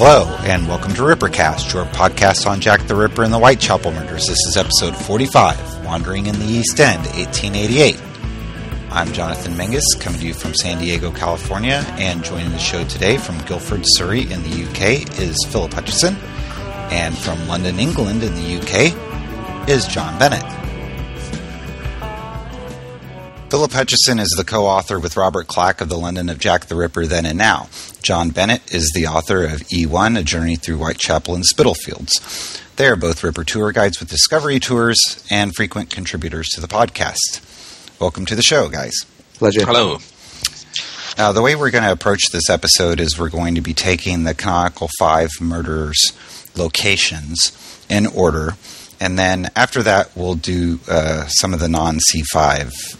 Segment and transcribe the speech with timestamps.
[0.00, 4.28] Hello, and welcome to Rippercast, your podcast on Jack the Ripper and the Whitechapel murders.
[4.28, 8.00] This is episode 45, Wandering in the East End, 1888.
[8.92, 13.18] I'm Jonathan Menges, coming to you from San Diego, California, and joining the show today
[13.18, 16.14] from Guildford, Surrey in the UK is Philip Hutchinson,
[16.92, 20.57] and from London, England in the UK is John Bennett.
[23.58, 26.76] Philip Hutchinson is the co author with Robert Clack of The London of Jack the
[26.76, 27.68] Ripper Then and Now.
[28.02, 32.62] John Bennett is the author of E1, A Journey Through Whitechapel and Spitalfields.
[32.76, 37.40] They are both Ripper tour guides with Discovery Tours and frequent contributors to the podcast.
[37.98, 38.94] Welcome to the show, guys.
[39.34, 39.66] Pleasure.
[39.66, 39.98] Hello.
[41.18, 44.22] Now, the way we're going to approach this episode is we're going to be taking
[44.22, 46.12] the canonical five murderers'
[46.56, 48.54] locations in order,
[49.00, 52.96] and then after that, we'll do uh, some of the non C5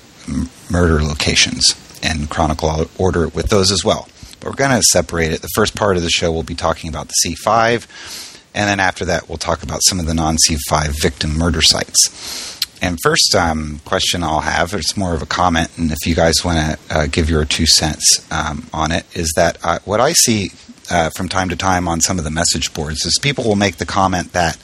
[0.70, 4.08] murder locations and chronicle order with those as well.
[4.40, 5.42] But we're going to separate it.
[5.42, 9.04] The first part of the show we'll be talking about the C5, and then after
[9.06, 12.58] that we'll talk about some of the non C5 victim murder sites.
[12.80, 16.44] And first um, question I'll have, it's more of a comment, and if you guys
[16.44, 20.12] want to uh, give your two cents um, on it, is that uh, what I
[20.12, 20.52] see
[20.90, 23.76] uh, from time to time on some of the message boards is people will make
[23.76, 24.56] the comment that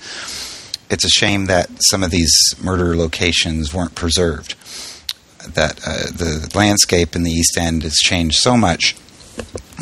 [0.90, 4.54] it's a shame that some of these murder locations weren't preserved
[5.48, 8.96] that uh, the landscape in the East End has changed so much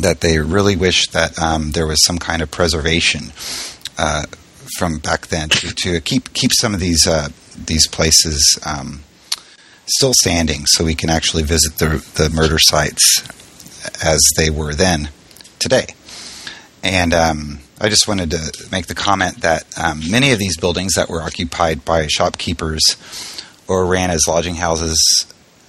[0.01, 3.33] that they really wish that um, there was some kind of preservation
[3.99, 4.25] uh,
[4.79, 7.29] from back then to, to, keep keep some of these uh,
[7.67, 9.03] these places um,
[9.87, 13.23] still standing, so we can actually visit the the murder sites
[14.05, 15.11] as they were then
[15.59, 15.87] today.
[16.83, 20.95] And um, I just wanted to make the comment that um, many of these buildings
[20.95, 22.83] that were occupied by shopkeepers
[23.69, 24.99] or ran as lodging houses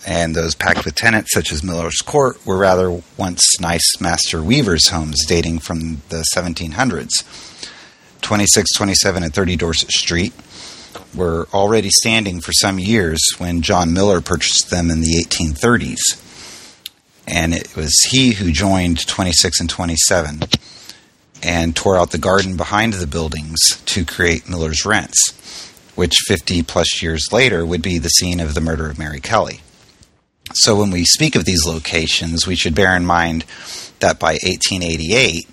[0.06, 4.90] and those packed with tenants, such as Miller's Court, were rather once nice master weavers'
[4.90, 7.12] homes dating from the 1700s.
[8.22, 10.34] 26, 27, and 30 Dorset Street
[11.14, 16.20] were already standing for some years when John Miller purchased them in the 1830s.
[17.28, 20.42] And it was he who joined 26 and 27
[21.42, 25.32] and tore out the garden behind the buildings to create Miller's Rents,
[25.96, 29.62] which 50 plus years later would be the scene of the murder of Mary Kelly.
[30.54, 33.46] So when we speak of these locations, we should bear in mind
[34.00, 35.48] that by 1888,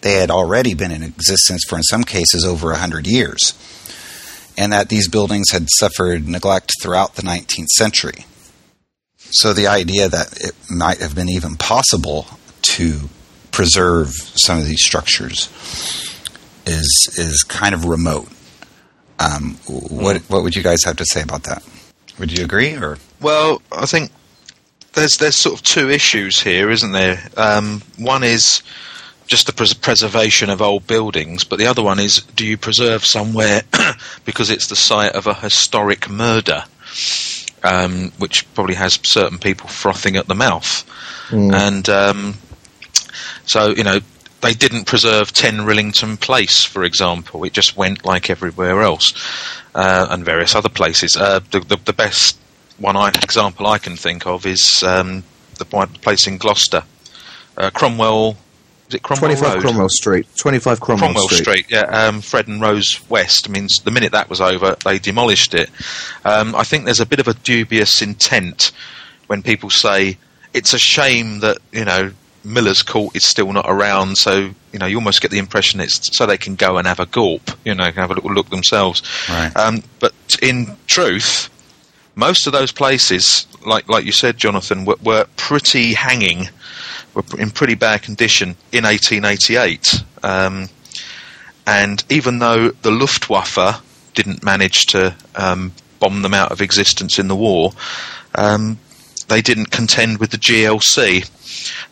[0.00, 3.52] they had already been in existence for, in some cases, over 100 years,
[4.56, 8.24] and that these buildings had suffered neglect throughout the 19th century.
[9.18, 12.26] So the idea that it might have been even possible
[12.62, 13.08] to
[13.50, 15.48] preserve some of these structures
[16.66, 18.28] is is kind of remote.
[19.18, 21.64] Um, what what would you guys have to say about that?
[22.18, 22.98] Would you agree or?
[23.20, 24.10] Well, I think
[24.96, 27.22] there's there's sort of two issues here, isn't there?
[27.36, 28.62] Um, one is
[29.26, 33.04] just the pres- preservation of old buildings, but the other one is do you preserve
[33.04, 33.62] somewhere
[34.24, 36.64] because it's the site of a historic murder,
[37.62, 40.84] um, which probably has certain people frothing at the mouth,
[41.28, 41.52] mm.
[41.54, 42.34] and um,
[43.44, 44.00] so you know
[44.40, 47.42] they didn't preserve 10 Rillington Place, for example.
[47.44, 49.12] It just went like everywhere else,
[49.74, 51.16] uh, and various other places.
[51.16, 52.38] Uh, the, the, the, best
[52.78, 55.24] one I, example I can think of is um,
[55.58, 56.82] the place in Gloucester,
[57.56, 58.36] uh, Cromwell.
[58.88, 59.62] Is it Cromwell 25 Road?
[59.62, 60.26] Cromwell Street.
[60.36, 61.42] 25 Cromwell, Cromwell Street.
[61.42, 61.66] Street.
[61.70, 61.82] yeah.
[61.82, 63.48] Um, Fred and Rose West.
[63.48, 65.70] I mean, the minute that was over, they demolished it.
[66.24, 68.70] Um, I think there's a bit of a dubious intent
[69.26, 70.18] when people say
[70.54, 72.12] it's a shame that you know
[72.44, 76.16] Miller's Court is still not around, so you know you almost get the impression it's
[76.16, 79.02] so they can go and have a gulp, you know, have a little look themselves.
[79.28, 79.54] Right.
[79.56, 81.50] Um, but in truth,
[82.16, 86.48] most of those places, like like you said, Jonathan, were, were pretty hanging,
[87.14, 90.02] were in pretty bad condition in 1888.
[90.24, 90.68] Um,
[91.66, 93.82] and even though the Luftwaffe
[94.14, 97.72] didn't manage to um, bomb them out of existence in the war,
[98.34, 98.78] um,
[99.28, 101.28] they didn't contend with the GLC,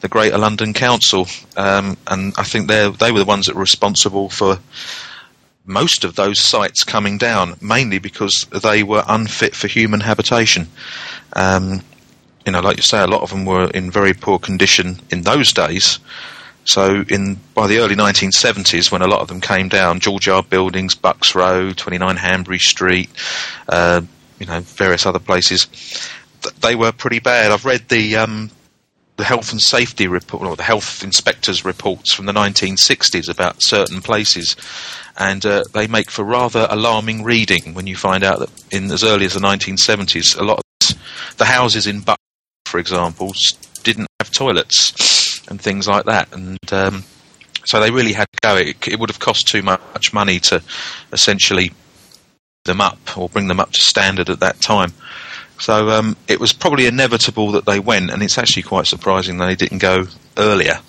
[0.01, 3.61] the Greater London Council, um, and I think they they were the ones that were
[3.61, 4.59] responsible for
[5.65, 10.69] most of those sites coming down, mainly because they were unfit for human habitation.
[11.33, 11.83] Um,
[12.45, 15.23] you know, like you say, a lot of them were in very poor condition in
[15.23, 15.99] those days.
[16.67, 20.49] So, in by the early 1970s, when a lot of them came down, George Yard
[20.49, 23.11] Buildings, Bucks Road, 29 Hanbury Street,
[23.69, 24.01] uh,
[24.39, 25.67] you know, various other places,
[26.43, 27.51] th- they were pretty bad.
[27.51, 28.51] I've read the um,
[29.17, 34.03] the health and safety report or the health inspectors reports from the 1960s about certain
[34.03, 34.57] places
[35.17, 39.05] and uh, they make for rather alarming reading when you find out that in as
[39.05, 40.97] early as the 1970s a lot of
[41.37, 42.19] the houses in Buck
[42.67, 43.33] for example
[43.85, 47.05] didn't have toilets and things like that and um,
[47.65, 48.57] so they really had to go.
[48.57, 50.63] It, it would have cost too much money to
[51.13, 51.73] essentially
[52.65, 54.93] them up or bring them up to standard at that time.
[55.59, 59.47] So um, it was probably inevitable that they went, and it's actually quite surprising that
[59.47, 60.07] they didn't go
[60.37, 60.81] earlier.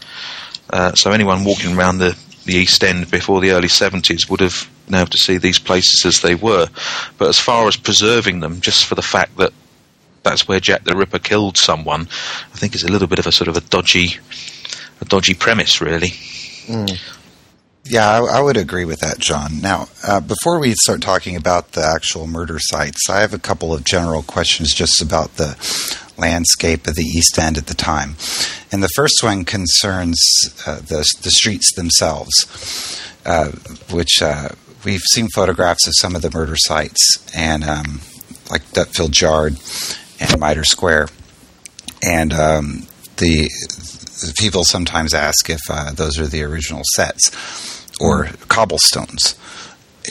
[0.70, 4.70] Uh, so anyone walking around the, the East End before the early 70s would have
[4.86, 6.68] been able to see these places as they were.
[7.18, 9.54] But as far as preserving them, just for the fact that
[10.24, 13.32] that's where Jack the Ripper killed someone, I think is a little bit of a
[13.32, 14.18] sort of a dodgy,
[15.00, 16.10] a dodgy premise, really.
[16.66, 17.00] Mm.
[17.88, 19.62] Yeah, I, I, would agree with that, John.
[19.62, 23.76] Now, uh, before we start talking about the actual murder sites, I have a couple
[23.76, 25.56] of general questions just about the
[26.18, 28.16] landscape of the East End at the time.
[28.72, 30.20] And the first one concerns
[30.66, 33.52] uh, the, the streets themselves, uh,
[33.92, 34.50] which uh,
[34.84, 38.02] we've seen photographs of some of the murder sites, and um,
[38.50, 39.58] like Dutfield Yard
[40.20, 41.10] and Mitre Square.
[42.04, 48.30] And um, the, the, people sometimes ask if uh, those are the original sets or
[48.48, 49.36] cobblestones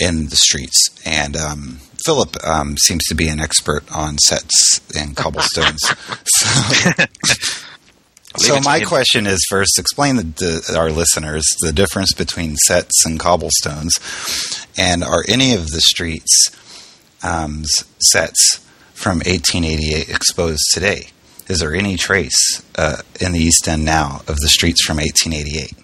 [0.01, 0.91] in the streets.
[1.05, 5.81] And um, Philip um, seems to be an expert on sets and cobblestones.
[6.25, 6.97] so,
[8.37, 13.99] so my question is first, explain to our listeners the difference between sets and cobblestones,
[14.77, 16.51] and are any of the streets
[17.23, 17.65] um,
[18.01, 18.59] sets
[18.93, 21.09] from 1888 exposed today?
[21.47, 25.84] Is there any trace uh, in the East End now of the streets from 1888?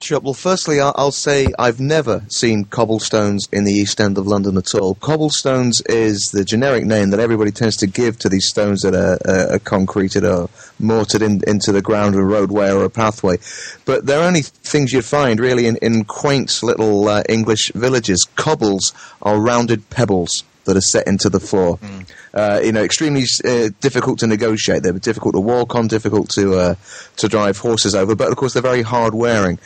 [0.00, 0.20] Sure.
[0.20, 4.72] Well, firstly, I'll say I've never seen cobblestones in the East End of London at
[4.76, 4.94] all.
[4.94, 9.18] Cobblestones is the generic name that everybody tends to give to these stones that are,
[9.28, 13.38] uh, are concreted or mortared in, into the ground of a roadway or a pathway.
[13.86, 18.24] But they're only things you'd find really in, in quaint little uh, English villages.
[18.36, 21.78] Cobbles are rounded pebbles that are set into the floor.
[21.78, 22.06] Mm.
[22.32, 24.82] Uh, you know, extremely uh, difficult to negotiate.
[24.82, 26.74] They're difficult to walk on, difficult to uh,
[27.16, 29.58] to drive horses over, but of course they're very hard wearing.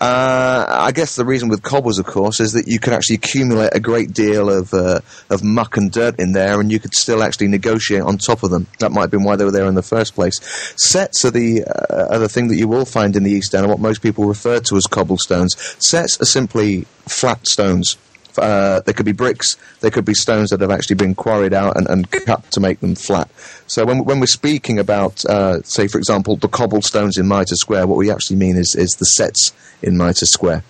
[0.00, 3.70] Uh, I guess the reason with cobbles, of course, is that you can actually accumulate
[3.74, 5.00] a great deal of uh,
[5.30, 8.50] of muck and dirt in there, and you could still actually negotiate on top of
[8.50, 8.66] them.
[8.78, 10.38] That might have been why they were there in the first place.
[10.76, 13.64] Sets are the uh, are the thing that you will find in the East End,
[13.64, 15.56] and what most people refer to as cobblestones.
[15.78, 17.96] Sets are simply flat stones
[18.38, 21.76] uh, they could be bricks, they could be stones that have actually been quarried out
[21.76, 23.30] and, and cut to make them flat.
[23.66, 27.86] So when, when we're speaking about, uh, say, for example, the cobblestones in Mitre Square,
[27.86, 29.52] what we actually mean is, is the sets
[29.82, 30.64] in Mitre Square.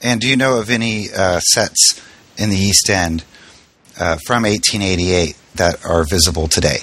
[0.00, 2.00] And do you know of any uh, sets
[2.36, 3.24] in the East End
[3.98, 6.78] uh, from 1888 that are visible today?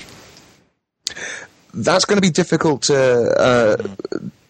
[1.74, 3.78] That's going to be difficult to uh,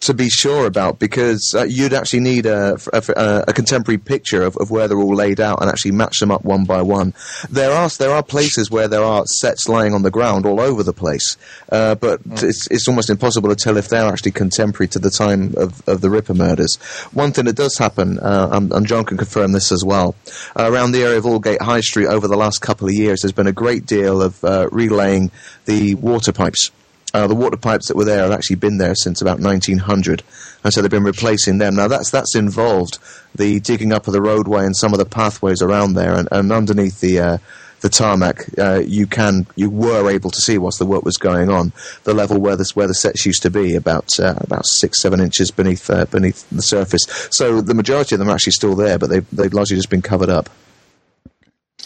[0.02, 4.56] to be sure about because uh, you'd actually need a, a, a contemporary picture of,
[4.56, 7.14] of, where they're all laid out and actually match them up one by one.
[7.48, 10.82] There are there are places where there are sets lying on the ground all over
[10.82, 11.36] the place,
[11.70, 12.42] uh, but mm.
[12.42, 16.00] it's, it's almost impossible to tell if they're actually contemporary to the time of, of
[16.00, 16.76] the Ripper murders.
[17.12, 20.16] One thing that does happen, uh, and, and, John can confirm this as well,
[20.58, 23.32] uh, around the area of Aldgate High Street over the last couple of years, there's
[23.32, 25.30] been a great deal of uh, relaying
[25.66, 26.72] the water pipes
[27.14, 30.22] uh, the water pipes that were there have actually been there since about 1900,
[30.64, 31.74] and so they've been replacing them.
[31.74, 32.98] Now that's that's involved
[33.34, 36.52] the digging up of the roadway and some of the pathways around there, and, and
[36.52, 37.38] underneath the uh,
[37.82, 41.50] the tarmac, uh, you can you were able to see whilst the work was going
[41.50, 41.72] on
[42.04, 45.20] the level where this where the sets used to be, about uh, about six seven
[45.20, 47.02] inches beneath uh, beneath the surface.
[47.30, 50.02] So the majority of them are actually still there, but they've they've largely just been
[50.02, 50.48] covered up.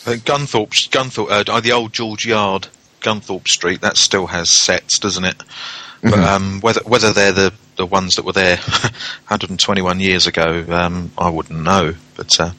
[0.05, 2.69] Gunthorpe, Gunthorpe, uh, the old George Yard
[3.07, 5.39] Gunthorpe Street, that still has sets, doesn't it?
[5.39, 6.11] Mm-hmm.
[6.11, 8.57] But um, whether whether they're the, the ones that were there
[9.29, 11.95] 121 years ago, um, I wouldn't know.
[12.17, 12.51] But uh,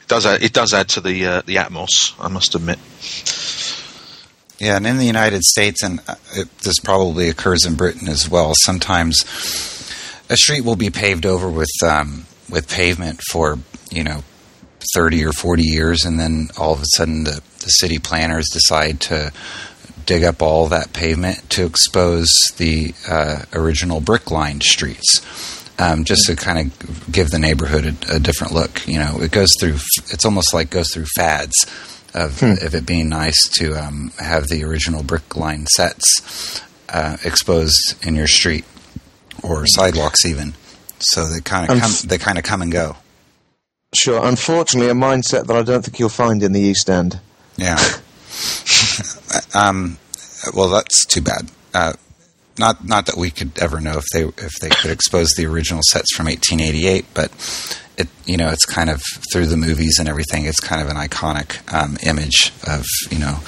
[0.00, 2.78] it does add, it does add to the uh, the atmos, I must admit.
[4.58, 8.28] Yeah, and in the United States, and uh, it, this probably occurs in Britain as
[8.28, 8.54] well.
[8.62, 9.22] Sometimes
[10.30, 13.58] a street will be paved over with um, with pavement for
[13.90, 14.22] you know
[14.94, 19.00] 30 or 40 years, and then all of a sudden the, the city planners decide
[19.00, 19.32] to
[20.06, 25.62] dig up all that pavement to expose the uh, original brick lined streets.
[25.76, 28.86] Um, just to kind of give the neighborhood a, a, different look.
[28.86, 31.66] You know, it goes through, it's almost like goes through fads
[32.14, 32.64] of, hmm.
[32.64, 38.14] of it being nice to um, have the original brick line sets uh, exposed in
[38.14, 38.64] your street
[39.42, 40.54] or sidewalks even.
[41.00, 42.96] So they kind of come, they kind of come and go.
[43.94, 44.24] Sure.
[44.24, 47.20] Unfortunately, a mindset that I don't think you'll find in the East End.
[47.56, 47.78] Yeah.
[49.54, 49.98] um,
[50.54, 51.50] well, that's too bad.
[51.72, 51.94] Uh,
[52.58, 55.82] not not that we could ever know if they if they could expose the original
[55.90, 57.32] sets from 1888, but
[57.96, 60.44] it you know it's kind of through the movies and everything.
[60.44, 63.40] It's kind of an iconic um, image of you know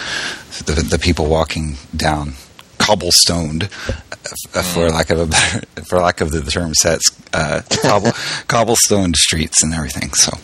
[0.65, 2.35] the, the people walking down
[2.79, 8.13] cobblestoned uh, for lack of a better, for lack of the term, sets uh, cobble,
[8.49, 10.13] cobblestone streets and everything.
[10.15, 10.37] So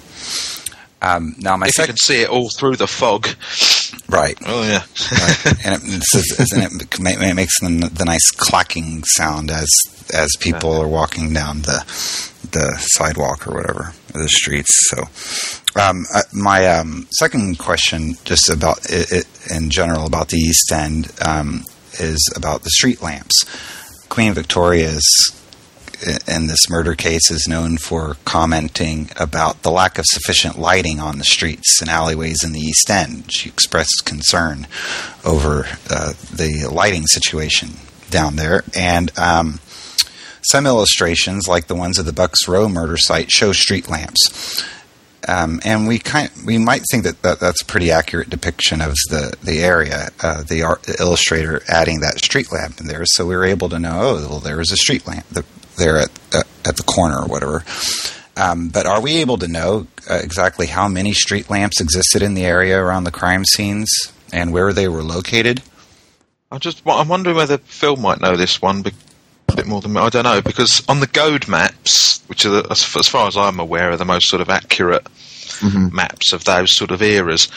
[1.03, 3.27] um, now my if you can see it all through the fog.
[4.13, 4.83] Right, Oh yeah.
[5.11, 5.67] right.
[5.67, 9.69] and it, is- and it ma- ma- makes the, the nice clacking sound as
[10.15, 11.79] as people are walking down the
[12.53, 14.91] the sidewalk or whatever or the streets.
[14.91, 15.05] So
[15.81, 20.71] um, uh, my um, second question, just about it, it in general about the East
[20.73, 21.65] End, um,
[21.95, 23.45] is about the street lamps.
[24.11, 25.07] Queen Victoria's
[26.27, 31.19] in this murder case is known for commenting about the lack of sufficient lighting on
[31.19, 33.33] the streets and alleyways in the East End.
[33.33, 34.67] She expressed concern
[35.25, 37.71] over uh, the lighting situation
[38.11, 39.61] down there, and um,
[40.43, 44.65] some illustrations, like the ones of the Bucks Row murder site, show street lamps.
[45.29, 48.97] Um, and we kind we might think that, that that's a pretty accurate depiction of
[49.09, 50.09] the the area.
[50.21, 53.69] Uh, the, art, the illustrator adding that street lamp in there, so we were able
[53.69, 54.01] to know.
[54.01, 57.27] Oh, well, there is a street lamp th- there at uh, at the corner or
[57.27, 57.65] whatever.
[58.37, 62.35] Um, but are we able to know uh, exactly how many street lamps existed in
[62.35, 63.91] the area around the crime scenes
[64.33, 65.63] and where they were located?
[66.51, 68.85] I'm just I'm wondering whether Phil might know this one
[69.49, 70.01] a bit more than me.
[70.01, 73.37] I don't know because on the Goad maps, which are the, as, as far as
[73.37, 75.07] I'm aware are the most sort of accurate
[75.93, 77.49] maps of those sort of eras,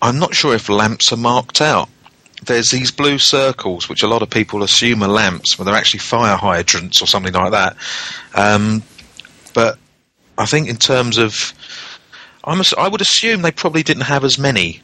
[0.00, 1.88] I'm not sure if lamps are marked out.
[2.44, 6.00] There's these blue circles, which a lot of people assume are lamps, but they're actually
[6.00, 7.76] fire hydrants or something like that.
[8.34, 8.82] Um,
[9.54, 9.78] but
[10.36, 11.52] I think in terms of,
[12.44, 14.82] I'm, ass- I would assume they probably didn't have as many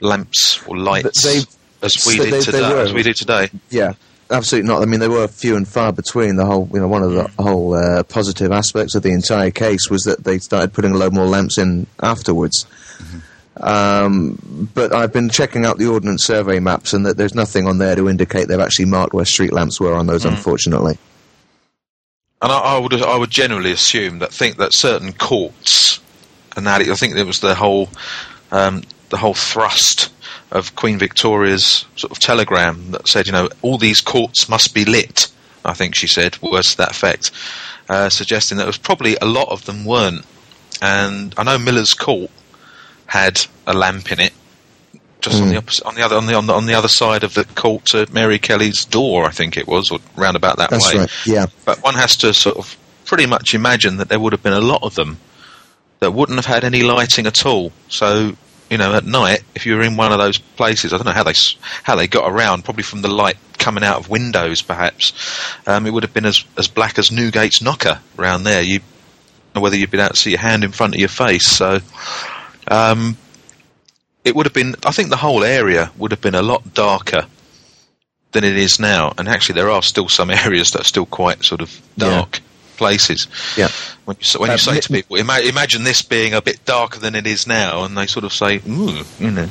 [0.00, 1.42] lamps or lights they-
[1.86, 2.60] as we so did they- they today.
[2.74, 2.80] were.
[2.80, 3.50] As we do today.
[3.70, 3.92] Yeah,
[4.30, 4.82] absolutely not.
[4.82, 6.34] I mean, they were few and far between.
[6.34, 9.88] The whole, you know, one of the whole uh, positive aspects of the entire case
[9.88, 12.66] was that they started putting a load more lamps in afterwards.
[13.60, 17.78] Um, but I've been checking out the Ordnance Survey maps, and that there's nothing on
[17.78, 20.24] there to indicate they've actually marked where street lamps were on those.
[20.24, 20.98] Unfortunately,
[22.40, 26.00] And I, I would I would generally assume that think that certain courts
[26.58, 27.88] and that I think it was the whole
[28.50, 30.12] um, the whole thrust
[30.50, 34.84] of Queen Victoria's sort of telegram that said you know all these courts must be
[34.84, 35.28] lit.
[35.64, 37.30] I think she said words to that effect,
[37.88, 40.24] uh, suggesting that it was probably a lot of them weren't.
[40.80, 42.30] And I know Miller's Court
[43.08, 44.32] had a lamp in it,
[45.20, 47.24] just on the opposite, on the other on the, on the on the other side
[47.24, 49.24] of the court to Mary Kelly's door.
[49.24, 51.00] I think it was, or round about that that's way.
[51.00, 51.26] right.
[51.26, 54.52] Yeah, But one has to sort of pretty much imagine that there would have been
[54.52, 55.18] a lot of them
[56.00, 57.72] that wouldn't have had any lighting at all.
[57.88, 58.36] So,
[58.70, 61.12] you know, at night, if you were in one of those places, I don't know
[61.12, 61.34] how they
[61.82, 62.64] how they got around.
[62.64, 65.12] Probably from the light coming out of windows, perhaps.
[65.66, 68.62] Um, it would have been as as black as Newgate's knocker around there.
[68.62, 68.80] You
[69.54, 71.46] know whether you'd been able to see your hand in front of your face.
[71.46, 71.80] So.
[72.70, 73.16] Um,
[74.24, 74.74] it would have been.
[74.84, 77.26] I think the whole area would have been a lot darker
[78.32, 79.12] than it is now.
[79.16, 82.40] And actually, there are still some areas that are still quite sort of dark
[82.76, 83.26] places.
[83.56, 83.68] yeah.
[84.04, 86.98] When you, when you Uh, say to people, ima- imagine this being a bit darker
[87.00, 89.48] than it is now, and they sort of say, "Ooh," you know.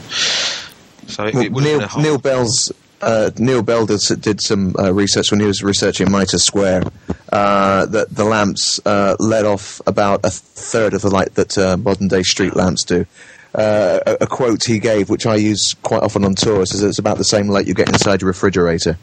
[1.08, 2.72] So it, Well, Neil, been a whole, Neil Bell's
[3.02, 6.84] uh, Neil Bell did, did some uh, research when he was researching Mitre Square
[7.32, 11.78] uh, that the lamps uh, let off about a third of the light that uh,
[11.78, 13.06] modern day street lamps do.
[13.54, 17.00] Uh, a, a quote he gave, which I use quite often on tours, is it's
[17.00, 18.98] about the same light you get inside your refrigerator.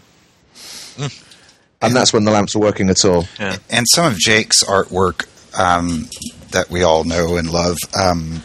[1.83, 3.27] And that's when the lamps are working at all.
[3.39, 3.57] yeah.
[3.69, 5.27] And some of Jake's artwork
[5.59, 6.09] um,
[6.53, 8.43] that we all know and love, um,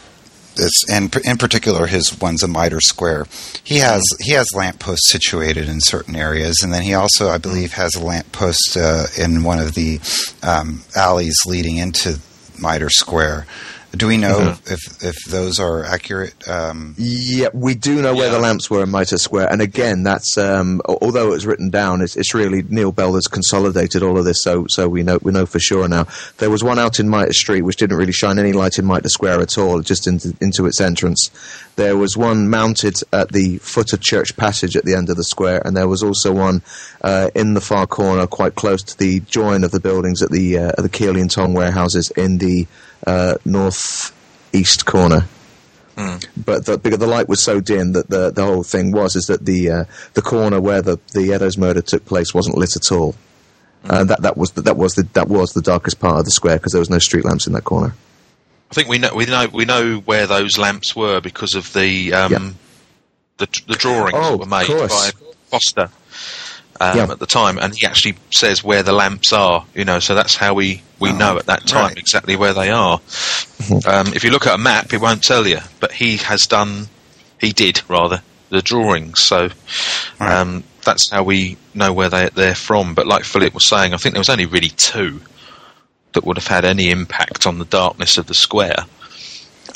[0.56, 3.26] is, and in particular his ones a Mitre Square.
[3.64, 7.72] He has he has lampposts situated in certain areas, and then he also, I believe,
[7.74, 10.00] has a lamppost uh, in one of the
[10.42, 12.18] um, alleys leading into
[12.58, 13.46] Mitre Square.
[13.96, 16.48] Do we know if if those are accurate?
[16.48, 20.38] Um, Yeah, we do know where the lamps were in Mitre Square, and again, that's
[20.38, 24.24] um, although it was written down, it's, it's really Neil Bell that's consolidated all of
[24.24, 26.06] this, so so we know we know for sure now.
[26.38, 29.08] There was one out in Mitre Street which didn't really shine any light in Mitre
[29.08, 31.30] Square at all, just into into its entrance.
[31.74, 35.24] There was one mounted at the foot of Church Passage at the end of the
[35.24, 36.62] square, and there was also one
[37.02, 40.58] uh, in the far corner, quite close to the join of the buildings at the
[40.58, 42.68] uh, at the Kearley and Tonge warehouses in the
[43.06, 44.12] uh, north
[44.52, 45.26] east corner
[46.34, 49.26] but the, because the light was so dim that the the whole thing was is
[49.26, 52.90] that the uh, the corner where the the Eddowes murder took place wasn't lit at
[52.90, 53.14] all.
[53.84, 56.30] Uh, that that was the, that was the that was the darkest part of the
[56.30, 57.94] square because there was no street lamps in that corner.
[58.70, 62.14] I think we know we know we know where those lamps were because of the
[62.14, 62.50] um, Yeah.
[63.36, 65.10] the, the drawings Oh, that were made by
[65.50, 65.90] Foster
[66.80, 67.10] um, Yeah.
[67.10, 69.64] at the time, and he actually says where the lamps are.
[69.74, 71.98] You know, so that's how we we Oh, know at that time right.
[71.98, 73.00] exactly where they are.
[73.86, 76.88] um, if you look at a map, it won't tell you, but he has done,
[77.40, 79.20] he did rather the drawings.
[79.24, 79.48] So
[80.18, 80.32] Right.
[80.32, 82.94] um, that's how we know where they, they're from.
[82.94, 85.20] But like Philip was saying, I think there was only really two
[86.12, 88.84] that would have had any impact on the darkness of the square.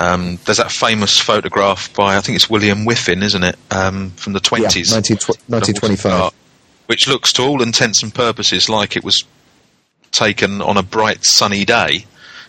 [0.00, 4.32] Um, there's that famous photograph by I think it's William Whiffin, isn't it, um, from
[4.32, 6.32] the Yeah, twenties, 19, 1925.
[6.86, 9.24] Which looks to all intents and purposes like it was
[10.12, 12.04] taken on a bright sunny day.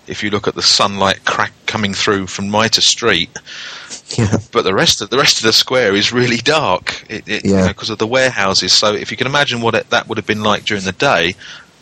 [0.07, 3.29] If you look at the sunlight crack coming through from Mitre Street,
[4.17, 4.37] Yeah.
[4.51, 7.67] but the rest of the rest of the square is really dark it, it, Yeah.
[7.67, 8.71] because of the warehouses.
[8.71, 11.35] So if you can imagine what it, that would have been like during the day,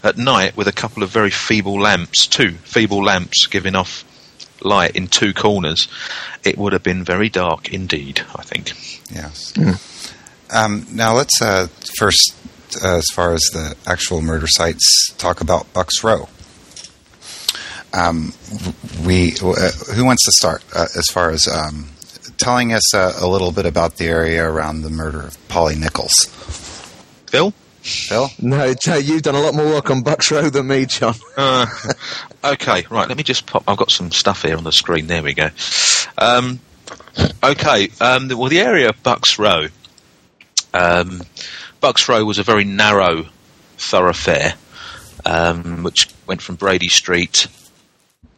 [0.04, 4.06] at night with a couple of very feeble lamps, two feeble lamps giving off
[4.62, 5.90] light in two corners,
[6.46, 8.22] it would have been very dark indeed.
[8.36, 8.72] I think.
[9.14, 9.52] Yes.
[9.56, 9.72] Hmm.
[10.54, 11.68] Um, now let's uh,
[11.98, 12.36] first,
[12.84, 16.30] uh, as far as the actual murder sites, talk about Bucks Row.
[17.94, 18.34] Um,
[19.06, 21.90] we, uh, who wants to start uh, as far as um,
[22.38, 26.26] telling us uh, a little bit about the area around the murder of Polly Nichols?
[27.28, 27.54] Phil.
[27.82, 28.30] Phil?
[28.40, 31.16] No, Joe, you've done a lot more work on Bucks Row than me, John.
[31.36, 31.66] Uh,
[32.44, 33.08] okay, right.
[33.08, 33.64] Let me just pop.
[33.68, 35.08] I've got some stuff here on the screen.
[35.08, 35.50] There we go.
[36.18, 36.60] Um,
[37.44, 37.90] okay.
[38.00, 39.68] Um, well, the area of Bucks Row.
[40.74, 41.22] Um,
[41.80, 43.26] Bucks Row was a very narrow
[43.78, 44.54] thoroughfare,
[45.26, 47.48] um, which went from Brady Street,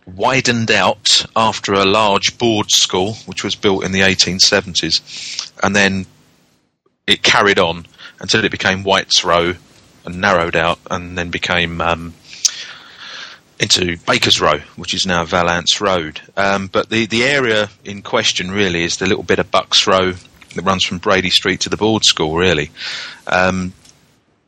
[0.05, 6.05] widened out after a large board school, which was built in the 1870s, and then
[7.07, 7.85] it carried on
[8.19, 9.53] until it became White's Row
[10.05, 12.13] and narrowed out, and then became um,
[13.59, 16.21] into Baker's Row, which is now Valance Road.
[16.37, 20.13] Um, but the, the area in question really is the little bit of Bucks Row
[20.55, 22.71] that runs from Brady Street to the board school, really.
[23.27, 23.73] Um,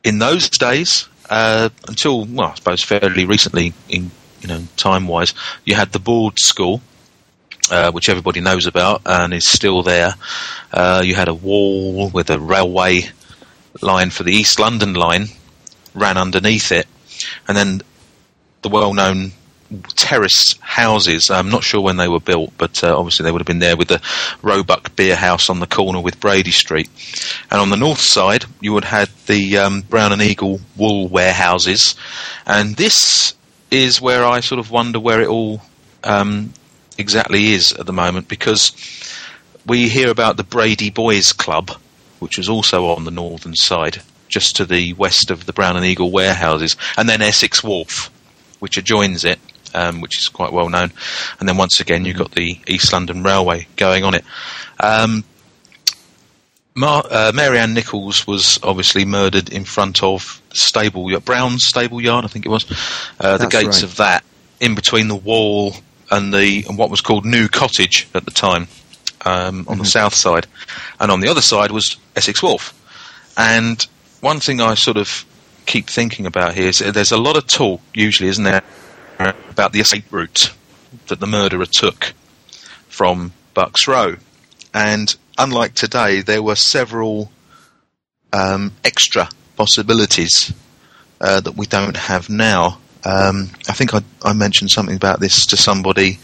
[0.04, 5.34] in those days, uh, until, well, I suppose fairly recently, in you know, time wise,
[5.64, 6.80] you had the board school.
[7.70, 10.14] Uh, which everybody knows about and is still there.
[10.72, 13.00] Uh, you had a wall with a railway
[13.82, 15.26] line for the East London line
[15.94, 16.86] ran underneath it,
[17.46, 17.82] and then
[18.62, 19.32] the well-known
[19.96, 21.30] terrace houses.
[21.30, 23.76] I'm not sure when they were built, but uh, obviously they would have been there
[23.76, 24.00] with the
[24.42, 26.88] Roebuck Beer House on the corner with Brady Street.
[27.50, 31.94] And on the north side, you would have the um, Brown and Eagle wool warehouses,
[32.46, 33.34] and this
[33.70, 35.60] is where I sort of wonder where it all
[36.04, 36.52] um,
[36.96, 38.72] exactly is at the moment because
[39.66, 41.70] we hear about the Brady Boys Club,
[42.18, 45.84] which was also on the northern side, just to the west of the Brown and
[45.84, 48.10] Eagle warehouses, and then Essex Wharf,
[48.60, 49.38] which adjoins it,
[49.74, 50.92] um, which is quite well known.
[51.40, 54.24] And then once again, you've got the East London Railway going on it.
[54.80, 55.24] Um,
[56.74, 62.24] Mar- uh, Mary Ann Nichols was obviously murdered in front of stable Brown's stable yard,
[62.24, 62.64] I think it was.
[63.18, 63.82] Uh, the That's gates right.
[63.82, 64.24] of that,
[64.60, 65.74] in between the wall
[66.10, 68.68] and the and what was called New Cottage at the time,
[69.24, 70.46] um, on the south side,
[71.00, 72.72] and on the other side was Essex Wharf.
[73.36, 73.84] And
[74.20, 75.24] one thing I sort of
[75.66, 78.62] keep thinking about here is there's a lot of talk, usually, isn't there,
[79.18, 80.52] about the escape route
[81.08, 82.14] that the murderer took
[82.88, 84.16] from Bucks Row.
[84.72, 87.30] And unlike today, there were several
[88.32, 90.52] um, extra possibilities
[91.20, 92.78] uh, that we don't have now.
[93.04, 96.18] Um, I think I, I mentioned something about this to somebody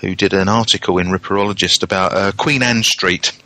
[0.00, 3.38] who did an article in Ripperologist about uh, Queen Anne Street.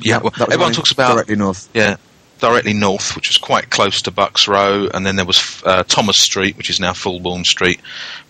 [0.00, 1.68] Yeah, well, everyone talks about directly north.
[1.74, 1.96] yeah,
[2.42, 6.18] directly north, which was quite close to Bucks Row, and then there was uh, Thomas
[6.18, 7.80] Street, which is now Fulbourn Street,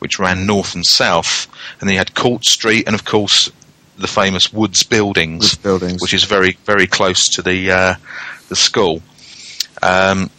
[0.00, 1.48] which ran north and south,
[1.80, 3.50] and then you had Court Street, and of course
[3.96, 6.02] the famous Woods Buildings, Woods Buildings.
[6.02, 7.94] which is very very close to the uh,
[8.50, 9.02] the school.
[9.82, 10.30] Um,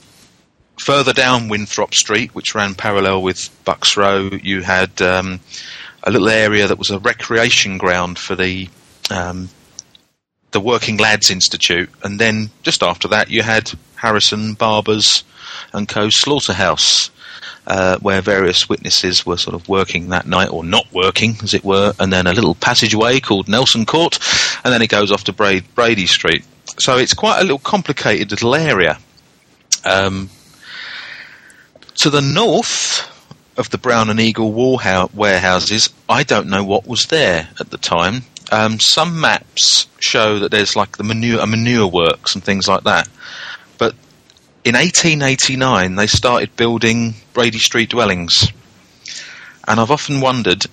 [0.80, 5.40] further down Winthrop Street, which ran parallel with Bucks Row, you had um,
[6.04, 8.70] a little area that was a recreation ground for the
[9.10, 9.50] um,
[10.54, 15.24] the Working Lads Institute, and then just after that you had Harrison Barbers
[15.74, 16.10] and Co.
[16.10, 17.10] Slaughterhouse,
[17.68, 21.64] uh, where various witnesses were sort of working that night, or not working, as it
[21.64, 24.20] were, and then a little passageway called Nelson Court,
[24.64, 26.46] and then it goes off to Bra- Brady Street.
[26.80, 28.98] So it's quite a little complicated little area.
[29.86, 30.30] Um,
[31.96, 33.10] to the north
[33.58, 38.24] of the Brown and Eagle warehouses, I don't know what was there at the time.
[38.54, 42.84] Um, some maps show that there's like the manure, a manure works and things like
[42.84, 43.10] that.
[43.80, 43.96] But
[44.64, 48.52] in 1889, they started building Brady Street dwellings.
[49.68, 50.66] And I've often wondered,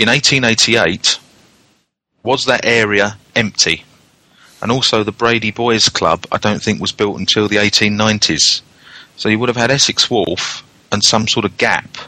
[0.00, 1.20] in 1888,
[2.24, 3.84] was that area empty?
[4.60, 8.62] And also, the Brady Boys Club, I don't think was built until the 1890s.
[9.16, 11.98] So you would have had Essex Wharf and some sort of gap,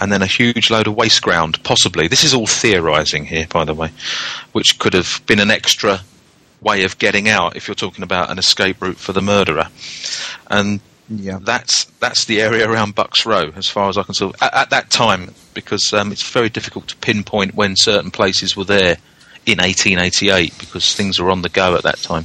[0.00, 2.08] and then a huge load of waste ground, possibly.
[2.08, 3.90] This is all theorising here, by the way,
[4.52, 6.00] which could have been an extra
[6.60, 9.68] way of getting out if you're talking about an escape route for the murderer.
[10.48, 11.38] And Yeah.
[11.42, 14.34] that's that's the area around Bucks Row, as far as I can tell.
[14.40, 18.64] At, at that time, because um, it's very difficult to pinpoint when certain places were
[18.64, 18.96] there
[19.46, 22.24] in 1888, because things were on the go at that time.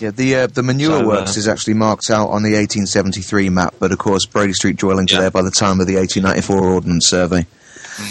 [0.00, 3.48] Yeah, the uh, the manure So, uh, works is actually marked out on the 1873
[3.50, 5.18] map, but of course Brady Street dwellings Yeah.
[5.18, 7.46] are there by the time of the 1894 Ordnance Survey.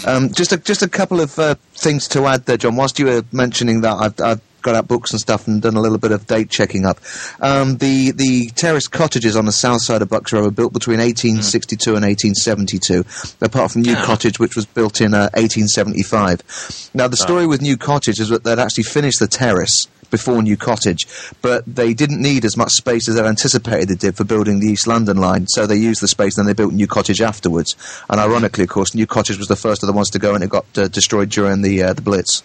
[0.06, 2.76] Um, just a just a couple of uh, things to add there, John.
[2.76, 5.82] Whilst you were mentioning that, I've, I've got out books and stuff and done a
[5.82, 7.00] little bit of date checking up.
[7.40, 11.00] Um, the the terraced cottages on the south side of Bucks Row were built between
[11.00, 13.06] 1862 and 1872.
[13.44, 14.04] Apart from New Yeah.
[14.06, 16.90] Cottage, which was built in uh, 1875.
[16.94, 20.58] Now the story with New Cottage is that they'd actually finished the terrace before New
[20.58, 21.06] Cottage,
[21.42, 24.68] but they didn't need as much space as they anticipated they did for building the
[24.68, 27.76] East London line, so they used the space and then they built New Cottage afterwards.
[28.10, 30.44] And ironically, of course, New Cottage was the first of the ones to go and
[30.44, 32.44] it got uh, destroyed during the uh, the Blitz.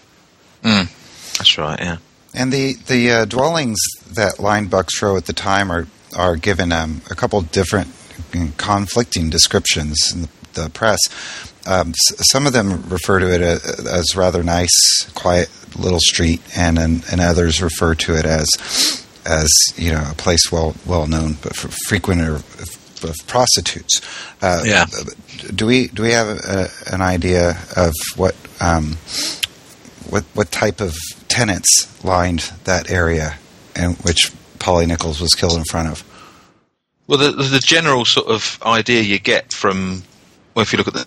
[0.63, 1.97] That's right, yeah.
[2.35, 3.79] And the the uh, dwellings
[4.13, 7.89] that line Bucks Row at the time are are given um, a couple different
[8.33, 11.01] mm, conflicting descriptions in the, the press.
[11.67, 16.41] Um, s- some of them refer to it a, as rather nice, quiet little street,
[16.57, 18.49] and, and and others refer to it as
[19.27, 24.01] as you know a place well well known but for frequenter of, of prostitutes.
[24.43, 24.87] Uh, Yeah.
[25.55, 28.97] Do we do we have a, an idea of what um,
[30.09, 30.97] what what type of
[31.29, 33.37] tenants lined that area,
[33.75, 36.05] and which Polly Nichols was killed in front of?
[37.07, 40.03] Well, the, the general sort of idea you get from,
[40.55, 41.07] well, if you look at the,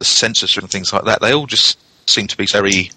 [0.00, 1.78] the census and things like that, they all just
[2.10, 2.90] seem to be very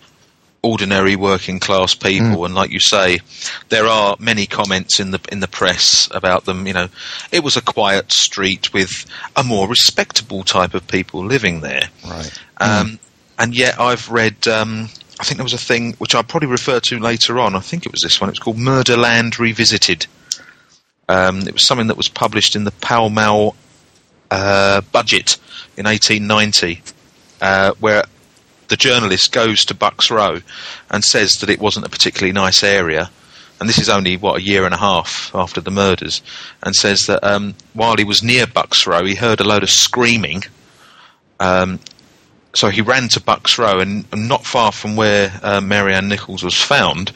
[0.64, 2.46] ordinary working class people.
[2.46, 3.20] And like you say,
[3.70, 6.66] there are many comments in the in the press about them.
[6.66, 6.88] You know,
[7.32, 11.90] it was a quiet street with a more respectable type of people living there.
[12.08, 12.32] Right.
[12.60, 13.00] Um,
[13.38, 14.48] And yet, I've read.
[14.48, 17.56] Um, I think there was a thing which I'll probably refer to later on.
[17.56, 18.30] I think it was this one.
[18.30, 20.08] It was called Murderland Revisited.
[21.10, 23.56] Um, it was something that was published in the Pall Mall
[24.32, 25.38] uh, budget
[25.78, 26.82] in 1890,
[27.42, 28.06] uh, where
[28.68, 30.40] the journalist goes to Bucks Row
[30.90, 33.10] and says that it wasn't a particularly nice area.
[33.60, 36.22] And this is only, what, a year and a half after the murders.
[36.64, 39.70] And says that um, while he was near Bucks Row, he heard a load of
[39.70, 40.44] screaming.
[41.40, 41.80] Um,
[42.56, 46.08] so he ran to Bucks Row, and, and not far from where uh, Mary Ann
[46.08, 47.12] Nichols was found,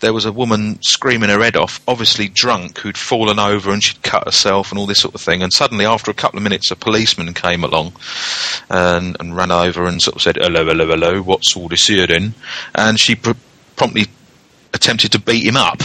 [0.00, 4.02] there was a woman screaming her head off, obviously drunk, who'd fallen over and she'd
[4.02, 5.42] cut herself and all this sort of thing.
[5.42, 7.92] And suddenly, after a couple of minutes, a policeman came along
[8.68, 12.06] and, and ran over and sort of said, "Hello, hello, hello, what's all this here
[12.06, 12.34] then?"
[12.74, 13.32] And she pr-
[13.76, 14.06] promptly
[14.74, 15.82] attempted to beat him up.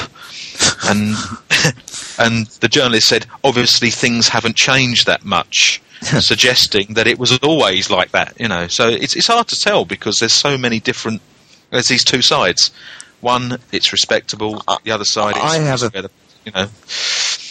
[0.86, 1.16] and
[2.20, 7.90] and the journalist said, obviously things haven't changed that much, suggesting that it was always
[7.90, 8.34] like that.
[8.40, 11.22] You know, so it's it's hard to tell because there's so many different.
[11.70, 12.72] There's these two sides.
[13.22, 14.62] One, it's respectable.
[14.84, 16.04] The other side, I have a- where
[16.46, 16.70] you know,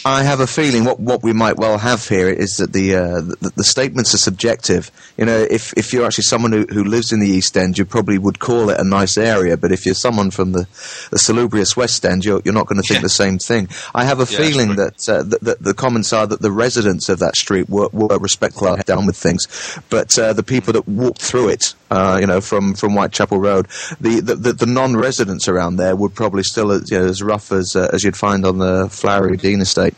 [0.09, 3.21] I have a feeling what what we might well have here is that the uh,
[3.21, 4.91] the, the statements are subjective.
[5.17, 7.85] You know, if if you're actually someone who, who lives in the East End, you
[7.85, 9.55] probably would call it a nice area.
[9.57, 10.67] But if you're someone from the,
[11.11, 13.03] the salubrious West End, you're you're not going to think Yeah.
[13.03, 13.69] the same thing.
[13.93, 17.09] I have a Yeah, feeling that, uh, that, that the comments are that the residents
[17.09, 19.47] of that street were, were respectful and down with things,
[19.89, 23.67] but uh, the people that walked through it, uh, you know, from, from Whitechapel Road,
[24.01, 27.75] the the, the, the non-residents around there would probably still you know, as rough as
[27.75, 29.93] uh, as you'd find on the Flowery Dean estate.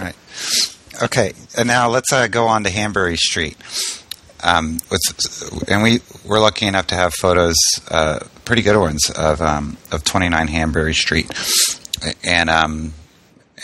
[0.00, 0.16] Right.
[1.02, 1.32] Okay.
[1.56, 3.56] And now let's uh, go on to Hanbury Street.
[4.42, 7.56] Um, with, and we we're lucky enough to have photos,
[7.90, 11.30] uh, pretty good ones of um, of 29 Hanbury Street,
[12.22, 12.92] and um,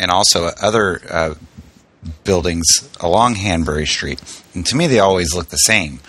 [0.00, 1.34] and also other uh,
[2.24, 2.64] buildings
[3.00, 4.20] along Hanbury Street.
[4.54, 6.00] And to me, they always look the same.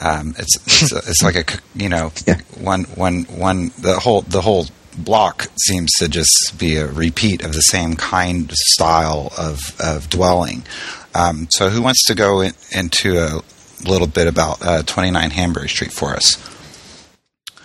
[0.00, 2.40] Um, it's it's, it's like a you know Yeah.
[2.58, 7.52] one one one the whole the whole block seems to just be a repeat of
[7.52, 10.64] the same kind of style of of dwelling.
[11.14, 13.40] Um, so, who wants to go in, into a
[13.88, 16.36] little bit about uh, 29 Hanbury Street for us?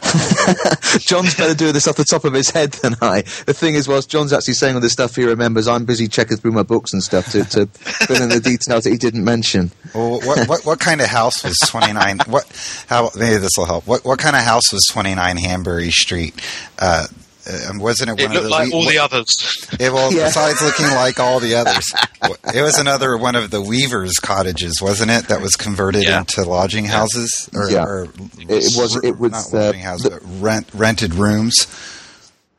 [0.99, 3.21] John's better doing this off the top of his head than I.
[3.21, 6.37] The thing is, whilst John's actually saying all this stuff he remembers, I'm busy checking
[6.37, 9.71] through my books and stuff to, to fill in the details that he didn't mention.
[9.93, 12.19] Well, what, what what kind of house was 29?
[12.27, 13.85] What how maybe this will help.
[13.85, 16.33] What what kind of house was 29 Hanbury Street?
[16.79, 17.07] Uh,
[17.47, 19.67] uh, wasn't it it one of looked the like we- all the others.
[19.80, 20.25] It, well, Yeah.
[20.25, 21.84] besides looking like all the others,
[22.54, 25.27] it was another one of the Weavers' cottages, wasn't it?
[25.27, 26.19] That was converted Yeah.
[26.19, 27.84] into lodging houses, or, Yeah.
[27.84, 28.04] or
[28.39, 31.67] It was- it was, not uh, lodging houses, but rent, rented rooms.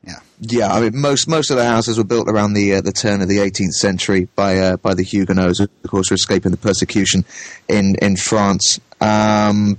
[0.05, 0.73] Yeah, yeah.
[0.73, 3.29] I mean, most most of the houses were built around the uh, the turn of
[3.29, 7.25] the 18th century by uh, by the Huguenots, of course, for escaping the persecution
[7.69, 8.81] in in France.
[9.01, 9.79] Um,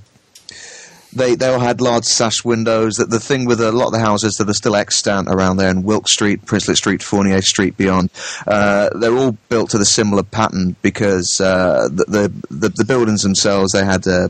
[1.16, 2.96] they they all had large sash windows.
[2.96, 5.70] That the thing with a lot of the houses that are still extant around there
[5.70, 8.10] in Wilkes Street, Princelet Street, Fournier Street, beyond,
[8.48, 13.72] uh, they're all built to the similar pattern because uh, the, the, the buildings themselves
[13.72, 14.08] they had.
[14.08, 14.30] Uh,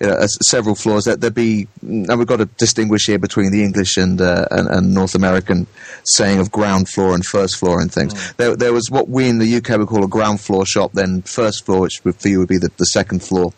[0.00, 1.04] you know, several floors.
[1.04, 4.66] There, would be, and we've got to distinguish here between the English and, uh, and,
[4.66, 5.66] and North American
[6.04, 8.14] saying of ground floor and first floor and things.
[8.14, 8.36] Mm.
[8.36, 11.20] There, there was what we in the UK would call a ground floor shop, then
[11.20, 13.52] first floor, which for you would be the, the second floor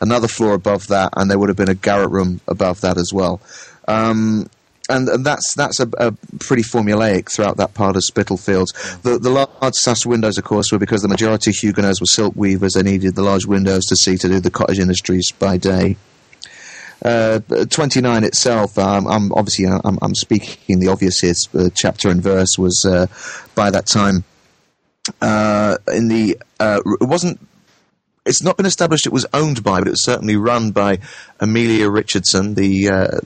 [0.00, 3.12] another floor above that, and there would have been a garret room above that as
[3.12, 3.40] well.
[3.88, 4.48] Um,
[4.88, 8.72] and, and, that's that's a, a, pretty formulaic throughout that part of Spitalfields.
[9.02, 12.34] The, the large sash windows, of course, were because the majority of Huguenots were silk
[12.34, 12.74] weavers.
[12.74, 15.96] They needed the large windows to see to do the cottage industries by day.
[17.02, 21.32] Uh, 29 itself, um, I'm obviously I'm, I'm, speaking the obvious here.
[21.54, 23.06] Uh, chapter and verse was uh,
[23.54, 24.24] by that time
[25.22, 27.40] uh, in the uh, it wasn't
[28.30, 31.00] it's not been established it was owned by, but it was certainly run by
[31.40, 33.20] Amelia Richardson, the uh,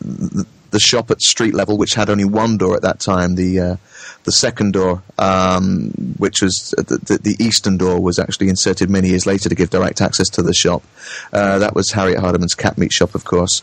[0.71, 3.35] the shop at street level, which had only one door at that time.
[3.35, 3.77] The uh,
[4.25, 9.09] the second door, um, which was the, the, the, eastern door, was actually inserted many
[9.11, 10.83] years later to give direct access to the shop.
[11.31, 13.62] Uh, that was Harriet Hardiman's cat meat shop, of course.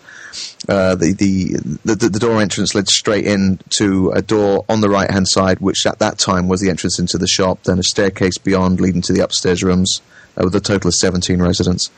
[0.69, 4.89] Uh, the, the, the the door entrance led straight in to a door on the
[4.89, 7.63] right hand side, which at that time was the entrance into the shop.
[7.63, 10.01] Then a staircase beyond leading to the upstairs rooms
[10.37, 11.89] uh, with a total of 17 residents.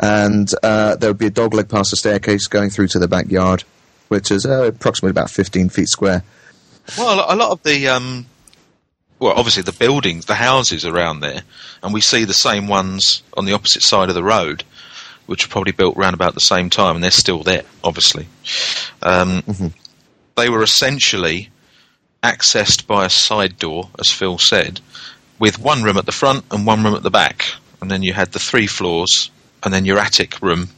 [0.00, 3.64] And uh, there would be a dogleg past the staircase going through to the backyard,
[4.08, 6.22] which is uh, approximately about 15 feet square.
[6.96, 8.26] Well, a lot of the, um,
[9.18, 11.42] well, obviously the buildings, the houses around there,
[11.82, 14.64] and we see the same ones on the opposite side of the road,
[15.26, 18.26] which were probably built around about the same time, and they're still there, obviously.
[19.02, 19.66] Um, mm-hmm.
[20.36, 21.50] They were essentially
[22.22, 24.80] accessed by a side door, as Phil said,
[25.38, 27.44] with one room at the front and one room at the back.
[27.80, 29.30] And then you had the three floors
[29.62, 30.68] and then your attic room.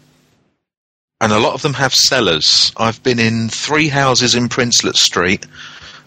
[1.20, 2.73] And a lot of them have cellars.
[2.77, 5.46] I've been in three houses in Princelet Street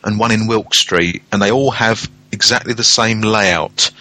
[0.03, 3.91] and one in Wilkes Street, and they all have exactly the same layout.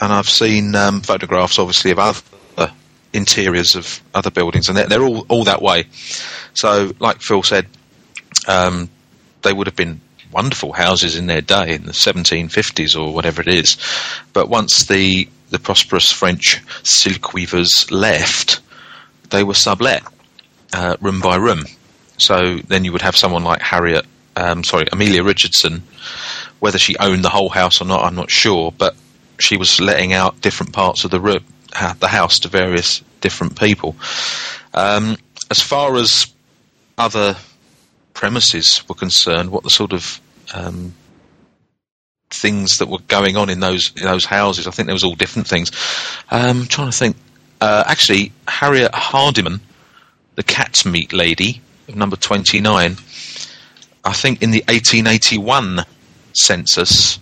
[0.00, 2.72] And I've seen um, photographs, obviously, of other
[3.12, 5.84] interiors of other buildings, and they're, they're all, all that way.
[6.54, 7.66] So, like Phil said,
[8.48, 8.88] um,
[9.42, 10.00] they would have been
[10.32, 13.76] wonderful houses in their day in the 1750s or whatever it is.
[14.32, 18.60] But once the, the prosperous French silk weavers left,
[19.30, 20.02] they were sublet
[20.72, 21.64] uh, room by room.
[22.18, 25.82] So then you would have someone like Harriet, um, sorry, Amelia Richardson.
[26.60, 28.94] Whether she owned the whole house or not, I'm not sure, but
[29.38, 31.44] she was letting out different parts of the room,
[31.98, 33.96] the house to various different people.
[34.74, 35.16] Um,
[35.50, 36.26] as far as
[36.98, 37.36] other
[38.20, 40.20] premises were concerned, what the sort of
[40.52, 40.92] um,
[42.28, 44.66] things that were going on in those in those houses.
[44.66, 45.72] I think there was all different things.
[46.30, 47.16] Um, I'm trying to think.
[47.62, 49.60] Uh, actually, Harriet Hardiman,
[50.34, 52.98] the cat's meat lady, of number twenty nine.
[54.04, 55.84] I think in the 1881
[56.34, 57.18] census,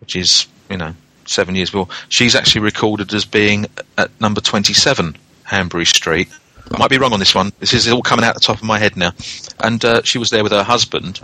[0.00, 4.74] which is you know seven years before, she's actually recorded as being at number twenty
[4.74, 6.28] seven Hanbury Street.
[6.72, 7.52] I might be wrong on this one.
[7.58, 9.12] This is all coming out the top of my head now.
[9.58, 11.20] And uh, she was there with her husband,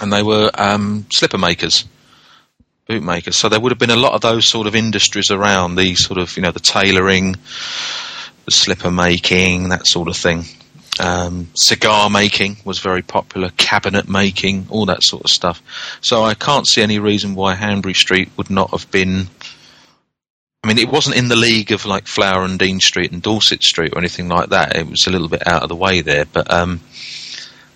[0.00, 1.84] and they were um, slipper makers,
[2.86, 3.36] boot makers.
[3.36, 5.74] So there would have been a lot of those sort of industries around.
[5.74, 7.36] These sort of, you know, the tailoring,
[8.44, 10.44] the slipper making, that sort of thing.
[11.00, 15.62] Um, cigar making was very popular, cabinet making, all that sort of stuff.
[16.00, 19.28] So I can't see any reason why Hanbury Street would not have been
[20.64, 23.64] I mean, it wasn't in the league of like Flower and Dean Street and Dorset
[23.64, 24.76] Street or anything like that.
[24.76, 26.80] It was a little bit out of the way there, but um,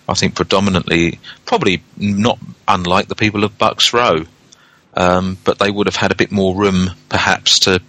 [0.07, 4.23] I think predominantly, probably not unlike the people of Bucks Row,
[4.93, 7.81] um, but they would have had a bit more room, perhaps, to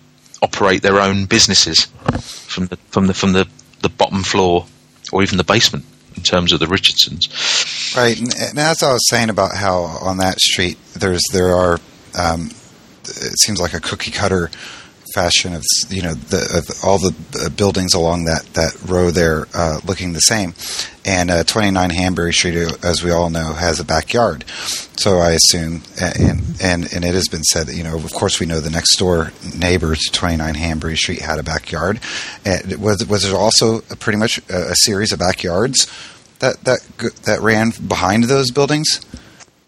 [0.43, 1.85] operate their own businesses
[2.21, 3.47] from the from the from the,
[3.83, 4.67] the bottom floor
[5.13, 5.85] or even the basement
[6.17, 7.29] in terms of the Richardsons.
[7.97, 11.79] Right, and, and as I was saying about how on that street there's there are.
[12.19, 12.51] Um,
[13.11, 14.51] it seems like a cookie cutter
[15.19, 19.81] fashion of you know the, of all the buildings along that that row there uh,
[19.85, 20.55] looking the same.
[21.05, 24.45] And uh, 29 Hanbury Street, uh, as we all know, has a backyard.
[24.97, 28.39] So I assume, and and and it has been said that you know, of course,
[28.39, 32.01] we know the next door neighbor to 29 Hanbury Street had a backyard.
[32.45, 35.89] And was was there also pretty much a, a series of backyards
[36.39, 36.81] that that
[37.25, 39.01] that ran behind those buildings?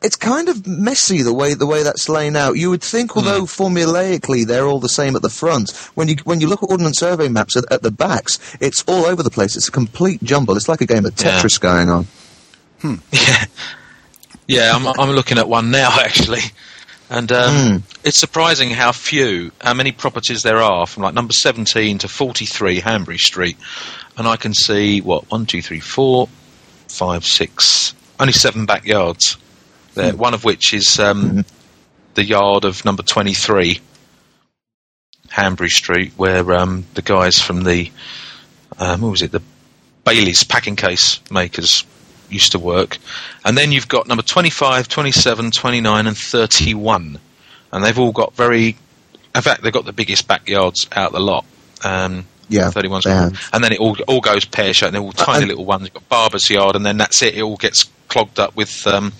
[0.02, 2.56] It's kind of messy the way the way that's laying out.
[2.56, 3.46] You would think, although mm.
[3.46, 6.98] formulaically they're all the same at the front, when you when you look at ordnance
[6.98, 9.56] survey maps at, at, the backs, it's all over the place.
[9.56, 10.56] It's a complete jumble.
[10.56, 11.70] It's like a game of Tetris yeah.
[11.70, 12.06] going on.
[12.80, 12.94] Hmm.
[14.46, 14.72] Yeah, yeah.
[14.74, 16.40] I'm I'm looking at one now actually,
[17.08, 17.82] and um, mm.
[18.02, 22.80] it's surprising how few, how many properties there are from like number 17 to 43
[22.80, 23.56] Hanbury Street.
[24.16, 26.28] and I can see what one, two, three, four,
[26.88, 29.36] five, six, only seven backyards
[30.00, 30.16] there.
[30.16, 31.44] One of which is um,
[32.14, 33.80] the yard of number twenty-three,
[35.30, 37.90] Hanbury Street, where um, the guys from the
[38.78, 39.42] um, what was it, the
[40.04, 41.84] Bailey's packing case makers
[42.28, 42.98] used to work.
[43.44, 47.18] And then you've got number 25, 27, 29, and 31.
[47.72, 48.76] And they've all got very,
[49.34, 51.44] in fact, they've got the biggest backyards out of the lot.
[51.84, 53.50] Um, Yeah, 31's they got- have.
[53.52, 54.92] and then it all all goes pear shaped.
[54.92, 55.84] They're all tiny and- little ones.
[55.84, 57.36] You've got Barber's Yard, and then that's it.
[57.36, 59.12] It all gets clogged up with um,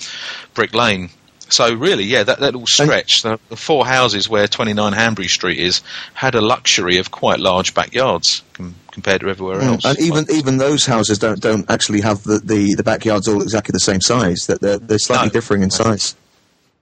[0.52, 1.08] Brick Lane.
[1.48, 5.58] So really, yeah, that, that little stretch, the, the four houses where 29 Hanbury Street
[5.58, 5.82] is,
[6.14, 9.84] had a luxury of quite large backyards com- compared to everywhere else.
[9.84, 13.42] Mm, And even even those houses don't don't actually have the, the, the backyards all
[13.42, 14.46] exactly the same size.
[14.46, 15.32] That they're, they're slightly No.
[15.32, 16.14] differing in size.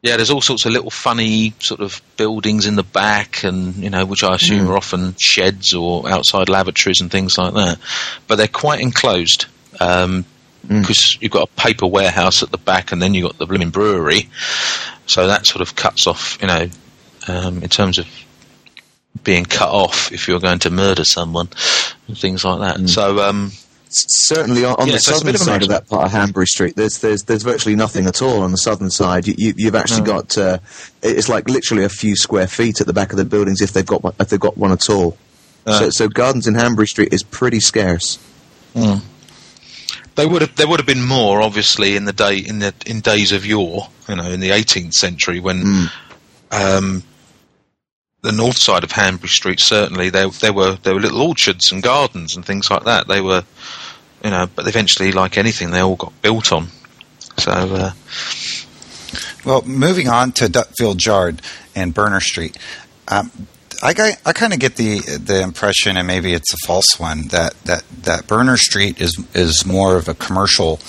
[0.02, 3.88] Yeah, there's all sorts of little funny sort of buildings in the back, and you
[3.88, 4.68] know, which I assume Mm.
[4.70, 7.78] are often sheds or outside lavatories and things like that.
[8.26, 9.46] But they're quite enclosed
[10.68, 11.22] because Mm.
[11.22, 14.28] you've got a paper warehouse at the back, and then you've got the blooming brewery.
[15.06, 16.68] So that sort of cuts off, you know,
[17.26, 18.06] um, in terms of
[19.24, 21.48] being cut off if you're going to murder someone
[22.06, 22.76] and things like that.
[22.76, 22.88] Mm.
[22.88, 23.52] So um,
[23.90, 26.76] Certainly on, on Yeah, the so southern of side of that part of Hanbury Street,
[26.76, 29.26] there's there's there's virtually nothing at all on the southern side.
[29.26, 30.06] You, you, you've actually No.
[30.20, 30.58] got uh,
[31.02, 33.86] it's like literally a few square feet at the back of the buildings if they've
[33.86, 35.16] got one, if they've got one at all.
[35.66, 35.78] Uh.
[35.80, 38.18] so, so gardens in Hanbury Street is pretty scarce.
[40.18, 40.56] They would have.
[40.56, 43.88] There would have been more, obviously, in the day in the in days of yore.
[44.08, 45.90] You know, in the 18th century, when Mm.
[46.50, 47.02] um,
[48.22, 51.82] the north side of Hanbury Street certainly there there were there were little orchards and
[51.84, 53.06] gardens and things like that.
[53.06, 53.44] They were,
[54.24, 56.66] you know, but eventually, like anything, they all got built on.
[57.38, 57.92] So uh,
[59.44, 61.40] Well, moving on to Dutfield Yard
[61.76, 62.58] and Berner Street,
[63.06, 63.30] um,
[63.82, 67.28] I, got- I kind of get the the impression, and maybe it's a false one,
[67.28, 70.80] that that, that Berner Street is is more of a commercial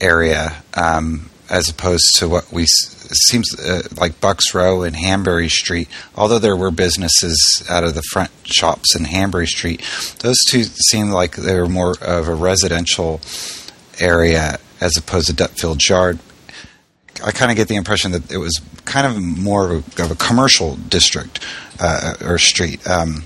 [0.00, 5.88] area um, as opposed to what we seems uh, like Bucks Row and Hanbury Street.
[6.16, 9.80] Although there were businesses out of the front shops in Hanbury Street,
[10.20, 13.20] those two seem like they were more of a residential
[14.00, 16.18] area as opposed to Dutfield Yard.
[17.22, 20.10] I kind of get the impression that it was kind of more of a, of
[20.10, 21.44] a commercial district
[21.80, 22.86] uh, or street.
[22.88, 23.24] Um,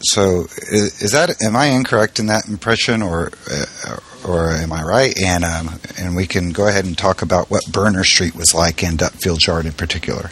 [0.00, 4.82] so is, is that am I incorrect in that impression, or uh, or am I
[4.82, 5.16] right?
[5.18, 8.82] And um, and we can go ahead and talk about what Berner Street was like
[8.82, 10.30] and Dutfield Yard in particular.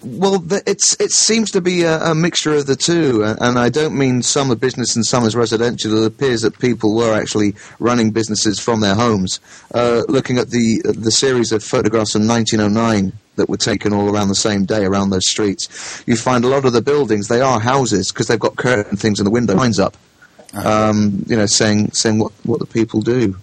[0.00, 3.98] Well, it's it seems to be a, a mixture of the two, and I don't
[3.98, 6.04] mean some are business and some is residential.
[6.04, 9.40] It appears that people were actually running businesses from their homes.
[9.74, 14.28] Uh, looking at the the series of photographs from 1909 that were taken all around
[14.28, 17.58] the same day around those streets, you find a lot of the buildings they are
[17.58, 19.96] houses because they've got curtain things in the window lines up,
[20.54, 23.36] um, you know, saying saying what what the people do.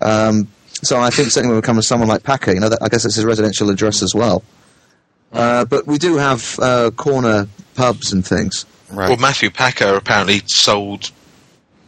[0.00, 0.48] Um,
[0.82, 2.88] so I think certainly when it comes to someone like Packer, you know, that, I
[2.88, 4.42] guess it's his residential address as well.
[5.32, 8.66] Uh, but we do have uh, corner pubs and things.
[8.90, 9.08] Right.
[9.08, 11.10] well, Matthew Packer apparently sold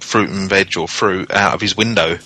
[0.00, 2.18] fruit and veg or fruit out of his window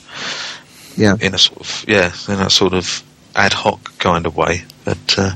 [0.96, 1.16] Yeah.
[1.20, 3.02] in a sort of yeah in a sort of
[3.34, 4.62] ad hoc kind of way.
[4.84, 5.32] But uh,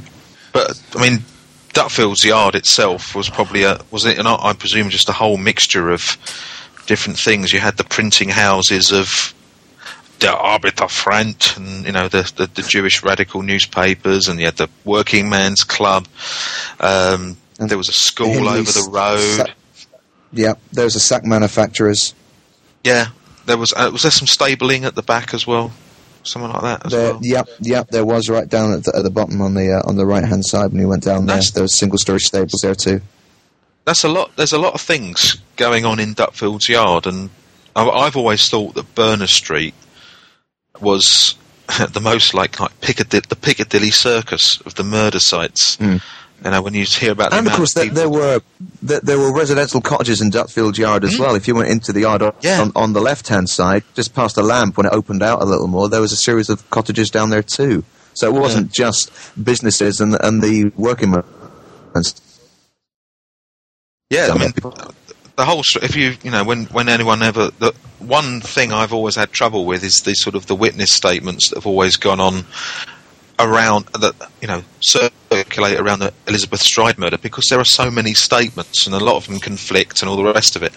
[0.53, 1.25] but I mean,
[1.73, 4.41] Dutfield's yard itself was probably a was it not?
[4.45, 6.17] I presume just a whole mixture of
[6.87, 7.53] different things.
[7.53, 9.35] You had the printing houses of
[10.23, 14.57] Der Arbeter Fraint and you know the, the the Jewish radical newspapers, and you had
[14.57, 16.07] the Working Man's Club.
[16.81, 19.19] Um, And there was a school over the road.
[19.47, 19.47] Sa-
[20.33, 22.15] yeah, there's a sack manufacturers.
[22.85, 23.09] yeah,
[23.47, 25.71] there was uh, was there some stabling at the back as well,
[26.23, 27.21] something like that as There, well.
[27.23, 29.97] Yep, yep, there was right down at the, at the bottom on the uh, on
[29.97, 31.41] the right hand side when you went down there.
[31.53, 33.01] There was single story stables there too.
[33.85, 34.31] that's a lot.
[34.37, 37.29] There's a lot of things going on in Dutfield's yard, and
[37.77, 39.75] I've, I've always thought that Berner Street
[40.83, 41.37] was
[41.93, 45.77] the most like like Piccadilly, the Piccadilly Circus of the murder sites.
[45.77, 46.03] Mm.
[46.45, 48.41] You know, when you hear about the And of course, there, there were
[48.83, 51.37] there, there were residential cottages in Dutfield Yard as well.
[51.37, 52.61] If you went into the yard on, Yeah.
[52.61, 55.45] on, on the left hand side, just past the lamp, when it opened out a
[55.45, 57.85] little more, there was a series of cottages down there too.
[58.15, 59.13] So it wasn't just
[59.43, 61.23] businesses and and the working men.
[64.11, 64.53] Yeah, I mean,
[65.37, 65.63] the whole.
[65.83, 69.65] If you, you know, when when anyone ever, the one thing I've always had trouble
[69.65, 72.45] with is the sort of the witness statements that have always gone on
[73.39, 78.15] around that, you know, circulate around the Elizabeth Stride murder because there are so many
[78.15, 80.73] statements and a lot of them conflict and all the rest of it.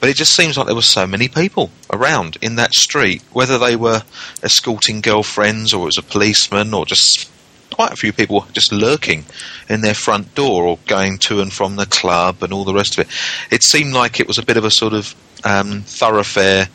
[0.00, 3.58] But it just seems like there were so many people around in that street, whether
[3.58, 4.02] they were
[4.42, 7.30] escorting girlfriends or it was a policeman or just
[7.72, 9.24] quite a few people just lurking
[9.68, 12.98] in their front door or going to and from the club and all the rest
[12.98, 13.12] of it.
[13.54, 15.14] It seemed like it was a bit of a sort of
[15.44, 16.68] um, thoroughfare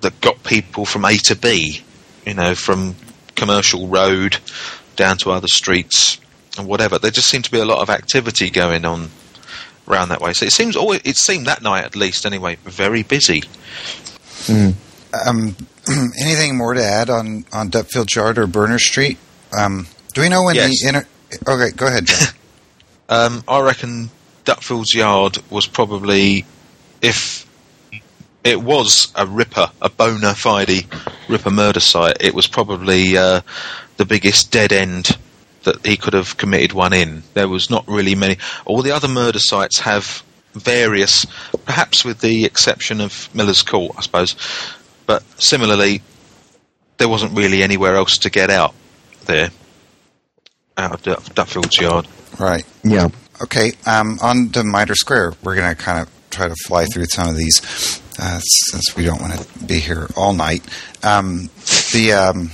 [0.00, 1.82] that got people from A to B,
[2.26, 2.94] you know, from
[3.34, 4.36] commercial road
[4.96, 6.18] down to other streets
[6.56, 6.98] and whatever.
[6.98, 9.10] There just seemed to be a lot of activity going on
[9.88, 10.32] around that way.
[10.32, 13.42] So it seems always, it seemed that night at least anyway very busy.
[14.46, 14.74] Mm.
[15.26, 15.56] Um,
[16.20, 19.18] anything more to add on on Dutfield Yard or Berner Street?
[19.56, 20.82] Um, do we know when yes.
[20.82, 21.06] the inter-
[21.46, 22.08] Okay, go ahead.
[23.08, 24.10] um, I reckon
[24.44, 26.46] Dutfield's Yard was probably
[27.02, 27.44] if
[28.44, 30.86] it was a ripper, a bona fide
[31.28, 32.18] ripper murder site.
[32.20, 33.40] It was probably uh,
[33.96, 35.16] the biggest dead end
[35.64, 37.22] that he could have committed one in.
[37.32, 38.36] There was not really many.
[38.66, 41.26] All the other murder sites have various,
[41.64, 44.36] perhaps with the exception of Miller's Court, I suppose.
[45.06, 46.02] But similarly,
[46.98, 48.74] there wasn't really anywhere else to get out
[49.24, 49.50] there,
[50.76, 52.06] out of Dutfield's yard.
[52.38, 52.64] Right.
[52.82, 53.08] Yeah.
[53.42, 53.72] Okay.
[53.86, 57.28] Um, on to Mitre Square, we're going to kind of try to fly through some
[57.28, 57.60] of these
[58.18, 60.62] uh, since we don't want to be here all night.
[61.02, 61.50] Um,
[61.92, 62.50] the um,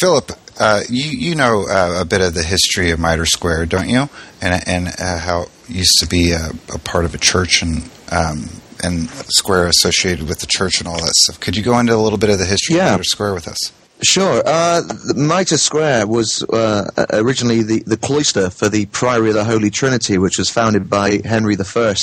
[0.00, 3.88] Philip, uh, you you know uh, a bit of the history of Mitre Square, don't
[3.88, 4.08] you?
[4.40, 7.88] And and uh, how it used to be a, a part of a church and
[8.10, 8.48] um,
[8.82, 11.40] and square associated with the church and all that stuff.
[11.40, 12.86] Could you go into a little bit of the history yeah.
[12.86, 13.72] of Mitre Square with us?
[14.02, 14.42] Sure.
[14.44, 14.82] Uh,
[15.14, 20.18] Mitre Square was uh, originally the, the cloister for the Priory of the Holy Trinity,
[20.18, 21.94] which was founded by Henry I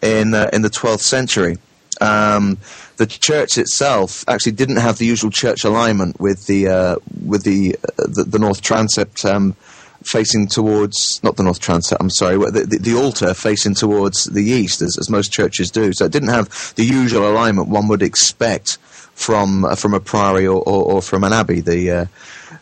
[0.00, 1.58] in uh, in the 12th century.
[2.00, 2.58] Um,
[2.96, 7.76] the church itself actually didn't have the usual church alignment with the uh, with the,
[7.76, 9.56] uh, the, the north transept um,
[10.04, 12.00] facing towards not the north transept.
[12.00, 15.92] I'm sorry, the, the, the, altar facing towards the east, as, as most churches do.
[15.92, 18.78] So it didn't have the usual alignment one would expect
[19.14, 21.60] from uh, from a priory or, or, or, from an abbey.
[21.60, 22.06] The uh,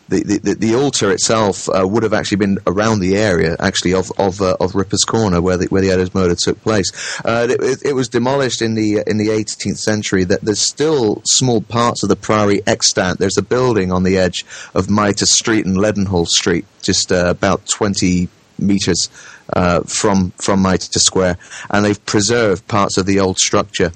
[0.09, 4.11] the, the, the, altar itself uh, would have actually been around the area, actually, of
[4.17, 6.91] of, uh, of Ripper's Corner, where the, where the Eddowes murder took place.
[7.25, 10.23] Uh, it, it, was demolished in the in the 18th century.
[10.23, 13.19] That there's still small parts of the priory extant.
[13.19, 14.45] There's a building on the edge
[14.75, 18.27] of Mitre Street and Leadenhall Street, just uh, about 20
[18.59, 19.09] meters
[19.53, 21.37] uh, from from Mitre Square,
[21.69, 23.91] and they've preserved parts of the old structure.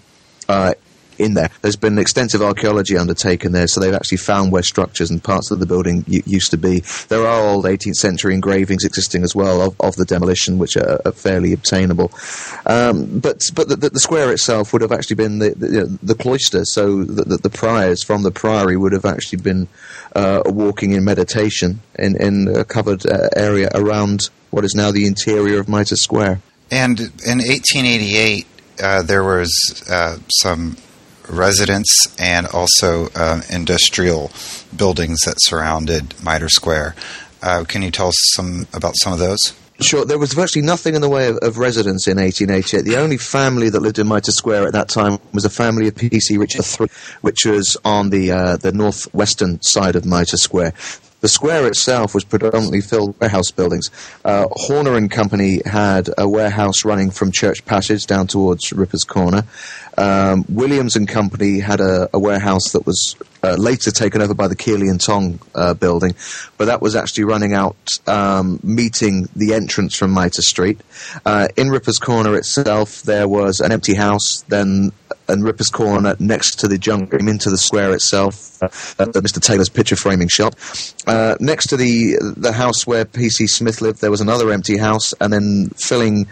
[0.50, 0.74] Uh,
[1.20, 1.50] in there.
[1.62, 5.60] There's been extensive archaeology undertaken there, so they've actually found where structures and parts of
[5.60, 6.80] the building used to be.
[7.10, 11.02] There are old 18th century engravings existing as well of, of the demolition, which are,
[11.06, 12.12] are fairly obtainable.
[12.66, 16.64] Um, but but the, the, square itself would have actually been the, the, the cloister,
[16.66, 19.68] so the, the, priors from the priory would have actually been
[20.16, 25.06] uh, walking in meditation in, in a covered uh, area around what is now the
[25.06, 26.42] interior of Mitre Square.
[26.72, 28.48] And in 1888,
[28.82, 30.78] uh, there was uh, some
[31.30, 34.32] residence and also uh, industrial
[34.76, 36.96] buildings that surrounded Mitre Square.
[37.42, 39.54] Uh, can you tell us some about some of those?
[39.80, 42.84] Sure, there was virtually nothing in the way of, of, residence in 1888.
[42.84, 45.96] The only family that lived in Mitre Square at that time was a family of
[45.96, 46.36] P.C.
[46.36, 46.88] Richard III,
[47.22, 50.74] which was on the uh, the northwestern side of Mitre Square.
[51.20, 53.90] The square itself was predominantly filled with warehouse buildings.
[54.24, 59.44] Uh, Horner and Company had a warehouse running from Church Passage down towards Ripper's Corner.
[59.98, 64.48] Um, Williams and Company had a, a warehouse that was uh, later taken over by
[64.48, 66.14] the Kearley and Tonge uh, building,
[66.58, 67.76] but that was actually running out,
[68.06, 70.80] um, meeting the entrance from Mitre Street.
[71.26, 74.92] Uh, in Ripper's Corner itself, there was an empty house, then
[75.30, 78.68] in Ripper's Corner next to the junction into the square itself, uh,
[78.98, 79.42] Mr.
[79.42, 80.56] Taylor's picture framing shop.
[81.06, 85.14] Uh, next to the the house where PC Smith lived, there was another empty house,
[85.20, 86.28] and then filling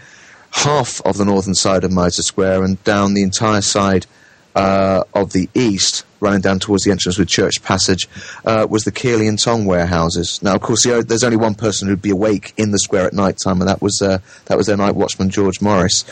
[0.50, 4.06] half of the northern side of Mitre Square and down the entire side
[4.54, 8.08] uh, of the east, running down towards the entrance with Church Passage,
[8.44, 10.42] uh, was the Kearley and Tonge warehouses.
[10.42, 13.12] Now, of course, the, there's only one person who'd be awake in the square at
[13.12, 16.04] night time, and that was uh, that was their night watchman, George Morris.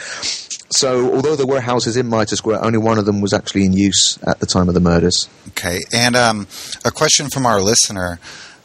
[0.69, 3.73] So, although there were houses in Mitre Square, only one of them was actually in
[3.73, 5.29] use at the time of the murders.
[5.49, 6.47] Okay, and um,
[6.85, 8.21] a question from our listener,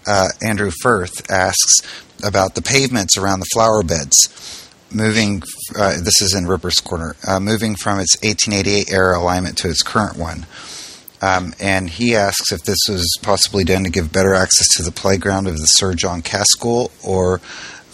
[0.06, 1.82] uh, Andrew Firth, asks
[2.22, 5.44] about the pavements around the flower beds moving,
[5.76, 9.82] uh, this is in Ripper's Corner, uh, moving from its 1888 era alignment to its
[9.82, 10.46] current one.
[11.22, 14.92] Um, and he asks if this was possibly done to give better access to the
[14.92, 17.42] playground of the Sir John Cass School or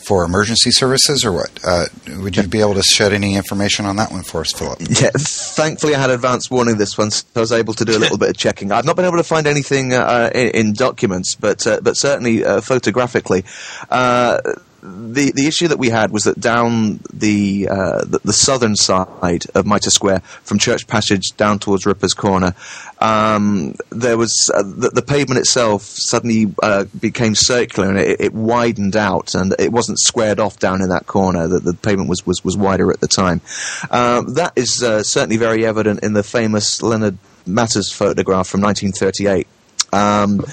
[0.06, 1.60] for emergency services or what?
[1.66, 1.86] Uh,
[2.20, 4.80] would you be able to shed any information on that one for us, Philip?
[4.96, 8.00] Yeah, thankfully I had advance warning this one, so I was able to do a
[8.00, 8.72] little bit of checking.
[8.72, 12.46] I've not been able to find anything uh, in, in, documents, but uh, but certainly
[12.46, 13.44] uh, photographically
[13.90, 14.40] uh,
[14.86, 19.46] the the issue that we had was that down the uh, the, the, southern side
[19.56, 22.54] of Mitre Square, from Church Passage down towards Ripper's Corner,
[23.00, 28.34] um, there was uh, the, the, pavement itself suddenly uh, became circular and it, it,
[28.34, 31.48] widened out, and it wasn't squared off down in that corner.
[31.48, 33.42] That the pavement was, was was wider at the time.
[33.90, 37.18] Um, that is uh, certainly very evident in the famous Leonard
[37.48, 39.48] Matters photograph from 1938.
[39.94, 40.46] Um,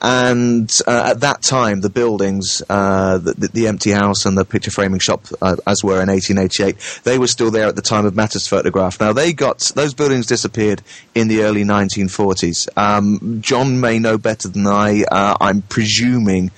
[0.00, 4.70] and uh, at that time, the buildings, uh, the, the, empty house and the picture
[4.70, 8.14] framing shop, uh, as were in 1888, they were still there at the time of
[8.14, 9.00] Matter's photograph.
[9.00, 10.82] Now, they got those buildings disappeared
[11.14, 12.68] in the early 1940s.
[12.76, 15.04] Um, John may know better than I.
[15.04, 16.50] Uh, I'm presuming.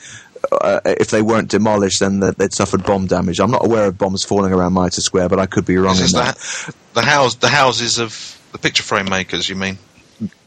[0.53, 3.41] Uh, if they weren't demolished, then they'd suffered bomb damage.
[3.41, 6.07] I'm not aware of bombs falling around Mitre Square, but I could be wrong in
[6.13, 6.37] that.
[6.37, 9.79] The, the house, the houses of the picture frame makers, you mean?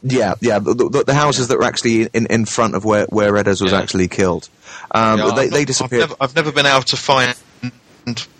[0.02, 1.48] Yeah, yeah, the, the, the houses yeah.
[1.48, 3.80] that were actually in, in front of where where Eddowes was yeah.
[3.80, 4.48] actually killed.
[4.90, 6.02] Um, yeah, they, not, they disappeared.
[6.02, 7.34] I've never, I've never, been able to find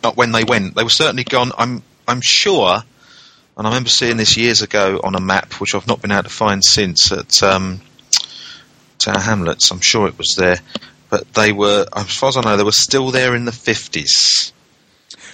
[0.02, 0.74] not when they went.
[0.74, 1.52] They were certainly gone.
[1.56, 2.82] I'm I'm sure,
[3.56, 6.24] and I remember seeing this years ago on a map, which I've not been able
[6.24, 7.80] to find since at um,
[8.98, 9.70] Tower Hamlets.
[9.70, 10.58] I'm sure it was there,
[11.08, 14.52] but they were, as far as I know, they were still there in the fifties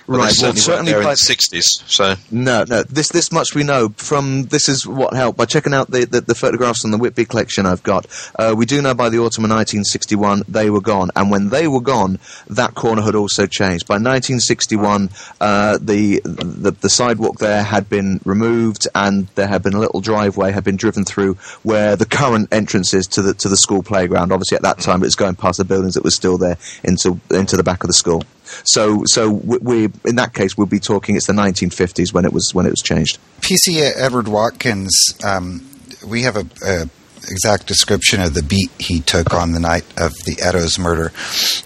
[0.08, 0.34] right.
[0.40, 1.66] Well, certainly by the sixties.
[1.86, 2.82] So no, no.
[2.82, 6.20] This this much we know from this is what helped by checking out the, the,
[6.20, 8.06] the photographs on the Whitby collection I've got.
[8.38, 11.68] Uh, we do know by the autumn of 1961 they were gone, and when they
[11.68, 13.86] were gone, that corner had also changed.
[13.86, 19.74] By 1961, uh, the, the the sidewalk there had been removed, and there had been
[19.74, 23.48] a little driveway had been driven through where the current entrance is to the to
[23.48, 24.32] the school playground.
[24.32, 27.20] Obviously, at that time, it was going past the buildings that were still there into
[27.30, 28.22] into the back of the school.
[28.64, 31.16] So, so we, in that case we'll be talking.
[31.16, 33.18] It's the 1950s when it was when it was changed.
[33.40, 34.94] PC Edward Watkins.
[35.24, 35.64] Um,
[36.06, 36.88] we have a, a
[37.30, 41.12] exact description of the beat he took on the night of the Eddowes murder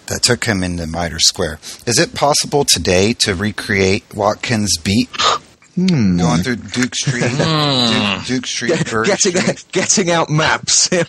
[0.06, 1.60] that took him into Mitre Square.
[1.86, 5.08] Is it possible today to recreate Watkins' beat?
[5.74, 6.18] Hmm.
[6.18, 8.18] Going through Duke Street, hmm.
[8.18, 9.64] Duke, Duke, Street, Get, getting Street.
[9.72, 10.88] getting out maps.
[10.92, 11.06] I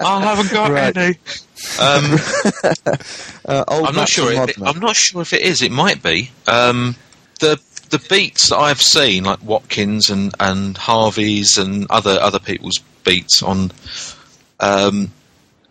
[0.00, 0.96] haven't got right.
[0.96, 1.18] any.
[1.80, 2.16] Um,
[3.46, 4.32] uh, I'm not sure.
[4.32, 5.62] It, I'm not sure if it is.
[5.62, 6.30] It might be.
[6.46, 6.96] Um,
[7.40, 7.60] the
[7.90, 13.42] the beats that I've seen, like Watkins and, and Harvey's and other other people's beats
[13.42, 13.70] on,
[14.60, 15.12] um,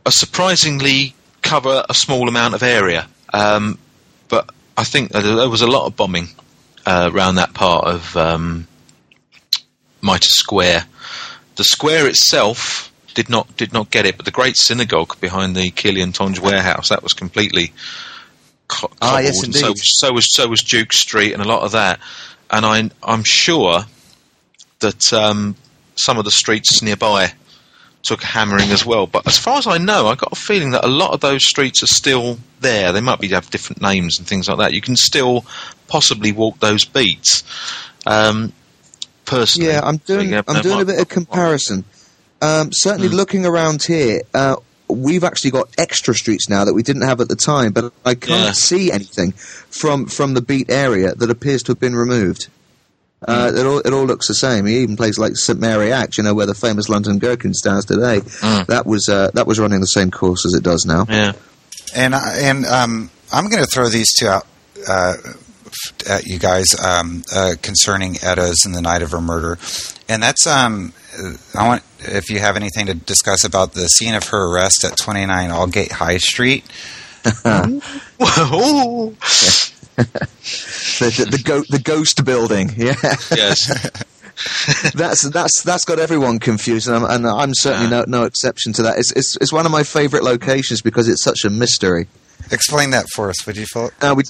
[0.06, 3.08] are surprisingly cover a small amount of area.
[3.34, 3.78] Um,
[4.30, 6.28] but I think there was a lot of bombing
[6.86, 8.68] uh, around that part of um,
[10.02, 10.86] Mitre Square.
[11.56, 15.72] The square itself did not did not get it, but the great synagogue behind the
[15.72, 17.74] Kearley Tonge warehouse that was completely
[18.68, 19.60] co- ah, yes, indeed.
[19.60, 22.00] So, so, was so was Duke Street and a lot of that.
[22.50, 23.82] And I, I'm sure
[24.80, 25.56] that um,
[25.96, 27.32] some of the streets nearby
[28.04, 29.08] took a hammering as well.
[29.08, 31.46] But as far as I know, I got a feeling that a lot of those
[31.46, 32.92] streets are still there.
[32.92, 34.74] They might be have different names and things like that.
[34.74, 35.46] You can still
[35.88, 37.44] possibly walk those beats.
[38.06, 38.54] Um,
[39.26, 41.86] personally, yeah, I'm doing I'm doing a bit of comparison.
[42.42, 43.14] Um, certainly, mm.
[43.14, 44.56] looking around here, uh,
[44.88, 48.16] we've actually got extra streets now that we didn't have at the time, but I
[48.16, 48.52] can't yeah.
[48.52, 52.48] see anything from from the beat area that appears to have been removed.
[53.28, 53.60] Uh, mm.
[53.60, 54.66] it all it all looks the same.
[54.66, 57.86] He Even places like St Mary Axe, you know, where the famous London Gherkin stands
[57.86, 58.66] today, mm.
[58.66, 61.06] that was uh, that was running the same course as it does now.
[61.08, 61.34] Yeah,
[61.96, 64.48] and and um, I'm going to throw these two out.
[64.88, 65.14] Uh,
[66.10, 69.58] at you guys um, uh, concerning Eddowes and the night of her murder,
[70.10, 70.94] and that's um,
[71.58, 74.98] I want if you have anything to discuss about the scene of her arrest at
[74.98, 76.66] 29 Aldgate High Street.
[79.96, 80.06] the,
[81.00, 82.96] the, the, go- the ghost building, yeah.
[83.36, 83.68] Yes.
[84.94, 88.06] that's that's that's got everyone confused, and I'm, and I'm certainly yeah.
[88.06, 88.98] no, no exception to that.
[88.98, 92.08] It's, it's it's one of my favourite locations because it's such a mystery.
[92.52, 93.94] Explain that for us, would you, Philip?
[94.02, 94.24] Uh, we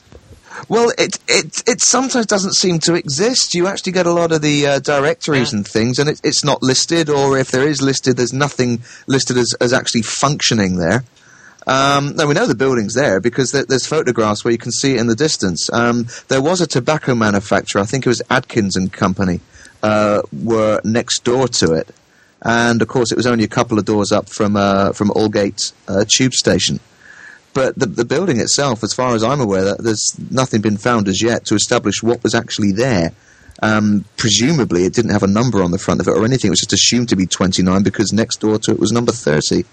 [0.69, 3.53] well, it it it sometimes doesn't seem to exist.
[3.53, 5.57] You actually get a lot of the uh, directories yeah.
[5.57, 9.37] and things, and it, it's not listed, or if there is listed, there's nothing listed
[9.37, 11.03] as, as actually functioning there.
[11.67, 14.95] Um, now we know the building's there because there, there's photographs where you can see
[14.95, 15.69] it in the distance.
[15.71, 19.41] Um, there was a tobacco manufacturer, I think it was Adkins and Company,
[19.83, 21.89] uh, were next door to it,
[22.41, 25.73] and of course it was only a couple of doors up from uh, from Aldgate
[25.87, 26.79] uh, tube station.
[27.53, 31.21] But the, the building itself, as far as I'm aware, there's nothing been found as
[31.21, 33.11] yet to establish what was actually there.
[33.61, 36.47] Um, presumably, it didn't have a number on the front of it or anything.
[36.47, 39.65] It was just assumed to be 29 because next door to it was number 30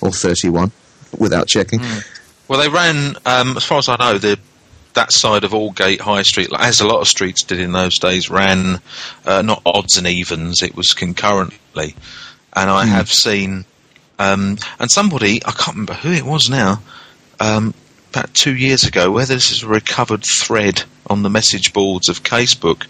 [0.00, 0.72] or 31,
[1.18, 1.80] without checking.
[1.80, 2.06] Mm.
[2.48, 4.38] Well, they ran, um, as far as I know, the
[4.94, 8.28] that side of Aldgate High Street, as a lot of streets did in those days,
[8.28, 8.80] ran
[9.24, 11.94] uh, not odds and evens; it was concurrently.
[12.52, 12.88] And I mm.
[12.88, 13.66] have seen,
[14.18, 16.80] um, and somebody I can't remember who it was now
[17.40, 17.74] um,
[18.10, 22.22] about two years ago, whether this is a recovered thread on the message boards of
[22.22, 22.86] Casebook,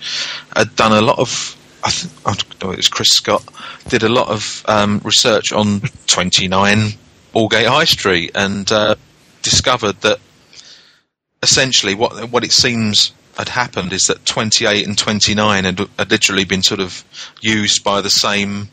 [0.55, 1.57] had done a lot of.
[1.83, 3.43] I think I don't know it was Chris Scott
[3.89, 6.93] did a lot of um, research on 29
[7.33, 8.97] Aldgate High Street and uh,
[9.41, 10.19] discovered that
[11.43, 16.45] essentially what what it seems had happened is that 28 and 29 had, had literally
[16.45, 17.03] been sort of
[17.41, 18.69] used by the same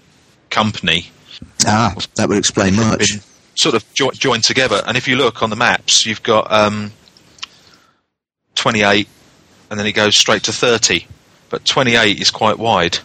[0.50, 1.10] company.
[1.66, 3.14] Ah, that would explain much.
[3.14, 3.22] Been
[3.58, 4.82] sort of jo- joined together.
[4.86, 6.92] And if you look on the maps, you've got um,
[8.56, 9.08] 28,
[9.70, 11.06] and then it goes straight to 30.
[11.50, 13.00] But 28 is quite wide,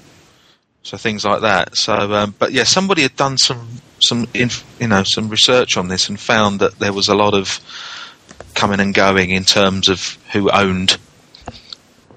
[0.83, 1.77] so things like that.
[1.77, 5.87] So, um, but yeah, somebody had done some some inf- you know some research on
[5.87, 7.61] this and found that there was a lot of
[8.55, 10.97] coming and going in terms of who owned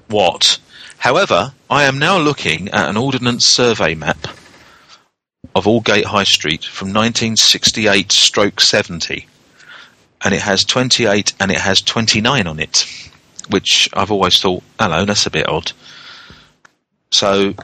[0.08, 0.58] what.
[0.98, 4.26] However, I am now looking at an ordnance survey map
[5.56, 9.26] of Aldgate High Street from 1968 stroke 70
[10.22, 12.84] and it has 28 and it has 29 on it
[13.48, 15.72] which I've always thought hello that's a bit odd
[17.10, 17.54] so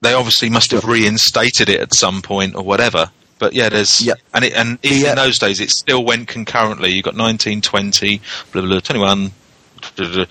[0.00, 4.18] they obviously must have reinstated it at some point or whatever but yeah there's Yep.
[4.34, 5.10] and it and even Yeah.
[5.10, 9.30] in those days it still went concurrently you got 19 20 blah, blah, blah, 21
[9.96, 10.24] blah, blah,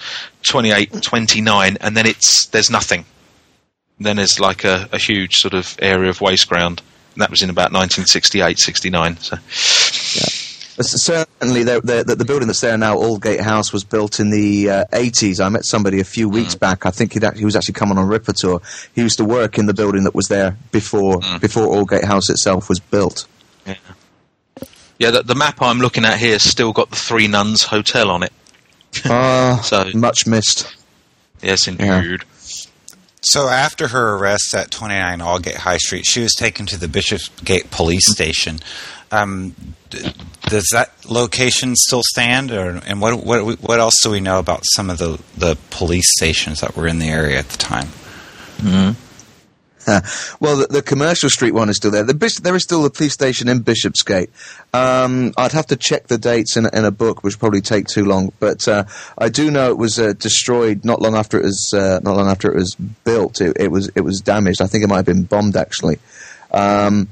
[0.43, 3.05] 28 29 and then it's there's nothing
[3.99, 6.81] then there's like a, a huge sort of area of waste ground.
[7.13, 9.17] And that was in about 1968, 69.
[9.17, 9.35] So,
[10.79, 14.69] Uh, Certainly, the, the, the building that's there now, Aldgate House, was built in the
[14.69, 15.43] uh, 80s.
[15.43, 16.85] I met somebody a few weeks back.
[16.85, 18.61] I think he was actually coming on Ripper tour.
[18.93, 22.69] He used to work in the building that was there before before Aldgate House itself
[22.69, 23.25] was built.
[23.65, 23.73] yeah.
[24.99, 28.21] Yeah, the, the map I'm looking at here still got the Three Nuns Hotel on
[28.21, 28.33] it.
[29.05, 30.75] Ah, So- much missed.
[31.41, 32.17] Yes, Yeah.
[33.21, 37.71] So after her arrest at 29 Aldgate High Street, she was taken to the Bishopsgate
[37.71, 38.59] Police Station.
[39.11, 39.55] Um,
[40.49, 44.61] does that location still stand, or and what what what else do we know about
[44.75, 47.87] some of the the police stations that were in the area at the time?
[48.63, 48.93] Uh,
[50.41, 52.03] well, the, the commercial street one is still there.
[52.03, 54.29] The there is still the police station in Bishopsgate.
[54.73, 57.87] Um, I'd have to check the dates in, in a book, which would probably take
[57.87, 58.33] too long.
[58.39, 58.83] But uh,
[59.17, 62.27] I do know it was uh, destroyed not long after it was uh, not long
[62.27, 63.39] after it was built.
[63.39, 64.61] It, it was it was damaged.
[64.61, 65.99] I think it might have been bombed actually.
[66.51, 67.07] Um,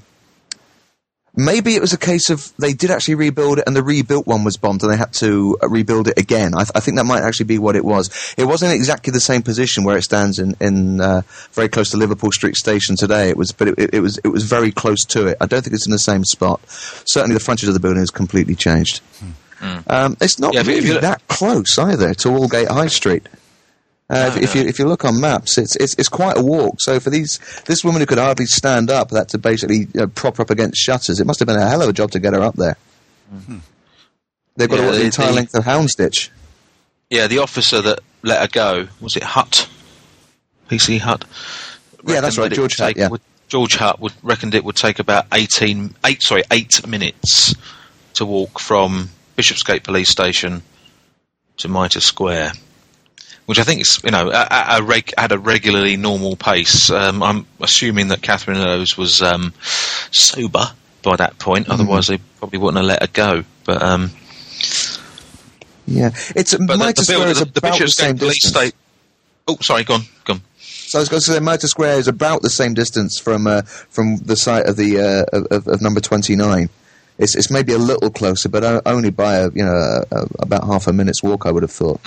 [1.37, 4.43] Maybe it was a case of they did actually rebuild it, and the rebuilt one
[4.43, 6.53] was bombed, and they had to uh, rebuild it again.
[6.55, 8.33] I, th- I think that might actually be what it was.
[8.37, 11.97] It wasn't exactly the same position where it stands in, in uh, very close to
[11.97, 13.29] Liverpool Street Station today.
[13.29, 15.37] It was, but it, it, was it was very close to it.
[15.41, 16.61] I don't think it's in the same spot.
[16.69, 19.01] Certainly, the frontage of the building has completely changed.
[19.87, 23.27] Um, it's not Yeah, if you- if really that close either to Aldgate High Street.
[24.07, 26.75] Uh, if, if you if you look on maps, it's, it's it's quite a walk.
[26.79, 30.07] So for these this woman who could hardly stand up, that to basically you know,
[30.07, 32.19] prop her up against shutters, it must have been a hell of a job to
[32.19, 32.77] get her up there.
[34.57, 36.29] They've got Yeah, to walk the entire the- length of Houndsditch.
[37.09, 39.67] Yeah, the officer that let her go, was it Hutt?
[40.69, 41.25] PC Hutt?
[42.07, 43.09] Yeah, that's right, that George Hutt, take- yeah.
[43.09, 47.53] would- George Hutt would reckoned it would take about 18, eight, sorry, eight minutes
[48.13, 50.63] to walk from Bishopsgate Police Station
[51.57, 52.53] to Mitre Square.
[53.45, 56.89] Which I think is, you know, a reg, at a regularly normal pace.
[56.89, 59.53] Um, I'm assuming that Catherine Eddowes was um,
[60.11, 60.65] sober
[61.03, 63.43] by that point, otherwise they probably wouldn't have let her go.
[63.63, 64.11] But um,
[65.85, 68.41] Yeah, it's but the, Mitre the, Square build, is the, the about the same Police
[68.41, 68.57] distance.
[68.57, 68.77] Station.
[69.47, 70.41] Oh, sorry, gone, gone.
[70.57, 73.61] So I was going to say Mitre Square is about the same distance from uh,
[73.63, 76.69] from the site of the uh, of, of, number twenty nine.
[77.19, 80.65] It's it's maybe a little closer, but only by a you know a, a, about
[80.65, 81.45] half a minute's walk.
[81.45, 82.01] I would have thought.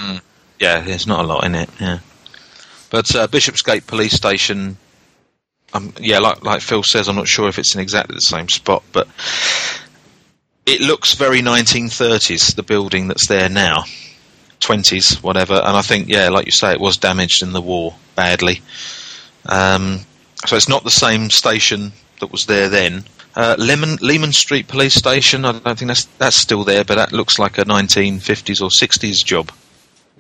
[0.59, 1.71] Yeah, there's not a lot in it.
[1.81, 1.99] Yeah,
[2.91, 4.77] but uh, Bishopsgate Police Station.
[5.75, 8.49] Um, yeah, like like Phil says, I'm not sure if it's in exactly the same
[8.49, 9.07] spot, but
[10.67, 12.55] it looks very 1930s.
[12.55, 13.85] The building that's there now,
[14.61, 15.55] 20s, whatever.
[15.55, 18.61] And I think, yeah, like you say, it was damaged in the war badly.
[19.47, 20.01] Um,
[20.47, 23.05] so it's not the same station that was there then.
[23.35, 25.45] Uh, Leman, Leman Street Police Station.
[25.45, 29.25] I don't think that's that's still there, but that looks like a 1950s or 60s
[29.25, 29.53] job,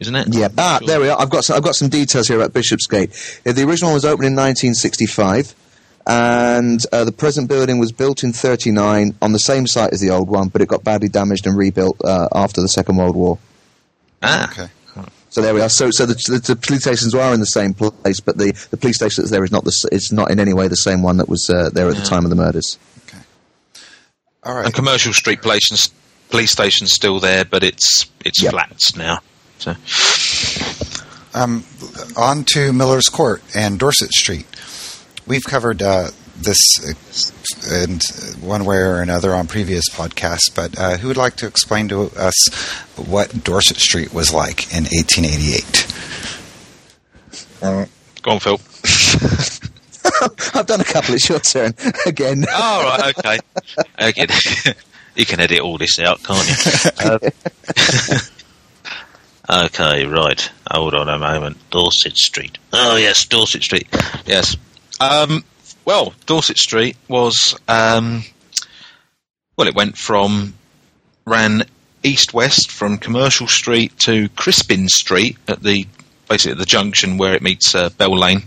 [0.00, 0.28] isn't it?
[0.30, 0.86] Yeah, ah, Sure.
[0.88, 1.20] there we are.
[1.20, 3.10] I've got some, I've got some details here about Bishopsgate.
[3.46, 5.54] Uh, the original one was opened in 1965,
[6.06, 10.10] and uh, the present building was built in 39 on the same site as the
[10.10, 13.38] old one, but it got badly damaged and rebuilt uh, after the Second World War.
[14.22, 14.68] Ah, Okay.
[15.30, 15.68] So there we are.
[15.68, 18.78] So, so the, the, the police stations are in the same place, but the, the
[18.78, 21.02] police station that's there is not the, s- it's not in any way the same
[21.02, 22.78] one that was uh, there at the time of the murders.
[24.42, 24.72] All and.
[24.74, 25.90] Commercial Street Police
[26.30, 28.52] police station's still there, but it's it's Yep.
[28.52, 29.18] flats now.
[29.58, 29.74] So
[31.34, 31.64] Um,
[32.16, 34.46] on to Miller's Court and Dorset Street.
[35.26, 36.94] We've covered uh, this uh,
[37.84, 37.98] in
[38.40, 42.10] one way or another on previous podcasts, but uh, who would like to explain to
[42.16, 42.48] us
[42.96, 45.86] what Dorset Street was like in 1888?
[48.22, 48.60] go on, Phil.
[50.54, 51.14] I've done a couple.
[51.14, 51.74] It's your turn
[52.06, 52.44] again.
[52.50, 53.38] oh right, okay.
[54.00, 54.26] okay.
[55.16, 56.54] you can edit all this out, can't you?
[57.04, 57.18] Uh,
[59.50, 60.50] Okay, right.
[60.70, 61.56] Hold on a moment.
[61.70, 62.58] Dorset Street.
[62.72, 63.88] Oh yes, Dorset Street.
[64.26, 64.56] Yes.
[65.00, 65.44] Um,
[65.84, 68.24] well, Dorset Street was um,
[69.56, 70.54] well, it went from
[71.26, 71.64] ran
[72.02, 75.86] east west from Commercial Street to Crispin Street at the
[76.28, 78.42] basically at the junction where it meets uh, Bell Lane.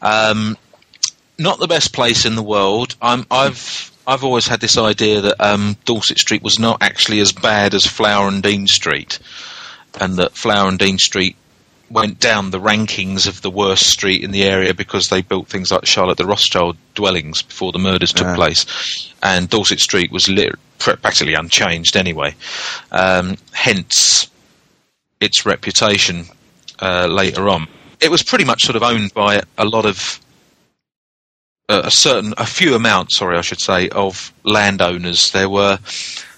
[0.00, 0.56] Um,
[1.38, 2.94] not the best place in the world.
[3.02, 7.32] I'm, I've I've always had this idea that um, Dorset Street was not actually as
[7.32, 9.18] bad as Flower and Dean Street,
[10.00, 11.36] and that Flower and Dean Street
[11.88, 15.70] went down the rankings of the worst street in the area because they built things
[15.70, 18.34] like Charlotte de Rothschild dwellings before the murders took Yeah.
[18.34, 22.34] place, and Dorset Street was lit- practically unchanged anyway.
[22.90, 24.28] Um, hence,
[25.20, 26.24] its reputation
[26.82, 27.68] uh, later on.
[28.00, 30.20] It was pretty much sort of owned by a lot of
[31.68, 35.30] uh, a certain, a few amount, sorry, I should say, of landowners.
[35.32, 35.78] There were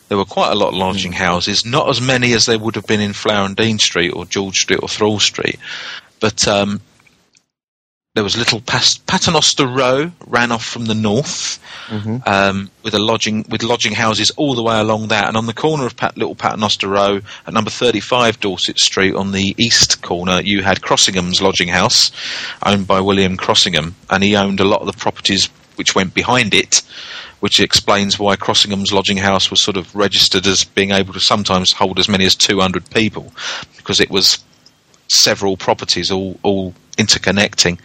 [0.09, 2.87] there were quite a lot of lodging houses, not as many as there would have
[2.87, 5.59] been in Flower and Dean Street or George Street or Thrall Street,
[6.21, 6.81] but um,
[8.15, 12.27] there was little Paternoster Row ran off from the north Mhm.
[12.27, 15.55] um, with a lodging with lodging houses all the way along that, and on the
[15.55, 20.41] corner of Pat, Little Paternoster Row at number thirty-five Dorset Street on the east corner,
[20.43, 22.11] you had Crossingham's lodging house,
[22.63, 26.53] owned by William Crossingham, and he owned a lot of the properties which went behind
[26.55, 26.83] it,
[27.41, 31.73] which explains why Crossingham's lodging house was sort of registered as being able to sometimes
[31.73, 33.33] hold as many as two hundred people,
[33.77, 34.39] because it was
[35.09, 37.79] several properties all all interconnecting.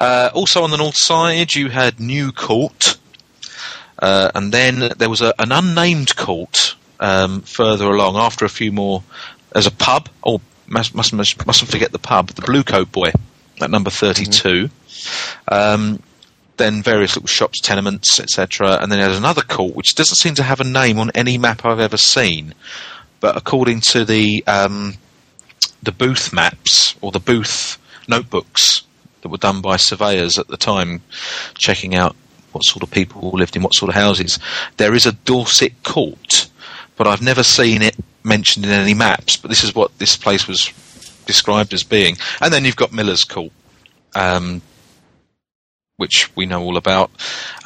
[0.00, 2.98] Uh, also on the north side, you had New Court.
[4.00, 8.16] Uh, and then there was a, an unnamed court um, further along.
[8.16, 9.02] After a few more,
[9.52, 10.08] there's a pub.
[10.24, 13.10] Oh, must, must, must, mustn't forget the pub, the Blue Coat Boy,
[13.60, 14.70] at number 32.
[15.48, 16.00] Um,
[16.58, 18.78] then various little shops, tenements, etc.
[18.80, 21.64] And then there's another court which doesn't seem to have a name on any map
[21.64, 22.54] I've ever seen.
[23.20, 24.94] But according to the um,
[25.82, 28.82] the booth maps or the booth notebooks
[29.22, 31.02] that were done by surveyors at the time,
[31.54, 32.14] checking out
[32.52, 34.38] what sort of people lived in what sort of houses.
[34.76, 36.48] There is a Dorset Court,
[36.96, 39.36] but I've never seen it mentioned in any maps.
[39.36, 40.72] But this is what this place was
[41.26, 42.16] described as being.
[42.40, 43.52] And then you've got Miller's Court,
[44.14, 44.62] um,
[45.98, 47.10] which we know all about.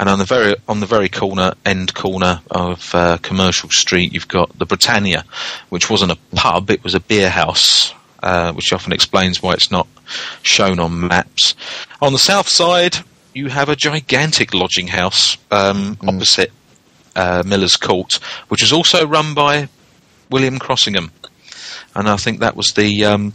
[0.00, 4.28] And on the very on the very corner end corner of uh, Commercial Street, you've
[4.28, 5.24] got the Britannia,
[5.68, 7.94] which wasn't a pub; it was a beer house.
[8.22, 9.88] Uh, which often explains why it's not
[10.42, 11.56] shown on maps.
[12.00, 12.98] On the south side,
[13.34, 16.52] you have a gigantic lodging house um, opposite
[17.16, 19.68] uh, Miller's Court, which is also run by
[20.30, 21.10] William Crossingham,
[21.96, 23.32] and I think that was the um,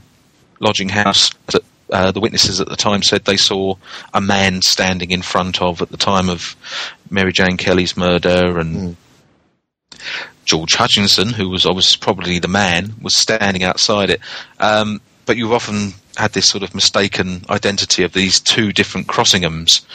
[0.62, 3.76] lodging house that uh, the witnesses at the time said they saw
[4.14, 6.56] a man standing in front of at the time of
[7.10, 8.96] Mary Jane Kelly's murder, and
[10.46, 14.22] George Hutchinson, who was obviously probably the man, was standing outside it.
[14.60, 19.86] Um, but you've often had this sort of mistaken identity of these two different Crossinghams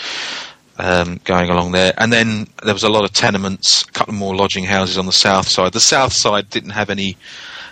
[0.78, 1.94] um, going along there.
[1.96, 5.12] And then there was a lot of tenements, a couple more lodging houses on the
[5.12, 5.72] south side.
[5.72, 7.16] The south side didn't have any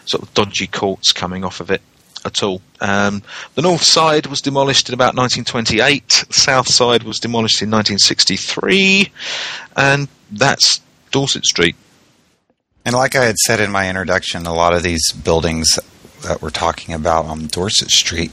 [0.06, 1.82] sort of dodgy courts coming off of it
[2.24, 2.60] at all.
[2.80, 3.22] Um,
[3.54, 6.24] the north side was demolished in about 1928.
[6.28, 9.10] The south side was demolished in 1963,
[9.76, 11.76] and that's Dorset Street.
[12.84, 15.68] And like I had said in my introduction, a lot of these buildings
[16.22, 18.32] that we're talking about on Dorset Street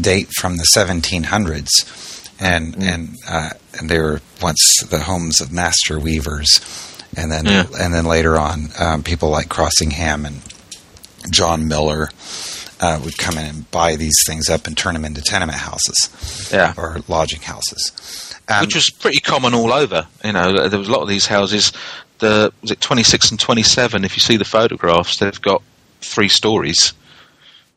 [0.00, 4.60] date from the 1700s, and and uh, and they were once
[4.90, 6.60] the homes of master weavers,
[7.16, 7.66] and then Yeah.
[7.78, 10.40] and then later on, um, people like Crossingham and
[11.30, 12.10] John Miller
[12.84, 16.50] uh, would come in and buy these things up and turn them into tenement houses
[16.52, 16.74] Yeah.
[16.76, 18.34] or lodging houses.
[18.48, 20.06] Um, which was pretty common all over.
[20.22, 21.72] You know, there was a lot of these houses.
[22.18, 24.04] The was it twenty six and twenty seven?
[24.04, 25.62] If you see the photographs, they've got
[26.02, 26.92] three stories.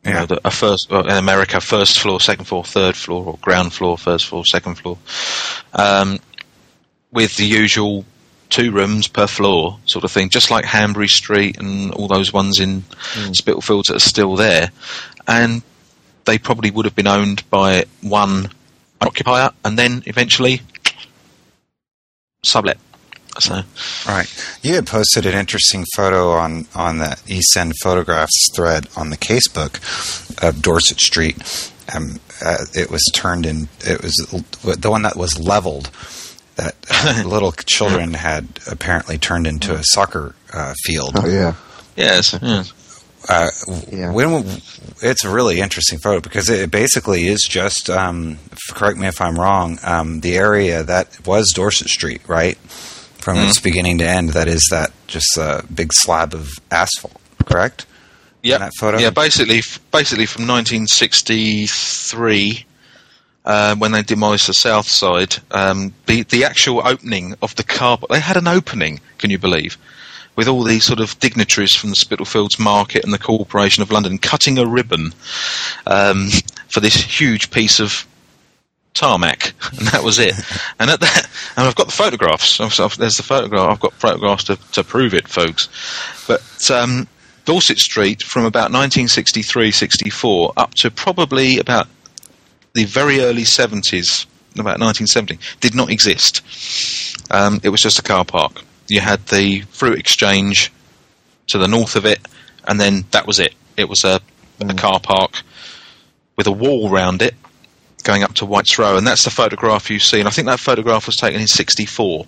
[0.04, 0.18] You Yeah.
[0.20, 3.72] know, the, a first well, in America, first floor, second floor, third floor, or ground
[3.72, 4.98] floor, first floor, second floor,
[5.72, 6.18] um,
[7.10, 8.04] with the usual
[8.50, 12.60] two rooms per floor sort of thing, just like Hanbury Street and all those ones
[12.60, 12.84] in
[13.32, 14.70] Spitalfields that are still there,
[15.26, 15.62] and
[16.24, 18.50] they probably would have been owned by one
[19.00, 20.62] occupier, and then eventually
[22.42, 22.78] sublet.
[23.40, 23.62] So
[24.06, 24.58] Right.
[24.62, 29.16] You had posted an interesting photo on on the East End Photographs thread on the
[29.16, 29.78] casebook
[30.42, 31.36] of Dorset Street.
[31.94, 33.68] Um, uh, it was turned in.
[33.80, 34.14] It was
[34.62, 35.90] the one that was leveled.
[36.58, 41.12] That uh, little children had apparently turned into a soccer uh, field.
[41.16, 41.54] Oh yeah.
[41.96, 42.64] yes, yeah.
[43.28, 43.48] Uh,
[43.90, 44.12] Yeah.
[44.12, 44.44] when
[45.02, 47.88] it's a really interesting photo because it basically is just.
[47.88, 48.38] Um,
[48.74, 49.78] correct me if I'm wrong.
[49.84, 54.30] Um, the area that was Dorset Street, right, from its beginning to end.
[54.30, 57.16] That is that just a big slab of asphalt.
[57.44, 57.86] Correct.
[58.42, 58.98] Yeah, that photo?
[58.98, 62.64] Yeah, basically, basically from 1963,
[63.48, 67.98] uh, when they demolished the south side, um, the the actual opening of the car.
[68.10, 69.00] They had an opening.
[69.16, 69.78] Can you believe?
[70.36, 74.18] With all these sort of dignitaries from the Spitalfields Market and the Corporation of London
[74.18, 75.12] cutting a ribbon
[75.86, 76.28] um,
[76.68, 78.06] for this huge piece of
[78.92, 80.34] tarmac, and that was it.
[80.78, 81.26] and at that,
[81.56, 82.60] and I've got the photographs.
[82.60, 83.70] I've, there's the photograph.
[83.70, 85.70] I've got photographs to, to prove it, folks.
[86.28, 87.08] But um,
[87.46, 91.88] Dorset Street from about 1963, 64 up to probably about
[92.74, 96.42] the very early 70s, about 1970, did not exist.
[97.30, 98.62] Um, it was just a car park.
[98.88, 100.72] You had the fruit exchange
[101.48, 102.20] to the north of it,
[102.66, 103.54] and then that was it.
[103.76, 104.20] It was a,
[104.60, 105.42] a car park
[106.36, 107.34] with a wall round it
[108.04, 110.26] going up to White's Row, and that's the photograph you've seen.
[110.26, 112.26] I think that photograph was taken in '64,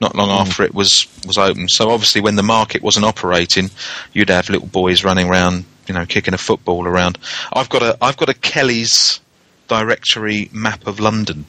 [0.00, 1.70] not long after it was was opened.
[1.70, 3.70] So obviously, when the market wasn't operating,
[4.12, 7.18] you'd have little boys running around, you know, kicking a football around.
[7.52, 9.20] I've got a I've got a Kelly's
[9.68, 11.44] directory map of London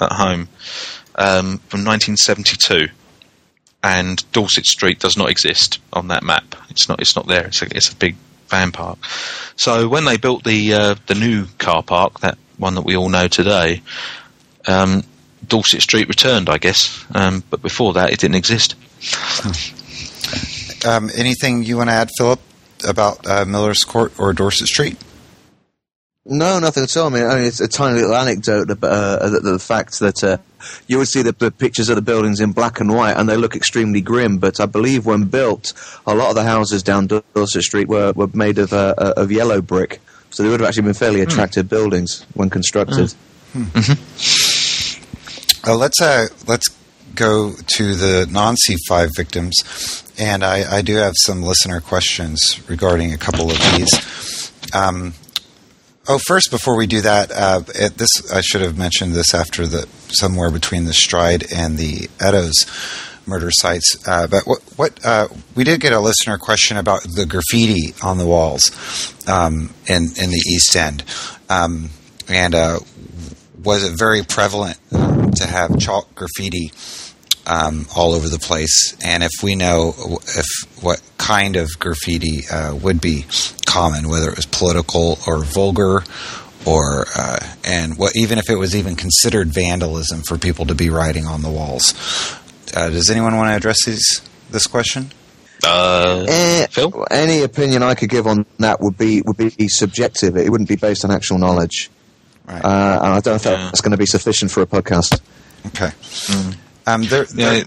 [0.00, 0.48] at home
[1.16, 2.88] um, from 1972.
[3.84, 6.54] And Dorset Street does not exist on that map.
[6.70, 7.00] It's not.
[7.00, 7.46] It's not there.
[7.46, 8.14] It's a, it's a big
[8.46, 8.98] van park.
[9.56, 13.08] So when they built the uh, the new car park, that one that we all
[13.08, 13.82] know today,
[14.68, 15.02] um,
[15.48, 17.04] Dorset Street returned, I guess.
[17.12, 18.76] Um, but before that, it didn't exist.
[20.84, 22.40] Um, anything you want to add, Philip,
[22.86, 24.96] about uh, Miller's Court or Dorset Street?
[26.24, 27.08] No, nothing at all.
[27.08, 30.22] I mean, I mean it's a tiny little anecdote about uh, the, the fact that
[30.22, 30.36] uh,
[30.86, 33.36] you would see the, the pictures of the buildings in black and white, and they
[33.36, 34.38] look extremely grim.
[34.38, 35.72] But I believe when built,
[36.06, 39.32] a lot of the houses down Dorset Street were, were made of uh, uh, of
[39.32, 40.00] yellow brick,
[40.30, 43.12] so they would have actually been fairly attractive buildings when constructed.
[45.64, 46.68] Uh, let's uh, let's
[47.16, 53.12] go to the non C5 victims, and I, I do have some listener questions regarding
[53.12, 54.72] a couple of these.
[54.74, 55.14] Um,
[56.08, 59.88] oh, first, before we do that, uh, this I should have mentioned this after the
[60.08, 62.66] somewhere between the Stride and the Eddowes
[63.26, 63.96] murder sites.
[64.06, 68.18] Uh, but what what uh, we did get a listener question about the graffiti on
[68.18, 68.70] the walls
[69.28, 71.04] um, in in the East End,
[71.48, 71.90] um,
[72.28, 72.78] and uh,
[73.62, 76.72] was it very prevalent to have chalk graffiti
[77.46, 78.96] um, all over the place?
[79.04, 79.94] And if we know
[80.36, 80.46] if
[80.82, 83.26] what kind of graffiti uh, would be
[83.66, 86.02] common, whether it was political or vulgar,
[86.64, 90.90] or uh, and what even if it was even considered vandalism for people to be
[90.90, 91.94] writing on the walls.
[92.74, 95.10] Uh, does anyone want to address these, this question?
[95.64, 97.06] Uh, Eh, Phil?
[97.10, 100.36] Any opinion I could give on that would be would be subjective.
[100.36, 101.90] It wouldn't be based on actual knowledge,
[102.46, 102.64] Right.
[102.64, 103.64] uh, and I don't think Yeah.
[103.66, 105.20] that's going to be sufficient for a podcast.
[105.66, 105.92] Okay.
[106.86, 107.50] Um, there, Yeah.
[107.50, 107.64] there-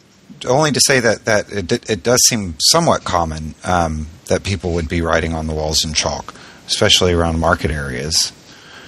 [0.47, 4.89] only to say that that it, it does seem somewhat common um, that people would
[4.89, 6.33] be writing on the walls in chalk,
[6.67, 8.31] especially around market areas,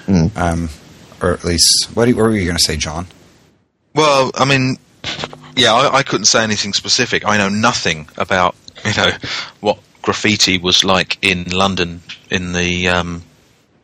[0.07, 0.35] Mm.
[0.37, 0.69] um,
[1.21, 3.07] or at least what, do you- what were you going to say, John?
[3.93, 4.77] Well, I mean,
[5.55, 7.25] yeah, I, I couldn't say anything specific.
[7.25, 8.55] I know nothing about
[8.85, 9.11] you know
[9.61, 13.23] what graffiti was like in London in the um,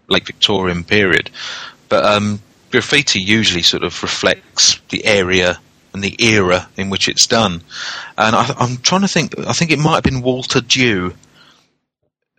[0.09, 1.29] late Victorian period,
[1.89, 2.41] but um,
[2.71, 5.59] graffiti usually sort of reflects the area
[5.93, 7.61] and the era in which it's done.
[8.17, 9.37] And I, I'm trying to think.
[9.39, 11.13] I think it might have been Walter Dew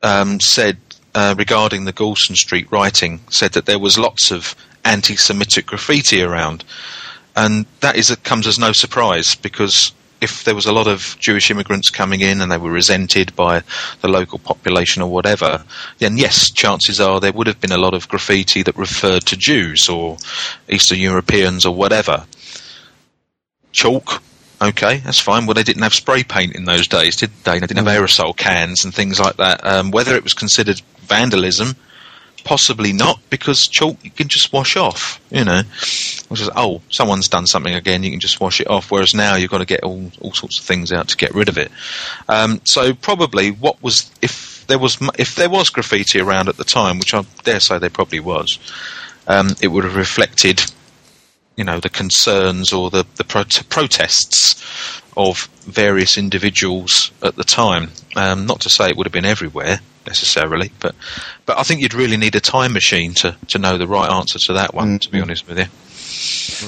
[0.02, 0.78] um, said
[1.14, 6.62] uh, regarding the Goulston Street writing said that there was lots of anti-Semitic graffiti around
[7.36, 11.50] and that is comes as no surprise because if there was a lot of Jewish
[11.50, 13.62] immigrants coming in and they were resented by
[14.00, 15.62] the local population or whatever,
[15.98, 19.36] then yes, chances are there would have been a lot of graffiti that referred to
[19.36, 20.16] Jews or
[20.68, 22.24] Eastern Europeans or whatever.
[23.74, 24.22] Chalk,
[24.62, 25.44] okay, that's fine.
[25.44, 27.58] Well, they didn't have spray paint in those days, did they?
[27.58, 29.66] They didn't have aerosol cans and things like that.
[29.66, 31.76] Um, whether it was considered vandalism,
[32.44, 35.62] possibly not, because chalk you can just wash off, you know.
[36.28, 38.90] Which is, oh, someone's done something again, you can just wash it off.
[38.90, 41.48] Whereas now you've got to get all, all sorts of things out to get rid
[41.48, 41.70] of it.
[42.28, 46.64] Um, so probably what was if there was if there was graffiti around at the
[46.64, 48.58] time, which I dare say there probably was,
[49.26, 50.60] um, it would have reflected,
[51.56, 54.60] you know, the concerns or the the pro- protests
[55.16, 57.90] of various individuals at the time.
[58.16, 60.94] Um, not to say it would have been everywhere necessarily, but
[61.46, 64.38] but I think you'd really need a time machine to, to know the right answer
[64.46, 64.98] to that one.
[65.00, 65.66] To be honest with you,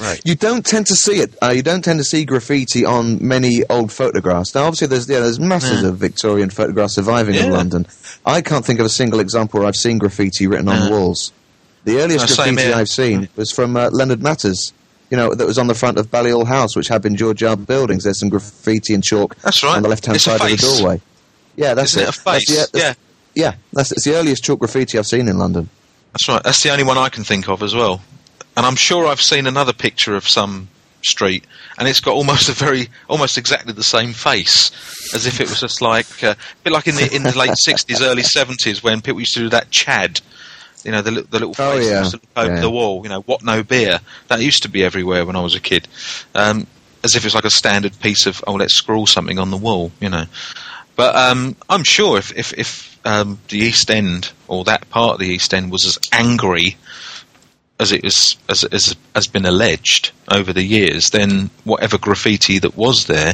[0.01, 0.19] Right.
[0.25, 1.35] You don't tend to see it.
[1.41, 4.53] Uh, you don't tend to see graffiti on many old photographs.
[4.53, 5.89] Now, obviously, there's yeah, there's masses Yeah.
[5.89, 7.85] of Victorian photographs surviving in London.
[8.25, 10.85] I can't think of a single example where I've seen graffiti written on Yeah.
[10.85, 11.31] the walls.
[11.85, 12.73] The earliest No, graffiti.
[12.73, 14.73] I've seen was from uh, Leonard Matters.
[15.09, 17.65] You know, that was on the front of Balliol House, which had been George Yard
[17.65, 18.03] buildings.
[18.03, 19.77] There's some graffiti and chalk That's right.
[19.77, 21.01] on the left-hand side of the doorway.
[21.55, 22.09] Yeah, that's Isn't it it.
[22.09, 22.49] a face?
[22.49, 22.93] That's- Yeah.
[23.35, 25.69] Yeah, that's it's the earliest chalk graffiti I've seen in London.
[26.11, 26.41] That's right.
[26.43, 28.01] That's the only one I can think of as well.
[28.57, 30.69] And I'm sure I've seen another picture of some
[31.03, 31.45] street,
[31.77, 34.71] and it's got almost a very, almost exactly the same face,
[35.13, 37.51] as if it was just like uh, a bit like in the in the late
[37.67, 40.19] '60s, early '70s when people used to do that Chad.
[40.83, 42.09] You know the, the little face Oh, that yeah.
[42.11, 42.61] look over Yeah.
[42.61, 43.01] the wall.
[43.03, 45.87] You know what no beer that used to be everywhere when I was a kid,
[46.35, 46.67] um,
[47.03, 49.91] as if it's like a standard piece of oh let's scrawl something on the wall.
[49.99, 50.25] You know,
[50.95, 55.19] but um, I'm sure if if, if um, the East End or that part of
[55.19, 56.77] the East End was as angry
[57.79, 62.75] as it was as, as has been alleged over the years, then whatever graffiti that
[62.77, 63.33] was there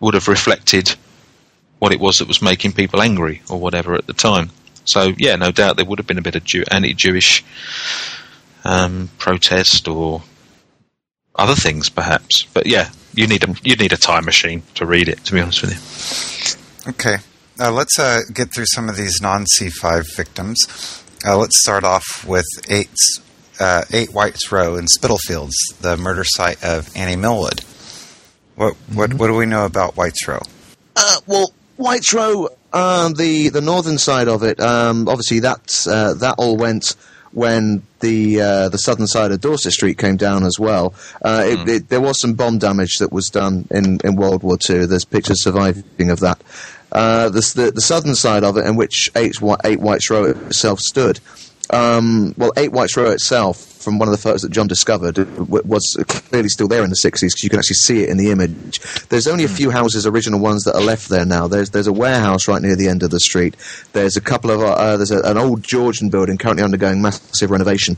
[0.00, 0.94] would have reflected
[1.78, 4.50] what it was that was making people angry or whatever at the time.
[4.84, 7.44] So yeah, no doubt there would have been a bit of Jew- anti-Jewish
[8.64, 10.22] um, protest or
[11.34, 12.44] other things, perhaps.
[12.52, 15.24] But yeah, you need a you need a time machine to read it.
[15.24, 16.56] To be honest with
[16.86, 16.90] you.
[16.90, 17.16] Okay,
[17.60, 21.04] uh, let's uh, get through some of these non C5 victims.
[21.24, 22.90] Uh, let's start off with eight,
[23.60, 27.60] uh, eight Whites Row in Spitalfields, the murder site of Annie Millwood.
[28.56, 30.42] What what what do we know about Whites Row?
[30.96, 36.14] Uh, well, Whites Row, um, the the northern side of it, um, obviously that uh,
[36.14, 36.96] that all went
[37.32, 40.94] when the uh, the southern side of Dorset Street came down as well.
[41.22, 44.58] Uh, it, it, there was some bomb damage that was done in, in World War
[44.68, 44.86] II.
[44.86, 46.40] There's pictures surviving of that.
[46.90, 50.80] Uh, the, the the southern side of it, in which eight, eight Whites Row itself
[50.80, 51.20] stood.
[51.72, 55.16] Um, well, Eight Whites Row itself, from one of the photos that John discovered,
[55.48, 58.30] was clearly still there in the 60s because you can actually see it in the
[58.30, 58.78] image.
[59.08, 61.48] There's only a few houses, original ones, that are left there now.
[61.48, 63.56] There's there's a warehouse right near the end of the street.
[63.94, 67.96] There's a couple of uh, there's a, an old Georgian building currently undergoing massive renovation.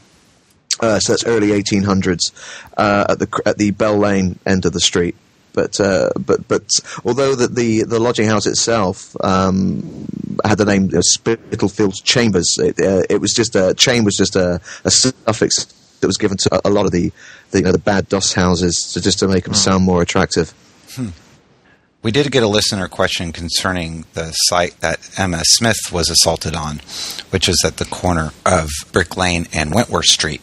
[0.81, 2.33] Uh, so that's early 1800s
[2.77, 5.17] uh, at the at the Bell Lane end of the street.
[5.55, 6.69] But uh, but but
[7.05, 10.07] although the, the the lodging house itself um,
[10.45, 14.37] had the name uh, Spitalfields Chambers, it, uh, it was just a chain was just
[14.37, 15.65] a, a suffix
[16.01, 17.13] that was given to a, lot of the
[17.53, 20.53] the, you know, the bad doss houses to just to make them sound more attractive.
[22.03, 26.81] We did get a listener question concerning the site that Emma Smith was assaulted on,
[27.31, 30.43] which is at the corner of Brick Lane and Wentworth Street.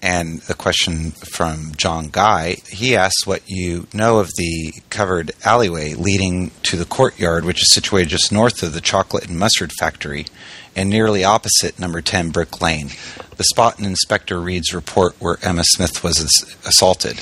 [0.00, 5.94] And the question from John Guy, he asks what you know of the covered alleyway
[5.94, 10.26] leading to the courtyard, which is situated just north of the chocolate and mustard factory
[10.76, 12.90] and nearly opposite number 10 Brick Lane.
[13.36, 16.20] The spot in Inspector Reid's report where Emma Smith was
[16.64, 17.18] assaulted.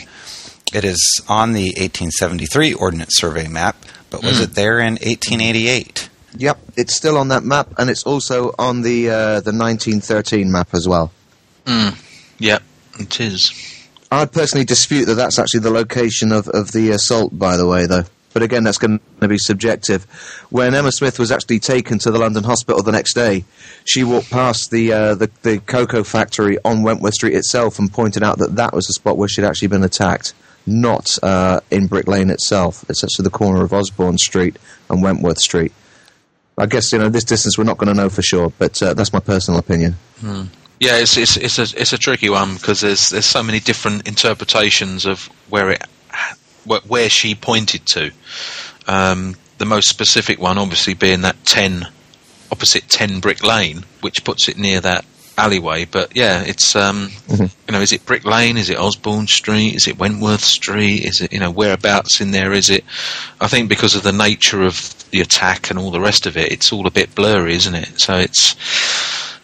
[0.75, 3.77] It is on the 1873 Ordnance Survey map,
[4.11, 6.11] but was it there in 1888?
[6.39, 10.75] Yep, it's still on that map, and it's also on the uh, the 1913 map
[10.75, 11.11] as well.
[12.39, 12.59] Yeah,
[12.99, 13.53] it is.
[14.11, 17.87] I'd personally dispute that that's actually the location of, of the assault, by the way,
[17.87, 18.05] though.
[18.33, 20.05] But again, that's going to be subjective.
[20.51, 23.47] When Emma Smith was actually taken to the London hospital the next day,
[23.87, 28.23] she walked past the, uh, the, the cocoa factory on Wentworth Street itself and pointed
[28.23, 30.35] out that that was the spot where she'd actually been attacked,
[30.67, 32.85] not uh, in Brick Lane itself.
[32.91, 34.59] It's actually the corner of Osborne Street
[34.91, 35.73] and Wentworth Street.
[36.59, 38.93] I guess, you know, this distance we're not going to know for sure, but uh,
[38.93, 39.97] that's my personal opinion.
[40.79, 44.07] Yeah, it's it's it's a it's a tricky one because there's there's so many different
[44.07, 45.83] interpretations of where it
[46.65, 48.11] where, where she pointed to.
[48.87, 51.89] Um, the most specific one, obviously, being that ten
[52.53, 55.05] opposite ten Brick Lane, which puts it near that
[55.39, 55.87] alleyway.
[55.87, 58.57] But yeah, it's um, you know, is it Brick Lane?
[58.59, 59.75] Is it Osborne Street?
[59.75, 61.05] Is it Wentworth Street?
[61.05, 62.85] Is it you know whereabouts in there is it?
[63.41, 66.53] I think because of the nature of the attack and all the rest of it,
[66.53, 68.01] it's all a bit blurry, isn't it?
[68.01, 68.57] So it's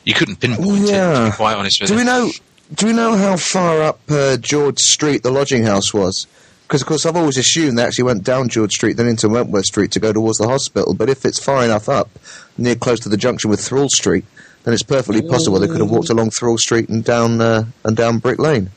[0.04, 0.86] you couldn't pinpoint it.
[0.86, 1.24] To Yeah.
[1.30, 2.00] be quite honest with Do you.
[2.00, 2.30] we know?
[2.74, 6.26] Do we know how far up uh, George Street the lodging house was?
[6.66, 9.66] Because of course I've always assumed they actually went down George Street, then into Wentworth
[9.66, 10.94] Street to go towards the hospital.
[10.94, 12.08] But if it's far enough up,
[12.56, 14.24] near close to the junction with Thrawl Street,
[14.64, 17.94] then it's perfectly possible they could have walked along Thrawl Street and down uh, and
[17.96, 18.70] down Brick Lane.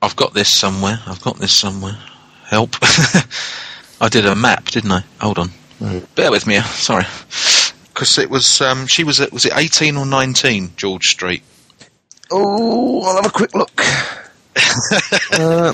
[0.00, 1.00] I've got this somewhere.
[1.06, 1.98] I've got this somewhere.
[2.46, 2.76] Help.
[4.00, 5.02] I did a map, didn't I?
[5.20, 5.50] Hold on.
[6.14, 6.60] Bear with me.
[6.60, 7.04] Sorry.
[7.98, 11.42] Because it was, um, she was at, was it 18 or 19, George Street?
[12.30, 13.72] Oh, I'll have a quick look.
[15.32, 15.72] uh,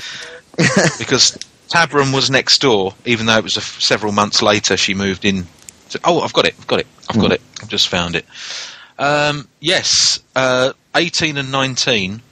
[0.97, 1.37] Because
[1.69, 5.23] Tabram was next door, even though it was a f- several months later she moved
[5.23, 5.45] in.
[5.89, 6.55] To, oh, I've got it.
[6.57, 6.87] I've got it.
[7.07, 7.41] I've got it.
[7.61, 8.25] I've just found it.
[8.97, 12.23] Um, yes, uh, 18 and 19,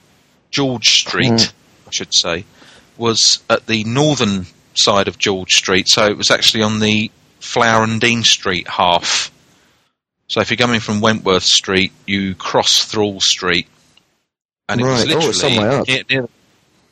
[0.50, 1.52] George Street,
[1.86, 2.44] I should say,
[2.96, 7.84] was at the northern side of George Street, so it was actually on the Flower
[7.84, 9.30] and Dean Street half.
[10.28, 13.68] So if you're coming from Wentworth Street, you cross Thrawl Street,
[14.68, 15.00] and it was Right.
[15.02, 15.86] Oh, literally it's some way up.
[15.88, 16.28] near, near,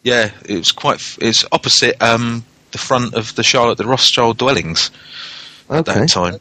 [0.03, 1.01] yeah, it was quite.
[1.21, 4.91] It's opposite um, the front of the Charlotte de Rothschild dwellings
[5.71, 6.01] at okay.
[6.01, 6.37] that time.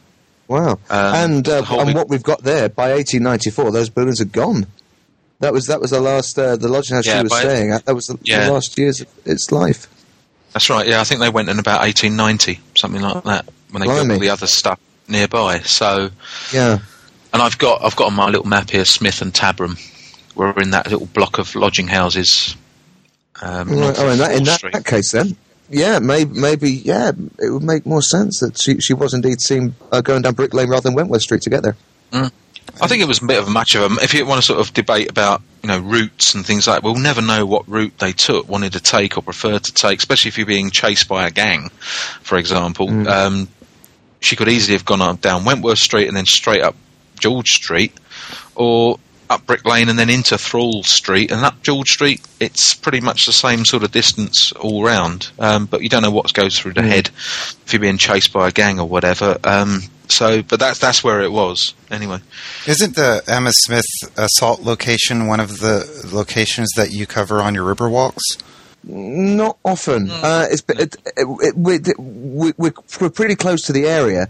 [0.48, 0.72] Wow.
[0.72, 4.66] Um, and uh, and big- what we've got there by 1894, those buildings are gone.
[5.40, 7.84] That was that was the last uh, the lodging house Yeah, she was staying at.
[7.86, 8.46] That was the, Yeah.
[8.46, 9.88] the last years of its life.
[10.52, 10.86] That's right.
[10.86, 14.14] Yeah, I think they went in about 1890, something like that, when they built Blimey.
[14.14, 14.78] all the other stuff
[15.12, 15.60] nearby.
[15.60, 16.10] So,
[16.52, 16.78] Yeah.
[17.32, 19.78] and I've got I've got on my little map here Smith and Tabram.
[20.34, 22.56] We're in that little block of lodging houses.
[23.40, 25.36] Um, Right, oh, in that, in that, that case, then,
[25.68, 27.10] yeah, maybe, maybe, yeah,
[27.40, 30.54] it would make more sense that she, she was indeed seen uh, going down Brick
[30.54, 31.76] Lane rather than Wentworth Street to get there.
[32.80, 33.94] I think it was a bit of a match of a.
[34.02, 36.94] If you want to sort of debate about you know routes and things like, we'll
[36.94, 39.98] never know what route they took, wanted to take, or preferred to take.
[39.98, 41.68] Especially if you're being chased by a gang,
[42.22, 42.88] for example.
[43.08, 43.48] Um,
[44.22, 46.76] she could easily have gone up down Wentworth Street and then straight up
[47.18, 47.92] George Street,
[48.54, 48.98] or
[49.30, 52.20] up Brick Lane and then into Thrawl Street and up George Street.
[52.38, 56.10] It's pretty much the same sort of distance all round, um, but you don't know
[56.10, 57.08] what goes through the head
[57.64, 59.38] if you're being chased by a gang or whatever.
[59.44, 62.18] Um, so, but that's that's where it was anyway.
[62.66, 67.64] Isn't the Emma Smith assault location one of the locations that you cover on your
[67.64, 68.22] river walks?
[68.84, 70.10] Not often.
[70.10, 74.28] Uh, it's it, it, it, we, we, we're, we're pretty close to the area,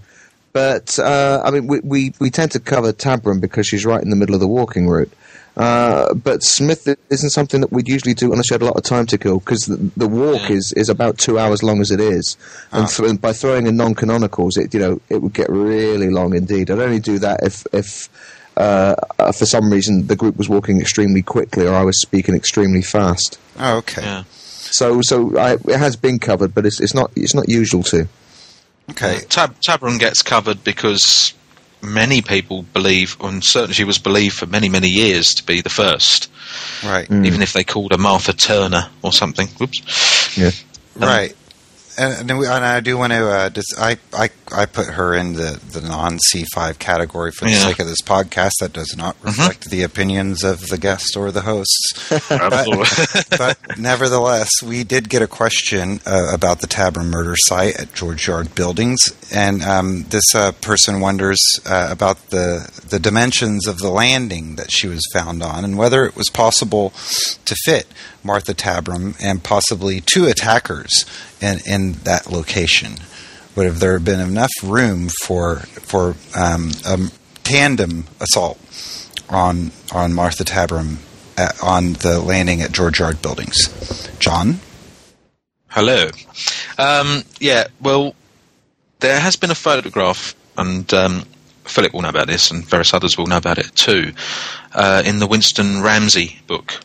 [0.53, 4.11] but uh, I mean, we, we, we tend to cover Tabram because she's right in
[4.11, 5.12] the middle of the walking route.
[5.55, 8.82] Uh, but Smith isn't something that we'd usually do unless you had a lot of
[8.84, 10.57] time to kill because the, the walk Yeah.
[10.57, 12.38] is, is about two hours long as it is,
[12.72, 16.34] and, th- and by throwing in non-canonicals, it you know it would get really long
[16.34, 16.70] indeed.
[16.70, 18.09] I'd only do that if if
[18.57, 22.34] uh, uh, for some reason the group was walking extremely quickly or I was speaking
[22.34, 23.38] extremely fast.
[23.59, 24.00] Oh, okay.
[24.03, 24.24] Yeah.
[24.72, 28.08] So, so I, it has been covered, but it's, it's not it's not usual to.
[28.90, 29.20] Okay.
[29.28, 31.34] Tab- Tabram gets covered because
[31.82, 35.70] many people believe, and certainly she was believed for many, many years to be the
[35.70, 36.30] first,
[36.84, 37.04] Right.
[37.10, 37.42] even mm.
[37.42, 39.48] if they called her Martha Turner or something.
[39.48, 40.36] Whoops.
[40.36, 40.50] Yeah.
[40.96, 41.36] Um, right.
[41.99, 43.28] And, and, we, and I do want to.
[43.28, 47.45] Uh, dis- I, I I put her in the, the non C five category for
[47.45, 47.66] the Yeah.
[47.68, 48.53] sake of this podcast.
[48.61, 52.11] That does not reflect the opinions of the guest or the hosts.
[52.30, 53.20] Absolutely.
[53.38, 58.26] but nevertheless, we did get a question uh, about the Tabram murder site at George
[58.26, 59.01] Yard Buildings,
[59.34, 64.70] and um, this uh, person wonders uh, about the the dimensions of the landing that
[64.70, 66.90] she was found on, and whether it was possible
[67.45, 67.86] to fit
[68.24, 71.04] Martha Tabram and possibly two attackers
[71.40, 72.94] in in that location.
[73.54, 76.98] Would have there been enough room for for um, a
[77.44, 78.58] tandem assault
[79.28, 80.96] on on Martha Tabram
[81.36, 84.08] at, on the landing at George Yard Buildings?
[84.18, 84.60] John,
[85.74, 86.10] Hello.
[86.76, 88.14] Um, yeah, well,
[89.00, 91.24] there has been a photograph, and um,
[91.64, 94.12] Philip will know about this, and various others will know about it too,
[94.74, 96.78] uh, in the Winston Ramsey book,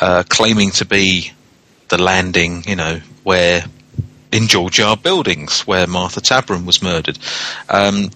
[0.00, 1.32] uh, claiming to be
[1.88, 3.64] the landing, you know, where
[4.32, 7.18] in George Yard Buildings, where Martha Tabram was murdered.
[7.68, 8.10] Um,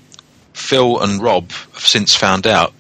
[0.53, 2.73] Phil and Rob have since found out.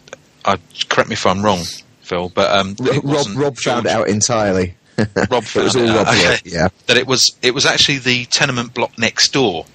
[0.44, 0.56] Uh,
[0.88, 1.60] correct me if I'm wrong,
[2.02, 4.74] Phil, but um, Rob Rob found out entirely.
[4.98, 5.08] Rob
[5.44, 6.06] it was found all it Rob.
[6.08, 6.16] out.
[6.22, 6.40] yeah, Okay.
[6.44, 6.68] yeah.
[6.86, 9.68] That it was it was actually the tenement block next door to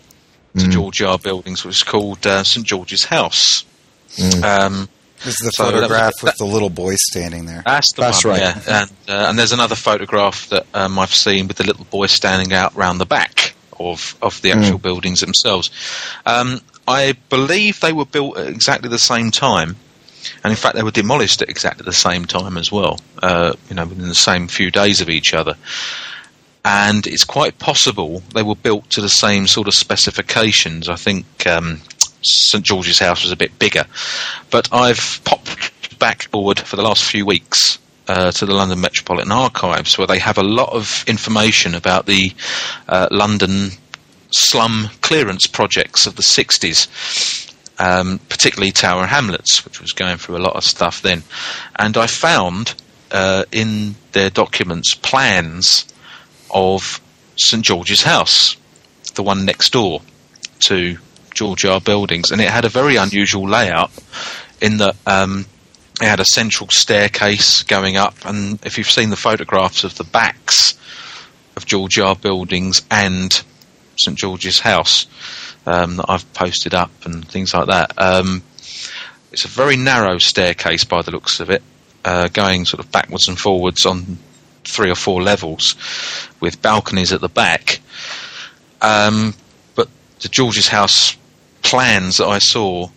[0.66, 0.72] Mm.
[0.72, 3.64] George Yard Buildings, which was called uh, St George's House.
[4.16, 4.44] Mm.
[4.44, 4.90] Um,
[5.26, 7.64] this is the So that photograph with that- the little boy standing there.
[7.66, 8.42] that's the That's one, right.
[8.42, 8.82] yeah.
[8.82, 12.54] And, uh, and there's another photograph that um, I've seen with the little boy standing
[12.54, 15.70] out round the back of of the actual buildings themselves.
[16.26, 19.76] Um, I believe they were built at exactly the same time,
[20.44, 23.00] and in fact they were demolished at exactly the same time as well.
[23.22, 25.56] Uh, you know, within the same few days of each other.
[26.66, 30.90] And it's quite possible they were built to the same sort of specifications.
[30.90, 31.82] I think um,
[32.22, 33.86] St George's House was a bit bigger,
[34.50, 39.32] but I've popped back forward for the last few weeks uh, to the London Metropolitan
[39.32, 42.34] Archives, where they have a lot of information about the
[42.88, 43.72] uh, London
[44.32, 46.88] slum clearance projects of the 60s,
[47.80, 51.24] um, particularly Tower Hamlets, which was going through a lot of stuff then.
[51.76, 52.76] And I found
[53.12, 55.86] uh, in their documents plans
[56.50, 57.02] of
[57.38, 58.58] St George's House,
[59.16, 60.02] the one next door
[60.60, 60.98] to
[61.38, 63.92] George Yard Buildings, and it had a very unusual layout
[64.60, 65.46] in that um,
[66.02, 70.04] it had a central staircase going up, and if you've seen the photographs of the
[70.04, 70.78] backs
[71.56, 73.44] of George Yard Buildings and
[73.98, 75.08] St George's House
[75.66, 78.44] um, that I've posted up and things like that, um,
[79.32, 81.64] it's a very narrow staircase by the looks of it,
[82.06, 84.18] uh, going sort of backwards and forwards on
[84.64, 85.76] three or four levels
[86.40, 87.80] with balconies at the back.
[88.82, 89.34] Um,
[89.76, 89.90] but
[90.20, 91.17] the George's House
[91.68, 92.90] plans that I saw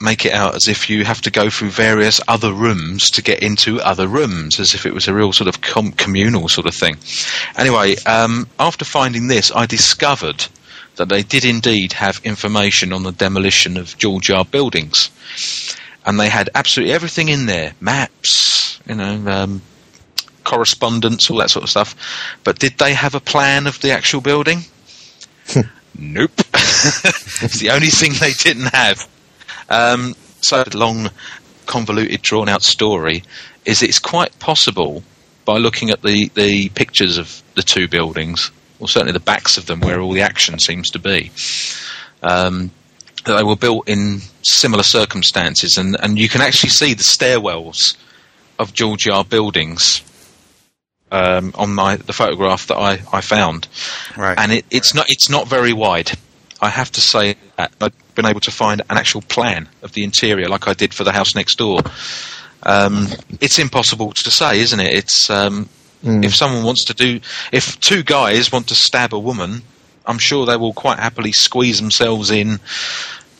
[0.00, 3.40] make it out as if you have to go through various other rooms to get
[3.42, 6.74] into other rooms, as if it was a real sort of com- communal sort of
[6.74, 6.96] thing.
[7.56, 10.44] Anyway, um, after finding this, I discovered
[10.96, 15.10] that they did indeed have information on the demolition of George Yard buildings,
[16.04, 19.62] and they had absolutely everything in there: maps, you know, um,
[20.42, 21.94] correspondence, all that sort of stuff.
[22.42, 24.64] But did they have a plan of the actual building?
[25.98, 26.32] Nope.
[26.54, 29.08] it's the only thing they didn't have.
[29.68, 31.10] Um, so long,
[31.66, 33.22] convoluted, drawn out story
[33.64, 35.02] is it's quite possible
[35.44, 39.66] by looking at the, the pictures of the two buildings, or certainly the backs of
[39.66, 41.30] them where all the action seems to be,
[42.22, 42.70] um,
[43.24, 47.96] that they were built in similar circumstances, and, and you can actually see the stairwells
[48.58, 50.02] of George Yard buildings
[51.14, 53.68] um, on my the photograph that I, I found,
[54.16, 54.38] Right.
[54.38, 56.10] and it, it's not it's not very wide.
[56.60, 60.02] I have to say that I've been able to find an actual plan of the
[60.04, 61.80] interior, like I did for the house next door.
[62.62, 63.08] Um,
[63.40, 64.92] it's impossible to say, isn't it?
[64.94, 65.68] It's um,
[66.02, 67.20] if someone wants to do,
[67.52, 69.62] if two guys want to stab a woman,
[70.06, 72.60] I'm sure they will quite happily squeeze themselves in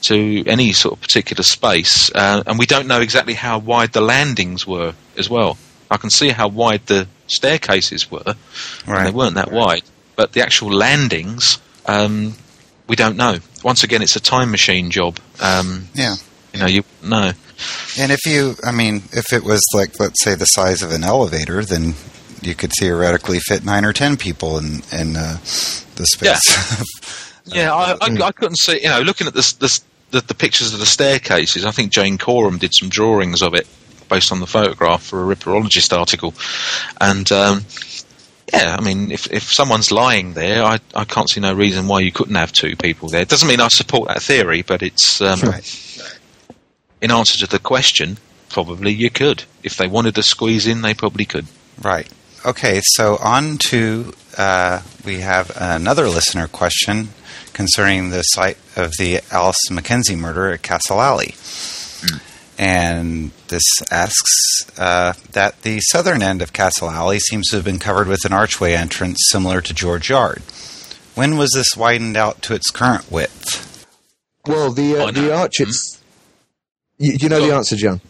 [0.02, 4.00] to any sort of particular space, uh, and we don't know exactly how wide the
[4.02, 5.56] landings were as well.
[5.90, 8.34] I can see how wide the staircases were,
[8.86, 9.82] and they weren't that wide,
[10.16, 12.34] but the actual landings, um,
[12.86, 13.38] we don't know.
[13.62, 15.18] Once again, it's a time machine job.
[15.40, 16.16] Um, Yeah.
[16.52, 17.32] you know, you know.
[17.98, 21.04] And if you, I mean, if it was like, let's say, the size of an
[21.04, 21.94] elevator, then
[22.42, 25.38] you could theoretically fit nine or ten people in in uh,
[25.96, 26.82] the space.
[27.46, 28.82] Yeah, I, I, I couldn't see.
[28.82, 29.80] You know, looking at this, this,
[30.10, 33.66] the, the pictures of the staircases, I think Jane Coram did some drawings of it
[34.08, 36.34] based on the photograph for a Ripperologist article,
[37.00, 37.64] and um,
[38.52, 42.00] yeah, I mean, if if someone's lying there, I I can't see no reason why
[42.00, 43.22] you couldn't have two people there.
[43.22, 46.12] It doesn't mean I support that theory, but it's um, right.
[47.00, 48.18] in answer to the question,
[48.48, 49.44] probably you could.
[49.62, 51.46] If they wanted to squeeze in, they probably could.
[51.82, 52.08] Right.
[52.44, 52.80] Okay.
[52.84, 57.08] So on to uh, we have another listener question
[57.52, 61.34] concerning the site of the Alice McKenzie murder at Castle Alley.
[62.58, 67.80] And this asks uh, that the southern end of Castle Alley seems to have been
[67.80, 70.42] covered with an archway entrance similar to George Yard.
[71.16, 73.86] When was this widened out to its current width?
[74.46, 75.12] Well, the uh, Oh, no.
[75.12, 75.60] the arch.
[75.60, 76.00] It's,
[76.98, 78.00] you, you know Go the answer, John.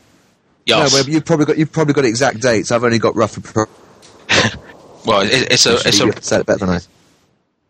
[0.67, 0.93] Yes.
[0.93, 2.71] No, but you've probably got you've probably got exact dates.
[2.73, 3.41] I've only got rough.
[3.43, 3.67] Pro-
[5.07, 6.81] well, it, it's a it's a said it better than I.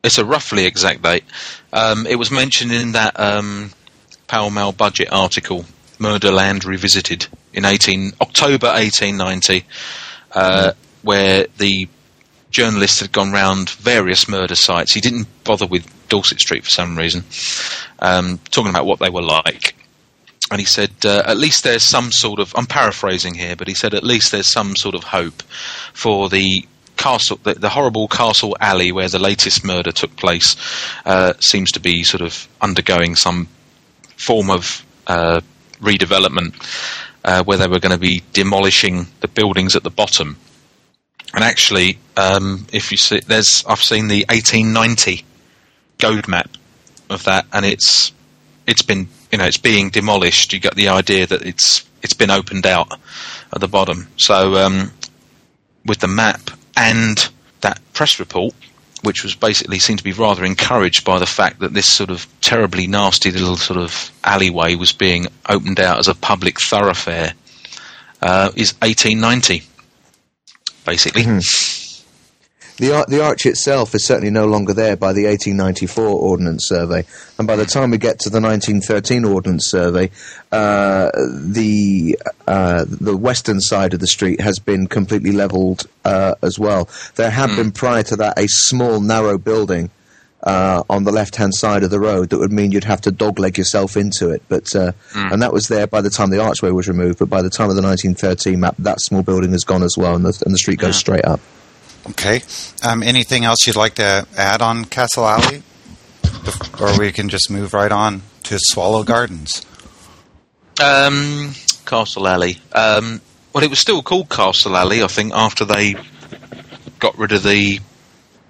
[0.05, 1.25] It's a roughly exact date.
[1.73, 3.73] Um, it was mentioned in that um,
[4.29, 5.65] Pall Mall budget article,
[5.99, 9.65] Murderland Revisited, in 18, October 1890,
[10.33, 10.73] uh,
[11.03, 11.89] where the
[12.51, 14.95] journalist had gone round various murder sites.
[14.95, 17.25] He didn't bother with Dorset Street for some reason,
[17.99, 19.75] um, talking about what they were like.
[20.51, 23.75] And he said, uh, at least there's some sort of, I'm paraphrasing here, but he
[23.75, 25.43] said, at least there's some sort of hope
[25.95, 26.67] for the
[26.97, 30.57] castle, the, the horrible castle alley where the latest murder took place,
[31.07, 33.49] uh, seems to be sort of undergoing some
[34.17, 35.41] form of uh,
[35.85, 36.55] redevelopment,
[37.25, 40.37] uh, where they were going to be demolishing the buildings at the bottom.
[41.35, 45.25] And actually, um, if you see, there's, I've seen the 1890
[45.99, 46.51] Goad map
[47.09, 48.13] of that, and it's
[48.67, 50.53] it's been you know it's being demolished.
[50.53, 52.93] You get the idea that it's it's been opened out
[53.53, 54.09] at the bottom.
[54.17, 54.91] So um,
[55.87, 57.17] with the map and
[57.61, 58.55] that press report,
[59.05, 62.27] which was basically seemed to be rather encouraged by the fact that this sort of
[62.41, 67.33] terribly nasty little sort of alleyway was being opened out as a public thoroughfare,
[68.23, 69.63] uh, is 1890,
[70.85, 71.23] basically.
[72.79, 77.05] The, ar- the arch itself is certainly no longer there by the 1894 Ordnance Survey,
[77.39, 80.11] and by the time we get to the 1913 Ordnance Survey,
[80.51, 82.19] uh, the
[82.49, 86.89] uh, the western side of the street has been completely levelled uh, as well.
[87.15, 89.91] There had been prior to that a small narrow building
[90.43, 93.13] uh, on the left hand side of the road that would mean you'd have to
[93.13, 96.71] dogleg yourself into it, but uh, and that was there by the time the archway
[96.73, 97.21] was removed.
[97.21, 100.17] But by the time of the 1913 map, that small building is gone as well,
[100.17, 101.39] and the, and the street goes straight up.
[102.11, 102.43] Okay.
[102.83, 105.63] Um, anything else you'd like to add on Castle Alley?
[106.81, 109.65] Or we can just move right on to Swallow Gardens.
[110.83, 111.53] Um,
[111.87, 112.59] Castle Alley.
[112.73, 113.21] Um,
[113.53, 115.95] well, it was still called Castle Alley, I think, after they
[116.99, 117.81] got rid of the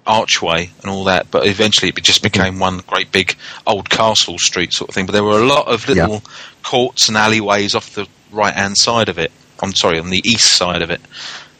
[0.05, 1.31] archway and all that.
[1.31, 5.05] But eventually, it just became one great big old castle street sort of thing.
[5.05, 6.23] But there were a lot of little
[6.63, 9.31] courts and alleyways off the right hand side of it.
[9.61, 10.99] I'm sorry, on the east side of it.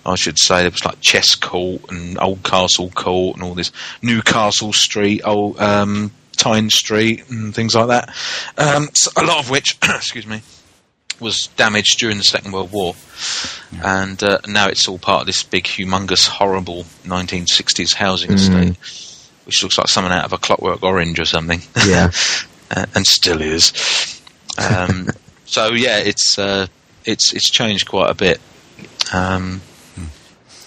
[0.06, 3.72] I should say there was like Chess Court and Old Castle Court and all this
[4.02, 8.10] Newcastle Street, Old um, Tyne Street and things like that.
[8.57, 10.41] Um, so a lot of which, excuse me,
[11.19, 12.95] was damaged during the Second World War,
[13.84, 18.77] and uh, now it's all part of this big, humongous, horrible 1960s housing estate.
[19.45, 21.61] which looks like something out of a Clockwork Orange or something.
[21.86, 22.11] Yeah.
[22.72, 24.22] uh, and still is.
[24.57, 25.10] Um,
[25.45, 26.68] so yeah, it's uh,
[27.06, 28.41] it's it's changed quite a bit.
[29.14, 29.61] Um,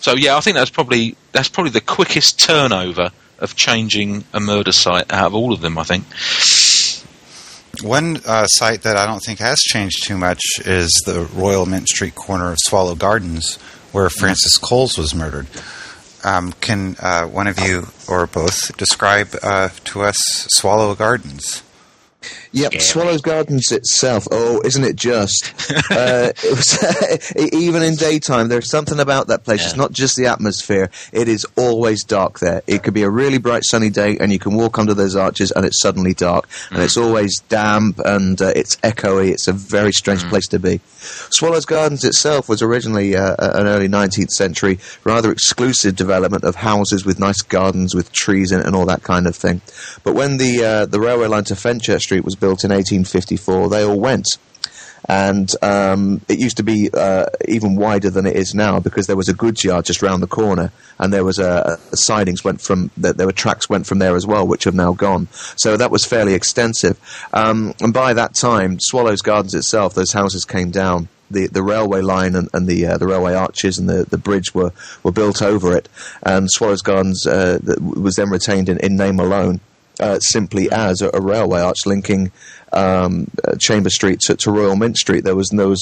[0.01, 4.73] so yeah, I think that's probably that's probably the quickest turnover of changing a murder
[4.73, 5.79] site out of all of them.
[5.79, 6.05] I think.
[7.83, 11.89] One uh, site that I don't think has changed too much is the Royal Mint
[11.89, 13.57] Street corner of Swallow Gardens,
[13.93, 15.47] where Frances Coles was murdered.
[16.25, 20.17] Um, can uh, one of you or both describe uh, to us
[20.51, 21.63] Swallow Gardens?
[22.53, 22.81] Yep, Scary.
[22.81, 24.27] Swallows Gardens itself.
[24.31, 25.53] Oh, isn't it just?
[25.91, 28.49] uh, it was even in daytime.
[28.49, 29.65] There's something about that place.
[29.65, 30.91] It's not just the atmosphere.
[31.13, 32.63] It is always dark there.
[32.67, 35.51] It could be a really bright sunny day, and you can walk under those arches,
[35.51, 39.31] and it's suddenly dark, and it's always damp and uh, it's echoey.
[39.31, 40.81] It's a very strange place to be.
[41.31, 47.05] Swallows Gardens itself was originally uh, an early 19th century rather exclusive development of houses
[47.05, 49.61] with nice gardens with trees in it and all that kind of thing.
[50.03, 53.85] But when the uh, the railway line to Fenchurch Street was built in 1854, they
[53.85, 54.27] all went.
[55.09, 59.17] And um, it used to be uh, even wider than it is now because there
[59.17, 62.61] was a goods yard just round the corner, and there was a, a sidings went
[62.61, 65.29] from there there were tracks went from there as well, which have now gone.
[65.57, 66.99] So that was fairly extensive.
[67.33, 71.09] Um, and by that time, Swallows Gardens itself, those houses came down.
[71.31, 74.55] The, the railway line and, and the uh, the railway arches and the, the bridge
[74.55, 75.87] were, were built over it,
[76.23, 79.61] and Swallows Gardens uh, was then retained in, in name alone,
[80.01, 82.31] uh, simply as a, a railway arch linking
[82.73, 85.25] um, uh, Chamber Street to, to Royal Mint Street.
[85.25, 85.75] There was no.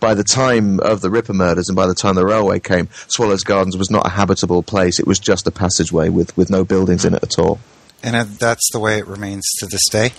[0.00, 3.44] By the time of the Ripper murders and by the time the railway came, Swallows
[3.44, 4.98] Gardens was not a habitable place.
[4.98, 7.60] It was just a passageway with, with no buildings in it at all.
[8.02, 10.10] And uh, that's the way it remains to this day.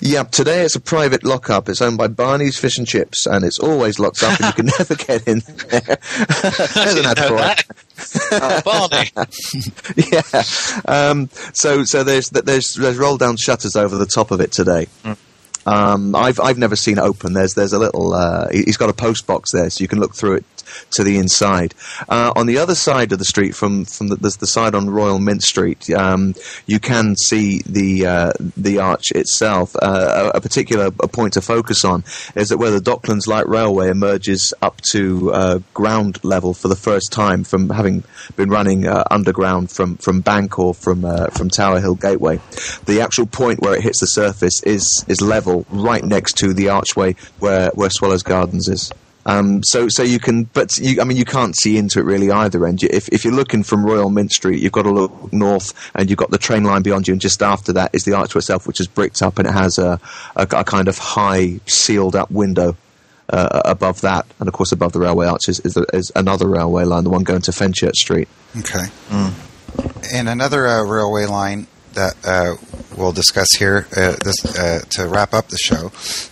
[0.00, 1.68] Yeah, today it's a private lockup.
[1.68, 4.66] It's owned by Barney's Fish and Chips, and it's always locked up, and you can
[4.78, 5.80] never get in there.
[6.74, 7.64] There's an ad for it.
[8.32, 9.10] Oh, Barney.
[10.12, 10.42] yeah.
[10.86, 14.86] Um, so so there's there's there's roll down shutters over the top of it today.
[15.64, 17.32] Um, I've I've never seen it open.
[17.32, 20.14] There's there's a little uh, he's got a post box there, so you can look
[20.14, 20.44] through it
[20.92, 21.74] to the inside.
[22.08, 25.18] Uh, on the other side of the street, from from the, the side on Royal
[25.18, 26.34] Mint Street, um,
[26.66, 29.74] you can see the uh, the arch itself.
[29.76, 33.48] Uh, a, a particular a point to focus on is that where the Docklands Light
[33.48, 38.04] Railway emerges up to uh, ground level for the first time from having
[38.36, 42.40] been running uh, underground from from Bank or from uh, from Tower Hill Gateway,
[42.86, 46.68] the actual point where it hits the surface is is level right next to the
[46.68, 48.92] archway where where Swallows Gardens is.
[49.28, 52.30] Um, so, so you can, but you, I mean, you can't see into it really
[52.30, 52.80] either end.
[52.80, 56.08] You- If, if you're looking from Royal Mint Street, you've got to look north, and
[56.08, 58.66] you've got the train line beyond you, and just after that is the archway itself,
[58.68, 60.00] which is bricked up, and it has a,
[60.36, 62.76] a, a kind of high, sealed-up window
[63.28, 66.84] uh, above that, and of course above the railway arches is, the, is another railway
[66.84, 68.28] line, the one going to Fenchurch Street.
[68.58, 68.84] Okay.
[70.14, 71.66] And another uh, railway line
[71.96, 72.54] that uh,
[72.96, 75.86] we'll discuss here uh, this, uh, to wrap up the show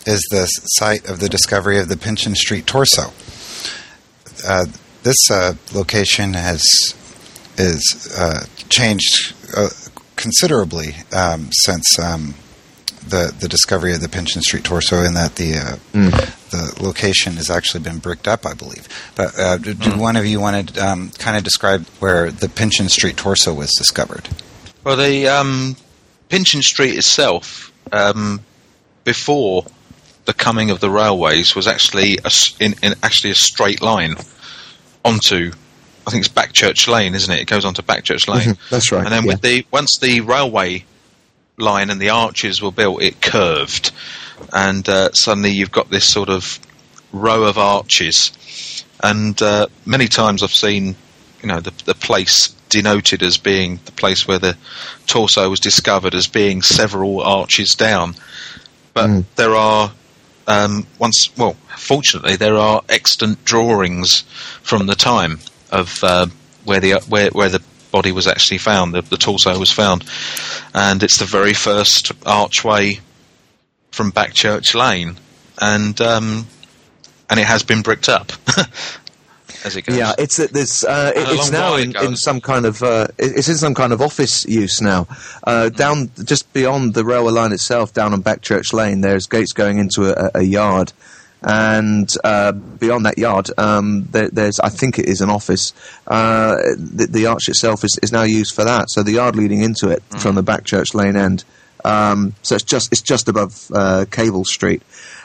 [0.07, 3.13] is the site of the discovery of the Pinchin Street torso.
[4.47, 4.67] Uh,
[5.03, 6.63] this uh, location has
[7.57, 9.69] is uh, changed uh,
[10.17, 12.35] considerably um, since um,
[13.07, 15.77] the the discovery of the Pinchin Street torso, in that the uh,
[16.51, 18.89] the location has actually been bricked up, I believe.
[19.15, 22.49] But uh, do, do one of you want to um, kind of describe where the
[22.49, 24.29] Pinchin Street torso was discovered?
[24.85, 25.77] Well, the um,
[26.29, 28.41] Pinchin Street itself, um,
[29.05, 29.65] before
[30.27, 32.31] the coming of the railways, was actually a,
[32.61, 34.17] in, in actually a straight line
[35.05, 35.53] onto.
[36.07, 37.41] I think it's Backchurch Lane, isn't it?
[37.41, 38.59] It goes onto Backchurch Lane.
[38.71, 39.05] That's right.
[39.05, 40.85] And then with the once the railway
[41.57, 43.91] line and the arches were built, it curved,
[44.53, 46.59] and uh, suddenly you've got this sort of
[47.11, 48.85] row of arches.
[49.03, 50.97] And uh, many times I've seen,
[51.45, 54.57] you know, the, the place denoted as being the place where the
[55.07, 58.15] torso was discovered as being several arches down.
[58.95, 59.93] But there are
[60.47, 64.23] um, once, well, fortunately, there are extant drawings
[64.63, 65.39] from the time
[65.71, 66.27] of uh,
[66.65, 67.63] where the where where the
[67.93, 70.03] body was actually found, the, the torso was found,
[70.75, 73.01] and it's the very first archway
[73.91, 75.17] from Backchurch Lane,
[75.61, 76.47] and um,
[77.29, 78.33] and it has been bricked up
[79.65, 79.97] as it goes.
[79.97, 83.49] Yeah, it's that there's uh, it- it's now in, in some kind of uh, it's
[83.49, 85.07] in some kind of office use now.
[85.45, 89.79] Uh, down just beyond the railway line itself, down on Backchurch Lane, there's gates going
[89.79, 90.93] into a, a yard,
[91.43, 95.73] and uh, beyond that yard, um, there, there's I think it is an office.
[96.07, 98.87] Uh, the, the arch itself is, is now used for that.
[98.91, 100.21] So the yard leading into it Mm.
[100.21, 101.45] from the Backchurch Lane end.
[101.85, 104.83] Um, so it's just it's just above uh, Cable Street.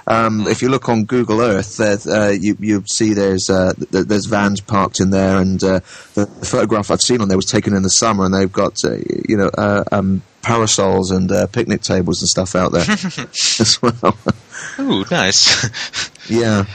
[0.09, 4.59] Um, if you look on Google Earth, uh, you you see there's uh, there's vans
[4.59, 5.79] parked in there, and uh,
[6.15, 8.75] the, the photograph I've seen on there was taken in the summer, and they've got
[8.83, 8.95] uh,
[9.27, 14.17] you know uh, um, parasols and uh, picnic tables and stuff out there as well.
[14.79, 15.69] Ooh, nice.
[16.29, 16.65] Yeah.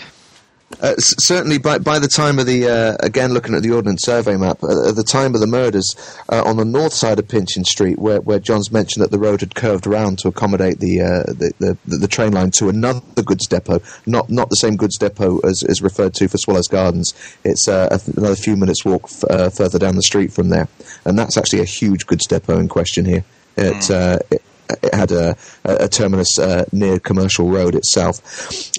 [0.81, 4.37] Uh, certainly, by by the time of the uh, again looking at the ordnance survey
[4.37, 5.95] map, uh, at the time of the murders
[6.31, 9.41] uh, on the north side of Pinchin Street, where, where John's mentioned that the road
[9.41, 13.47] had curved around to accommodate the, uh, the, the the train line to another goods
[13.47, 17.13] depot, not not the same goods depot as is referred to for Swallows Gardens.
[17.45, 20.69] It's uh, another few minutes walk f- uh, further down the street from there,
[21.05, 23.25] and that's actually a huge goods depot in question here.
[23.57, 28.20] It, uh, it, it had a, a, terminus uh, near Commercial Road itself.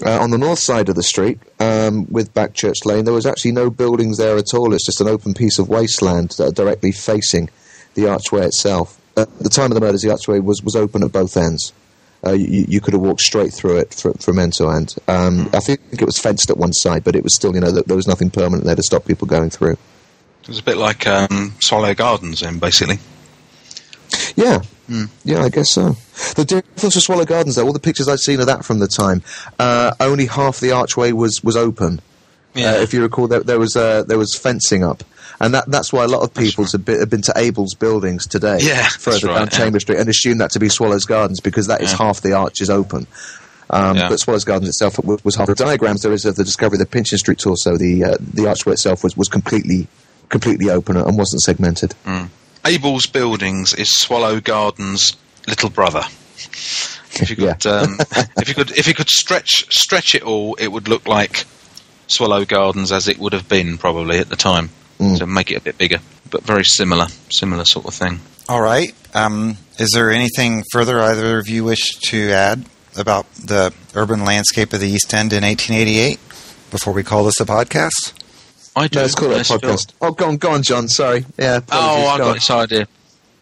[0.04, 3.52] Uh, on the north side of the street, um, with Backchurch Lane, there was actually
[3.52, 4.72] no buildings there at all.
[4.72, 7.50] It's just an open piece of wasteland uh, directly facing
[7.94, 9.00] the archway itself.
[9.16, 11.72] At the time of the murders, the archway was, was open at both ends.
[12.26, 14.94] Uh, you, you could have walked straight through it fr- from end to end.
[15.06, 17.72] Um, I think it was fenced at one side, but it was still, you know,
[17.72, 19.76] th- there was nothing permanent there to stop people going through.
[20.42, 22.98] It was a bit like um, Swallow Gardens, then, basically.
[24.34, 24.62] Yeah,
[25.24, 25.96] yeah, I guess so.
[26.36, 28.86] The difference with Swallow Gardens, though, all the pictures I've seen of that from the
[28.88, 29.22] time,
[29.58, 32.00] uh, only half the archway was was open.
[32.54, 32.70] Yeah.
[32.70, 35.04] Uh, if you recall, there, there was uh, there was fencing up,
[35.40, 38.26] and that, that's why a lot of people have, been, have been to Abel's buildings
[38.26, 39.58] today, Yeah, further right, down yeah.
[39.58, 41.98] Chamber Street, and assume that to be Swallows Gardens because that is Yeah.
[41.98, 43.06] half the arch is open.
[43.68, 44.08] Um, Yeah.
[44.08, 45.48] But Swallows Gardens itself was, was half.
[45.48, 47.76] The diagrams there is of the discovery of the Pinchin Street torso.
[47.76, 49.88] The uh, the archway itself was, was completely
[50.30, 51.94] completely open and wasn't segmented.
[52.66, 55.16] Abel's Buildings is Swallow Gardens'
[55.46, 56.02] little brother.
[57.18, 57.70] If you could, Yeah.
[57.72, 57.96] um,
[58.38, 61.44] if you could, if you could stretch stretch it all, it would look like
[62.08, 64.70] Swallow Gardens as it would have been probably at the time.
[64.98, 65.18] Mm.
[65.18, 65.98] So make it a bit bigger,
[66.30, 68.20] but very similar, similar sort of thing.
[68.48, 68.92] All right.
[69.14, 72.64] Um, is there anything further either of you wish to add
[72.96, 76.18] about the urban landscape of the East End in 1888
[76.70, 78.12] before we call this a podcast?
[78.76, 78.98] I do.
[78.98, 79.94] No, let's call it a podcast.
[80.02, 80.86] Oh, go on, go on, John.
[80.88, 81.24] Sorry.
[81.38, 81.60] Yeah.
[81.72, 82.34] Oh, I go got on.
[82.34, 82.86] this idea.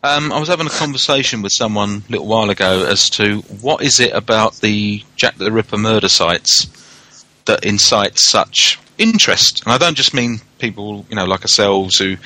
[0.04, 3.82] Um, I was having a conversation with someone a little while ago as to what
[3.82, 9.62] is it about the Jack the Ripper murder sites that incites such interest.
[9.64, 12.16] And I don't just mean people, you know, like ourselves who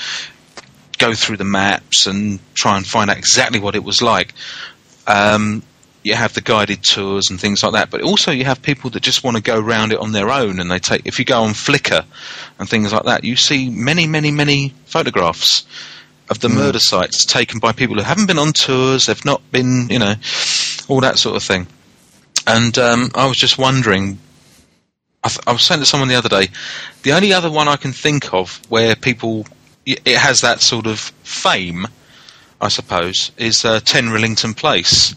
[0.99, 4.35] go through the maps and try and find out exactly what it was like.
[5.07, 5.63] Um,
[6.09, 9.03] you have the guided tours and things like that, but also you have people that
[9.03, 10.59] just want to go around it on their own.
[10.59, 12.05] And they take, if you go on Flickr
[12.59, 15.67] and things like that, you see many, many, many photographs
[16.31, 19.89] of the murder sites taken by people who haven't been on tours, they've not been,
[19.89, 20.15] you know,
[20.89, 21.67] all that sort of thing.
[22.47, 24.19] And um, I was just wondering.
[25.25, 26.49] I, th- I was saying to someone the other day,
[27.03, 29.47] the only other one I can think of where people
[29.85, 31.87] it has that sort of fame,
[32.61, 35.15] I suppose, is uh, Ten Rillington Place,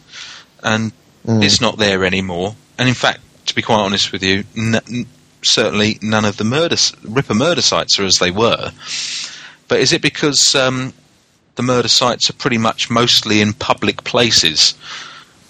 [0.64, 0.92] and
[1.26, 2.56] it's not there anymore.
[2.78, 5.06] And in fact, to be quite honest with you, n-
[5.44, 8.72] certainly none of the murder s- Ripper murder sites are as they were.
[9.68, 10.94] But is it because um,
[11.56, 14.74] the murder sites are pretty much mostly in public places,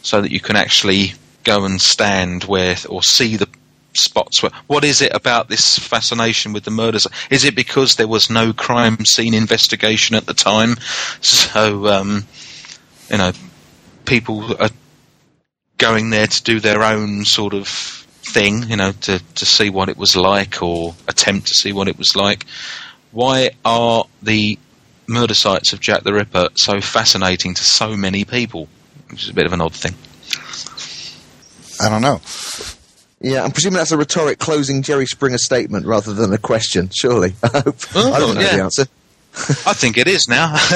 [0.02, 1.14] so that you can actually
[1.44, 3.48] go and stand where or see the
[3.94, 8.08] spots where what is it about this fascination with the murders is it because there
[8.08, 10.76] was no crime scene investigation at the time
[11.22, 12.26] so um,
[13.10, 13.32] you know
[14.06, 14.70] people are
[15.82, 19.90] going there to do their own sort of thing you know to, to see what
[19.90, 22.46] it was like or attempt to see what it was like
[23.12, 24.58] why are the
[25.08, 28.68] murder sites of Jack the Ripper so fascinating to so many people
[29.10, 29.96] which is a bit of an odd thing
[31.82, 32.22] I don't know.
[33.22, 37.34] Yeah, I'm presuming that's a rhetoric closing Jerry Springer statement rather than a question, surely.
[37.44, 37.78] I hope.
[37.96, 38.56] Oh, I don't know yeah.
[38.56, 38.86] the answer.
[39.66, 40.54] I think it is now.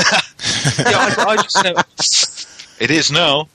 [0.79, 1.75] yeah, I, I just know,
[2.79, 3.49] it is now.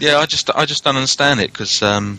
[0.00, 2.18] Yeah, I just I just don't understand it because um,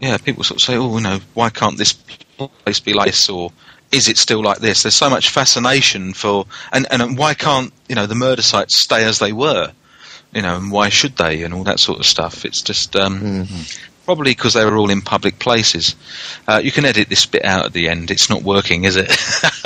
[0.00, 3.28] yeah, people sort of say, oh, you know, why can't this place be like this,
[3.28, 3.52] or
[3.92, 4.82] is it still like this?
[4.82, 9.04] There's so much fascination for, and and why can't you know the murder sites stay
[9.04, 9.72] as they were,
[10.34, 12.44] you know, and why should they, and all that sort of stuff.
[12.44, 13.46] It's just um,
[14.04, 15.94] probably because they were all in public places.
[16.46, 18.10] Uh, you can edit this bit out at the end.
[18.10, 19.10] It's not working, is it?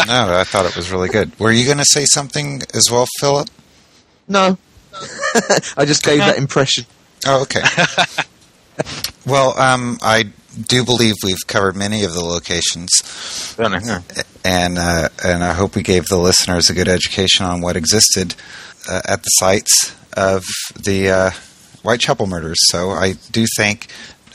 [0.06, 1.38] No, I thought it was really good.
[1.38, 3.48] Were you going to say something as well, Philip?
[4.26, 4.58] No.
[5.76, 6.84] I just gave that impression.
[7.26, 7.62] Oh, okay.
[9.26, 10.24] well, um, I
[10.66, 13.74] do believe we've covered many of the locations, Don't
[14.44, 18.34] and uh, and I hope we gave the listeners a good education on what existed
[18.88, 20.44] uh, at the sites of
[20.74, 21.30] the uh,
[21.82, 22.58] Whitechapel murders.
[22.68, 23.88] So I do thank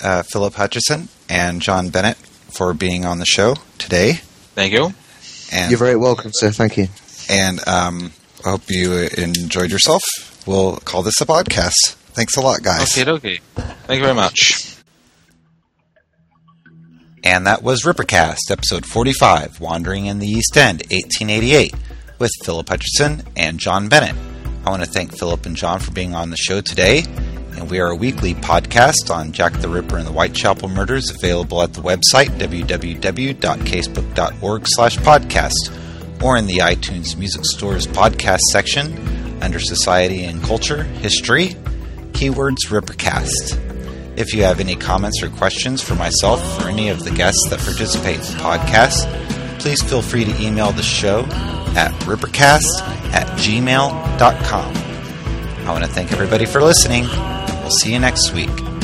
[0.04, 4.20] uh, Philip Hutchinson and John Bennett for being on the show today,
[4.54, 4.94] Thank you
[5.52, 6.52] and You're very welcome, sir.
[6.52, 6.88] Thank you.
[7.30, 8.12] and um,
[8.46, 10.02] I hope you uh, enjoyed yourself.
[10.48, 11.96] We'll call this a podcast.
[12.16, 12.98] Thanks a lot, guys.
[12.98, 13.40] Okay, okay.
[13.56, 14.76] Thank you very much.
[17.26, 21.74] And that was Rippercast, episode 45, Wandering in the East End, 1888,
[22.20, 24.16] with Philip Hutchinson and John Bennett.
[24.66, 27.04] I want to thank Philip and John for being on the show today.
[27.58, 31.62] And we are a weekly podcast on Jack the Ripper and the Whitechapel murders, available
[31.62, 39.60] at the website www.casebook.org slash podcast, or in the iTunes Music Store's podcast section under
[39.60, 41.56] Society and Culture, History,
[42.16, 44.18] keywords Rippercast.
[44.18, 47.60] If you have any comments or questions for myself or any of the guests that
[47.60, 51.26] participate in the podcast, please feel free to email the show
[51.76, 52.82] at rippercast
[53.12, 54.76] at gmail.com.
[55.68, 57.04] I want to thank everybody for listening.
[57.04, 58.75] We'll see you next week.